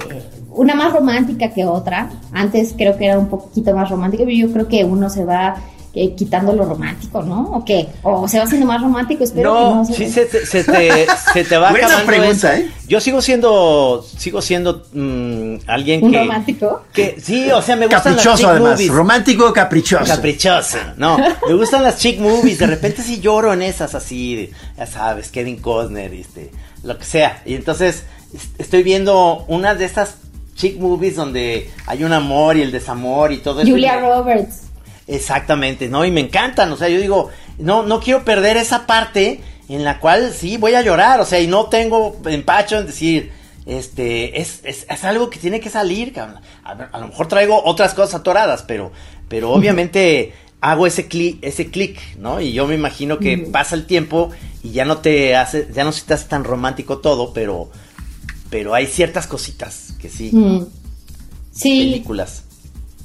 una 0.51 0.75
más 0.75 0.91
romántica 0.93 1.51
que 1.51 1.65
otra. 1.65 2.09
Antes 2.33 2.73
creo 2.77 2.97
que 2.97 3.05
era 3.05 3.17
un 3.17 3.27
poquito 3.27 3.73
más 3.75 3.89
romántica, 3.89 4.23
pero 4.25 4.35
yo 4.35 4.51
creo 4.51 4.67
que 4.67 4.83
uno 4.83 5.09
se 5.09 5.23
va 5.23 5.55
eh, 5.93 6.13
quitando 6.15 6.53
lo 6.53 6.65
romántico, 6.65 7.21
¿no? 7.23 7.41
¿O 7.53 7.65
qué? 7.65 7.87
O 8.03 8.27
se 8.27 8.37
va 8.37 8.43
haciendo 8.45 8.67
más 8.67 8.81
romántico, 8.81 9.23
espero 9.23 9.53
que 9.53 9.59
No, 9.59 9.75
no 9.75 9.85
sí 9.85 10.07
se 10.09 10.25
te, 10.25 10.45
se 10.45 10.63
te, 10.63 11.07
se 11.33 11.43
te 11.43 11.57
va 11.57 11.71
Buena 11.71 11.87
acabando 11.87 12.11
pregunta, 12.11 12.55
eso. 12.55 12.63
¿eh? 12.67 12.71
Yo 12.87 12.99
sigo 13.01 13.21
siendo, 13.21 14.05
sigo 14.17 14.41
siendo 14.41 14.83
mm, 14.93 15.55
alguien 15.67 16.03
un 16.03 16.11
que, 16.11 16.19
romántico. 16.19 16.83
que, 16.93 17.17
sí, 17.21 17.49
o 17.51 17.61
sea, 17.61 17.75
me 17.75 17.87
gustan 17.87 18.15
las 18.15 18.23
Caprichoso, 18.23 18.37
chick 18.37 18.47
además. 18.49 18.71
movies. 18.73 18.91
Romántico, 18.91 19.53
caprichoso. 19.53 20.05
Caprichoso, 20.05 20.77
no, 20.97 21.17
me 21.47 21.53
gustan 21.55 21.83
las 21.83 21.97
chick 21.97 22.19
movies, 22.19 22.59
de 22.59 22.67
repente 22.67 23.01
sí 23.01 23.19
lloro 23.19 23.53
en 23.53 23.61
esas 23.63 23.95
así, 23.95 24.51
ya 24.77 24.85
sabes, 24.85 25.29
Kevin 25.29 25.57
Costner, 25.57 26.13
este, 26.13 26.51
lo 26.83 26.97
que 26.97 27.05
sea, 27.05 27.41
y 27.45 27.55
entonces 27.55 28.03
es- 28.33 28.49
estoy 28.59 28.83
viendo 28.83 29.43
una 29.47 29.73
de 29.75 29.85
esas 29.85 30.15
chick 30.55 30.77
movies 30.79 31.15
donde 31.15 31.69
hay 31.87 32.03
un 32.03 32.11
amor 32.13 32.57
y 32.57 32.61
el 32.61 32.71
desamor 32.71 33.31
y 33.31 33.37
todo 33.37 33.61
eso. 33.61 33.69
Julia 33.71 33.99
Roberts. 33.99 34.63
Exactamente, 35.09 35.89
¿no? 35.89 36.05
Y 36.05 36.11
me 36.11 36.21
encantan, 36.21 36.71
o 36.71 36.77
sea, 36.77 36.87
yo 36.87 36.99
digo, 37.01 37.29
no, 37.57 37.83
no 37.83 37.99
quiero 37.99 38.23
perder 38.23 38.57
esa 38.57 38.85
parte 38.85 39.41
en 39.67 39.83
la 39.83 39.99
cual 39.99 40.31
sí 40.33 40.57
voy 40.57 40.75
a 40.75 40.81
llorar, 40.81 41.19
o 41.19 41.25
sea, 41.25 41.39
y 41.39 41.47
no 41.47 41.65
tengo 41.65 42.21
empacho 42.25 42.77
en 42.77 42.85
decir, 42.85 43.31
este, 43.65 44.39
es, 44.39 44.61
es, 44.63 44.85
es 44.87 45.03
algo 45.03 45.29
que 45.29 45.39
tiene 45.39 45.59
que 45.59 45.69
salir, 45.69 46.13
cabrón. 46.13 46.41
A, 46.63 46.71
a 46.71 46.99
lo 46.99 47.07
mejor 47.07 47.27
traigo 47.27 47.63
otras 47.63 47.93
cosas 47.93 48.21
atoradas, 48.21 48.63
pero, 48.63 48.91
pero 49.27 49.51
obviamente 49.51 50.33
hago 50.61 50.85
ese 50.85 51.07
clic, 51.07 51.39
ese 51.41 51.71
clic, 51.71 51.99
¿no? 52.17 52.41
Y 52.41 52.53
yo 52.53 52.67
me 52.67 52.75
imagino 52.75 53.17
que 53.19 53.37
pasa 53.37 53.75
el 53.75 53.85
tiempo 53.85 54.31
y 54.63 54.71
ya 54.71 54.85
no 54.85 54.97
te 54.97 55.35
hace, 55.35 55.67
ya 55.73 55.83
no 55.83 55.91
se 55.91 56.05
te 56.05 56.13
hace 56.13 56.27
tan 56.27 56.43
romántico 56.43 56.99
todo, 56.99 57.33
pero, 57.33 57.69
pero 58.49 58.73
hay 58.73 58.87
ciertas 58.87 59.27
cositas 59.27 59.93
que 59.99 60.09
sí, 60.09 60.31
Mm. 60.33 60.65
Sí, 61.51 61.79
películas. 61.79 62.43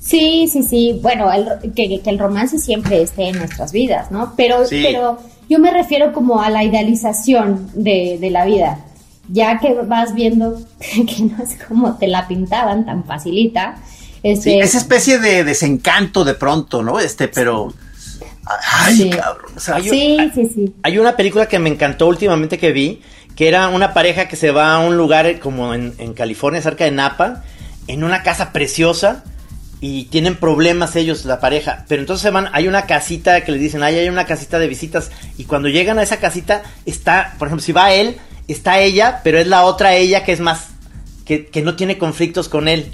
Sí, 0.04 0.48
sí, 0.52 0.62
sí. 0.62 0.98
Bueno, 1.02 1.32
el- 1.32 1.72
que, 1.74 2.00
que 2.00 2.10
el 2.10 2.18
romance 2.18 2.58
siempre 2.58 3.00
esté 3.02 3.28
en 3.28 3.38
nuestras 3.38 3.72
vidas, 3.72 4.10
¿no? 4.10 4.34
Pero, 4.36 4.64
Sí. 4.66 4.82
pero 4.86 5.18
yo 5.48 5.58
me 5.58 5.70
refiero 5.70 6.12
como 6.12 6.40
a 6.42 6.50
la 6.50 6.62
idealización 6.64 7.68
de, 7.74 8.18
de 8.20 8.30
la 8.30 8.44
vida. 8.44 8.78
Ya 9.30 9.58
que 9.58 9.72
vas 9.74 10.14
viendo 10.14 10.58
que 10.80 11.22
no 11.24 11.42
es 11.42 11.56
como 11.66 11.96
te 11.96 12.06
la 12.08 12.28
pintaban 12.28 12.84
tan 12.84 13.04
facilita. 13.04 13.76
Este, 14.22 14.50
Sí, 14.52 14.58
esa 14.58 14.78
especie 14.78 15.18
de 15.18 15.44
desencanto 15.44 16.24
de 16.24 16.34
pronto, 16.34 16.82
¿no? 16.82 16.98
Este, 17.00 17.28
pero. 17.28 17.72
Ay, 18.46 18.94
Sí. 18.96 19.10
cabrón. 19.10 19.52
o 19.56 19.60
sea, 19.60 19.76
Ay, 19.76 19.88
sí, 19.88 20.18
sí, 20.34 20.50
sí. 20.54 20.74
Hay 20.82 20.98
una 20.98 21.16
película 21.16 21.46
que 21.46 21.58
me 21.58 21.70
encantó 21.70 22.06
últimamente 22.08 22.58
que 22.58 22.72
vi, 22.72 23.00
que 23.36 23.48
era 23.48 23.68
una 23.68 23.94
pareja 23.94 24.28
que 24.28 24.36
se 24.36 24.50
va 24.50 24.74
a 24.74 24.78
un 24.80 24.96
lugar 24.98 25.38
como 25.40 25.72
en, 25.74 25.94
en 25.98 26.12
California, 26.12 26.60
cerca 26.60 26.84
de 26.84 26.90
Napa, 26.90 27.42
en 27.86 28.04
una 28.04 28.22
casa 28.22 28.52
preciosa 28.52 29.24
y 29.80 30.04
tienen 30.04 30.36
problemas 30.36 30.96
ellos, 30.96 31.24
la 31.24 31.40
pareja. 31.40 31.84
Pero 31.88 32.00
entonces 32.00 32.22
se 32.22 32.30
van, 32.30 32.48
hay 32.52 32.68
una 32.68 32.86
casita 32.86 33.42
que 33.42 33.52
les 33.52 33.60
dicen, 33.60 33.82
ay, 33.82 33.98
hay 33.98 34.08
una 34.08 34.26
casita 34.26 34.58
de 34.58 34.66
visitas 34.68 35.10
y 35.36 35.44
cuando 35.44 35.68
llegan 35.68 35.98
a 35.98 36.02
esa 36.02 36.18
casita 36.18 36.62
está, 36.86 37.34
por 37.38 37.48
ejemplo, 37.48 37.64
si 37.64 37.72
va 37.72 37.92
él, 37.92 38.16
está 38.48 38.78
ella, 38.80 39.20
pero 39.24 39.38
es 39.38 39.46
la 39.46 39.64
otra 39.64 39.94
ella 39.94 40.24
que 40.24 40.32
es 40.32 40.40
más, 40.40 40.68
que, 41.24 41.46
que 41.46 41.62
no 41.62 41.76
tiene 41.76 41.98
conflictos 41.98 42.48
con 42.48 42.68
él. 42.68 42.92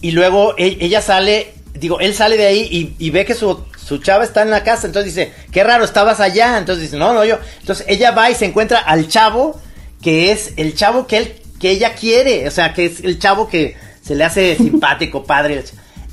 y 0.00 0.10
luego 0.10 0.54
e- 0.58 0.78
ella 0.80 1.00
sale, 1.00 1.54
digo, 1.74 2.00
él 2.00 2.14
sale 2.14 2.36
de 2.36 2.46
ahí 2.46 2.68
y, 2.70 2.94
y 2.98 3.10
ve 3.10 3.24
que 3.24 3.34
su, 3.34 3.64
su 3.82 3.98
chava 3.98 4.24
está 4.24 4.42
en 4.42 4.50
la 4.50 4.62
casa, 4.64 4.86
entonces 4.86 5.14
dice, 5.14 5.32
qué 5.50 5.64
raro, 5.64 5.84
estabas 5.84 6.20
allá, 6.20 6.58
entonces 6.58 6.82
dice, 6.82 6.96
no, 6.98 7.14
no, 7.14 7.24
yo, 7.24 7.38
entonces 7.60 7.86
ella 7.88 8.10
va 8.10 8.30
y 8.30 8.34
se 8.34 8.44
encuentra 8.46 8.78
al 8.80 9.08
chavo, 9.08 9.60
que 10.02 10.32
es 10.32 10.52
el 10.56 10.74
chavo 10.74 11.06
que 11.06 11.16
él, 11.18 11.36
que 11.58 11.70
ella 11.70 11.94
quiere, 11.94 12.46
o 12.46 12.50
sea, 12.50 12.74
que 12.74 12.86
es 12.86 13.00
el 13.00 13.18
chavo 13.18 13.48
que 13.48 13.76
se 14.02 14.14
le 14.14 14.24
hace 14.24 14.56
simpático, 14.58 15.24
padre, 15.24 15.64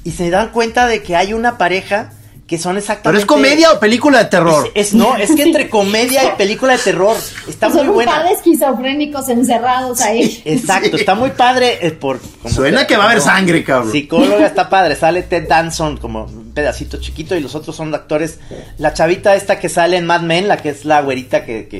y 0.04 0.12
se 0.12 0.30
dan 0.30 0.49
cuenta 0.49 0.88
de 0.88 1.04
que 1.04 1.16
hay 1.16 1.34
una 1.34 1.58
pareja 1.58 2.12
que 2.52 2.58
son 2.58 2.74
¿Pero 2.74 2.80
exactamente... 2.80 3.22
es 3.22 3.26
comedia 3.26 3.72
o 3.72 3.80
película 3.80 4.20
de 4.20 4.26
terror? 4.26 4.70
Es, 4.76 4.88
es- 4.89 4.93
no, 4.93 5.16
es 5.16 5.32
que 5.32 5.43
entre 5.43 5.70
comedia 5.80 6.22
y 6.26 6.38
película 6.38 6.74
de 6.74 6.80
terror 6.80 7.16
está 7.47 7.70
muy 7.70 7.78
Son 7.78 7.88
un 7.88 7.93
buena. 7.95 8.12
par 8.12 8.26
de 8.28 8.34
esquizofrénicos 8.34 9.30
encerrados 9.30 10.02
ahí. 10.02 10.41
Exacto, 10.43 10.97
está 10.97 11.16
muy 11.16 11.30
padre 11.30 11.80
eh, 11.82 11.91
por 11.91 12.20
como 12.20 12.54
Suena 12.54 12.86
que 12.86 12.97
va 12.97 13.06
a 13.06 13.10
haber 13.12 13.22
sangre, 13.22 13.64
cabrón. 13.64 13.89
Psicóloga 13.93 14.45
está 14.47 14.70
padre, 14.70 14.97
sale 14.97 15.24
Ted 15.24 15.47
Danson 15.47 15.95
como 15.95 16.26
un 16.26 16.52
pedacito 16.54 16.97
chiquito 16.99 17.38
y 17.38 17.39
los 17.39 17.56
otros 17.56 17.74
son 17.74 17.95
actores. 17.95 18.39
La 18.78 18.91
chavita 18.93 19.34
esta 19.34 19.58
que 19.58 19.70
sale 19.70 19.95
en 19.95 20.06
Mad 20.06 20.20
Men, 20.22 20.49
la 20.49 20.58
que 20.58 20.70
es 20.72 20.84
la 20.84 21.02
güerita 21.02 21.45
que, 21.45 21.70
que 21.70 21.80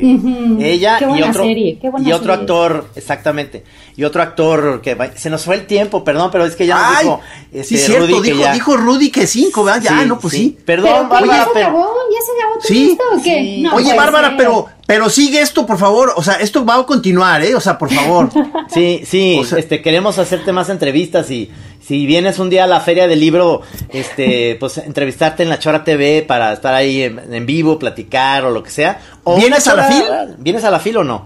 ella 0.62 0.98
Qué 1.00 1.04
y 1.04 1.08
buena 1.10 1.30
otro 1.32 1.44
serie, 1.44 1.78
qué 1.82 1.90
buena 1.90 2.08
y 2.08 2.14
otro 2.14 2.28
serie. 2.34 2.42
actor, 2.42 2.88
exactamente. 2.96 3.64
Y 3.98 4.06
otro 4.06 4.22
actor 4.22 4.82
que 4.82 4.96
va- 4.96 5.12
se 5.18 5.30
nos 5.30 5.44
fue 5.44 5.56
el 5.56 5.66
tiempo, 5.68 6.06
perdón, 6.06 6.30
pero 6.32 6.46
es 6.46 6.56
que 6.56 6.66
ya 6.66 6.76
nos 6.78 6.98
Ay, 6.98 7.04
dijo 7.04 7.20
sí, 7.52 7.60
este, 7.60 7.78
cierto, 7.78 8.08
Rudy 8.08 8.22
que 8.22 8.32
dijo, 8.32 8.42
ya- 8.44 8.54
dijo 8.54 8.78
Rudy 8.78 9.12
que 9.12 9.28
cinco, 9.28 9.64
¿verdad? 9.66 9.82
Ya, 9.82 10.00
Sí, 10.02 10.06
no, 10.08 10.20
pues 10.20 10.34
sí. 10.34 10.58
¿Pero 10.61 10.61
Perdón, 10.66 11.04
qué, 11.08 11.14
Bárbara, 11.14 11.26
ya 11.38 11.44
se 11.46 11.50
pero 11.54 11.66
acabó? 11.68 11.88
¿Ya 12.14 12.22
se 12.22 12.32
acabó 12.42 12.54
todo 12.54 12.62
Sí. 12.68 12.90
esto 12.92 13.04
o 13.14 13.24
qué? 13.24 13.34
Sí. 13.42 13.62
No 13.62 13.76
Oye, 13.76 13.96
Bárbara, 13.96 14.28
ser. 14.30 14.38
pero, 14.38 14.66
pero 14.86 15.10
sigue 15.10 15.42
esto, 15.42 15.66
por 15.66 15.78
favor. 15.78 16.14
O 16.16 16.24
sea, 16.24 16.36
esto 16.36 16.66
va 16.66 16.76
a 16.76 16.86
continuar, 16.86 17.44
¿eh? 17.44 17.56
O 17.56 17.60
sea, 17.60 17.78
por 17.78 17.92
favor. 17.92 18.30
Sí, 18.70 19.02
sí, 19.06 19.38
O 19.40 19.44
sea- 19.44 19.60
este, 19.60 19.82
queremos 19.82 20.18
hacerte 20.18 20.54
más 20.54 20.70
entrevistas 20.70 21.30
y 21.30 21.52
si 21.82 22.06
vienes 22.06 22.40
un 22.40 22.50
día 22.50 22.64
a 22.64 22.68
la 22.68 22.80
feria 22.80 23.06
del 23.08 23.20
libro, 23.20 23.62
este, 23.90 24.56
pues 24.60 24.78
entrevistarte 24.78 25.44
en 25.44 25.50
la 25.50 25.60
Chora 25.60 25.84
TV 25.84 26.24
para 26.26 26.54
estar 26.54 26.74
ahí 26.74 27.02
en, 27.04 27.34
en 27.34 27.46
vivo, 27.46 27.78
platicar 27.78 28.46
o 28.46 28.50
lo 28.52 28.64
que 28.64 28.70
sea. 28.70 29.02
O 29.26 29.36
¿Vienes 29.36 29.68
a 29.68 29.76
la 29.76 29.90
chora- 29.90 30.28
¿Vienes 30.38 30.64
a 30.64 30.72
la 30.72 30.80
fil 30.80 30.96
o 30.98 31.04
no? 31.04 31.26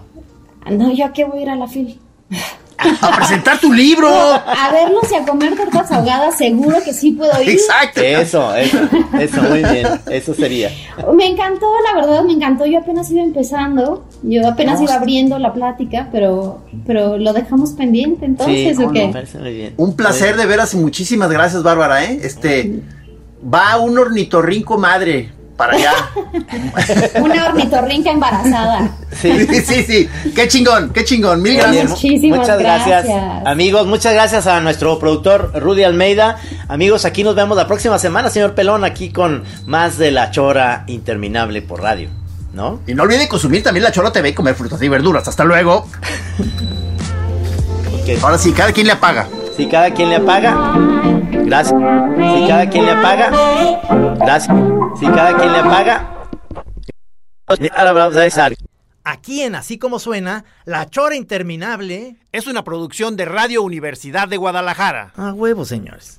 No, 0.68 0.92
¿yo 0.92 1.04
a 1.04 1.12
qué 1.12 1.24
voy 1.24 1.38
a 1.38 1.42
ir 1.42 1.50
a 1.50 1.56
la 1.56 1.68
fil? 1.68 2.00
A 2.78 3.16
presentar 3.16 3.58
tu 3.58 3.72
libro. 3.72 4.08
A 4.08 4.70
verlos 4.72 5.10
y 5.10 5.14
a 5.14 5.24
comer 5.24 5.56
tortas 5.56 5.90
ahogadas, 5.90 6.36
seguro 6.36 6.78
que 6.84 6.92
sí 6.92 7.12
puedo 7.12 7.42
ir. 7.42 7.50
Exacto. 7.50 8.00
Eso, 8.00 8.54
eso, 8.54 8.78
eso, 9.18 9.42
muy 9.42 9.64
bien, 9.64 9.86
eso 10.10 10.34
sería. 10.34 10.70
Me 11.14 11.26
encantó, 11.26 11.66
la 11.84 12.00
verdad, 12.00 12.22
me 12.24 12.32
encantó. 12.32 12.66
Yo 12.66 12.78
apenas 12.78 13.10
iba 13.10 13.22
empezando, 13.22 14.04
yo 14.22 14.46
apenas 14.46 14.78
No, 14.78 14.84
iba 14.84 14.94
abriendo 14.94 15.38
la 15.38 15.52
plática, 15.52 16.08
pero, 16.12 16.62
pero 16.86 17.16
lo 17.18 17.32
dejamos 17.32 17.72
pendiente, 17.72 18.26
entonces, 18.26 18.76
sí, 18.76 18.84
¿o 18.84 18.92
qué? 18.92 19.10
parece 19.12 19.38
muy 19.38 19.54
bien. 19.54 19.74
Un 19.76 19.96
placer 19.96 20.36
de 20.36 20.46
veras 20.46 20.74
y 20.74 20.76
muchísimas 20.76 21.30
gracias, 21.30 21.62
Bárbara, 21.62 22.04
¿eh? 22.04 22.20
Este, 22.22 22.80
va 23.42 23.78
un 23.78 23.98
ornitorrinco 23.98 24.78
madre 24.78 25.32
para 25.56 25.74
allá. 25.74 25.92
Una 27.22 27.46
ornitorrinca 27.46 28.10
embarazada. 28.10 28.90
Sí. 29.12 29.46
Sí, 29.46 29.62
sí, 29.62 29.82
sí. 29.84 30.08
Qué 30.34 30.48
chingón, 30.48 30.90
qué 30.90 31.04
chingón. 31.04 31.42
Mil 31.42 31.56
gracias. 31.56 31.90
Muchísimas 31.90 32.40
muchas 32.40 32.58
gracias. 32.58 33.04
gracias. 33.06 33.46
Amigos, 33.46 33.86
muchas 33.86 34.12
gracias 34.12 34.46
a 34.46 34.60
nuestro 34.60 34.98
productor 34.98 35.52
Rudy 35.54 35.84
Almeida. 35.84 36.38
Amigos, 36.68 37.04
aquí 37.04 37.24
nos 37.24 37.34
vemos 37.34 37.56
la 37.56 37.66
próxima 37.66 37.98
semana, 37.98 38.30
señor 38.30 38.54
Pelón, 38.54 38.84
aquí 38.84 39.10
con 39.10 39.44
más 39.66 39.98
de 39.98 40.10
la 40.10 40.30
chora 40.30 40.84
interminable 40.86 41.62
por 41.62 41.82
radio, 41.82 42.10
¿no? 42.52 42.80
Y 42.86 42.94
no 42.94 43.04
olviden 43.04 43.28
consumir 43.28 43.62
también 43.62 43.84
la 43.84 43.92
Chora 43.92 44.12
TV 44.12 44.30
y 44.30 44.34
comer 44.34 44.54
frutas 44.54 44.82
y 44.82 44.88
verduras. 44.88 45.26
Hasta 45.26 45.44
luego. 45.44 45.88
Ahora 48.22 48.38
sí, 48.38 48.52
cada 48.52 48.72
quien 48.72 48.86
le 48.86 48.92
apaga. 48.92 49.26
Si 49.56 49.66
cada 49.68 49.90
quien 49.92 50.10
le 50.10 50.16
apaga, 50.16 50.54
gracias. 51.44 51.80
Si 51.80 52.46
cada 52.46 52.68
quien 52.68 52.84
le 52.84 52.90
apaga, 52.92 53.30
gracias. 54.16 54.56
Si 54.98 55.06
cada 55.06 55.36
quien 55.36 55.52
le 55.52 55.58
apaga, 55.58 56.28
ahora 57.46 57.92
vamos 57.92 58.16
a 58.16 58.20
dejar. 58.20 58.54
Aquí 59.04 59.42
en 59.42 59.54
Así 59.54 59.78
Como 59.78 59.98
Suena, 59.98 60.44
La 60.64 60.90
Chora 60.90 61.14
Interminable. 61.14 62.16
Es 62.32 62.46
una 62.46 62.64
producción 62.64 63.16
de 63.16 63.24
Radio 63.24 63.62
Universidad 63.62 64.28
de 64.28 64.36
Guadalajara. 64.36 65.12
A 65.16 65.32
huevo, 65.32 65.64
señores. 65.64 66.18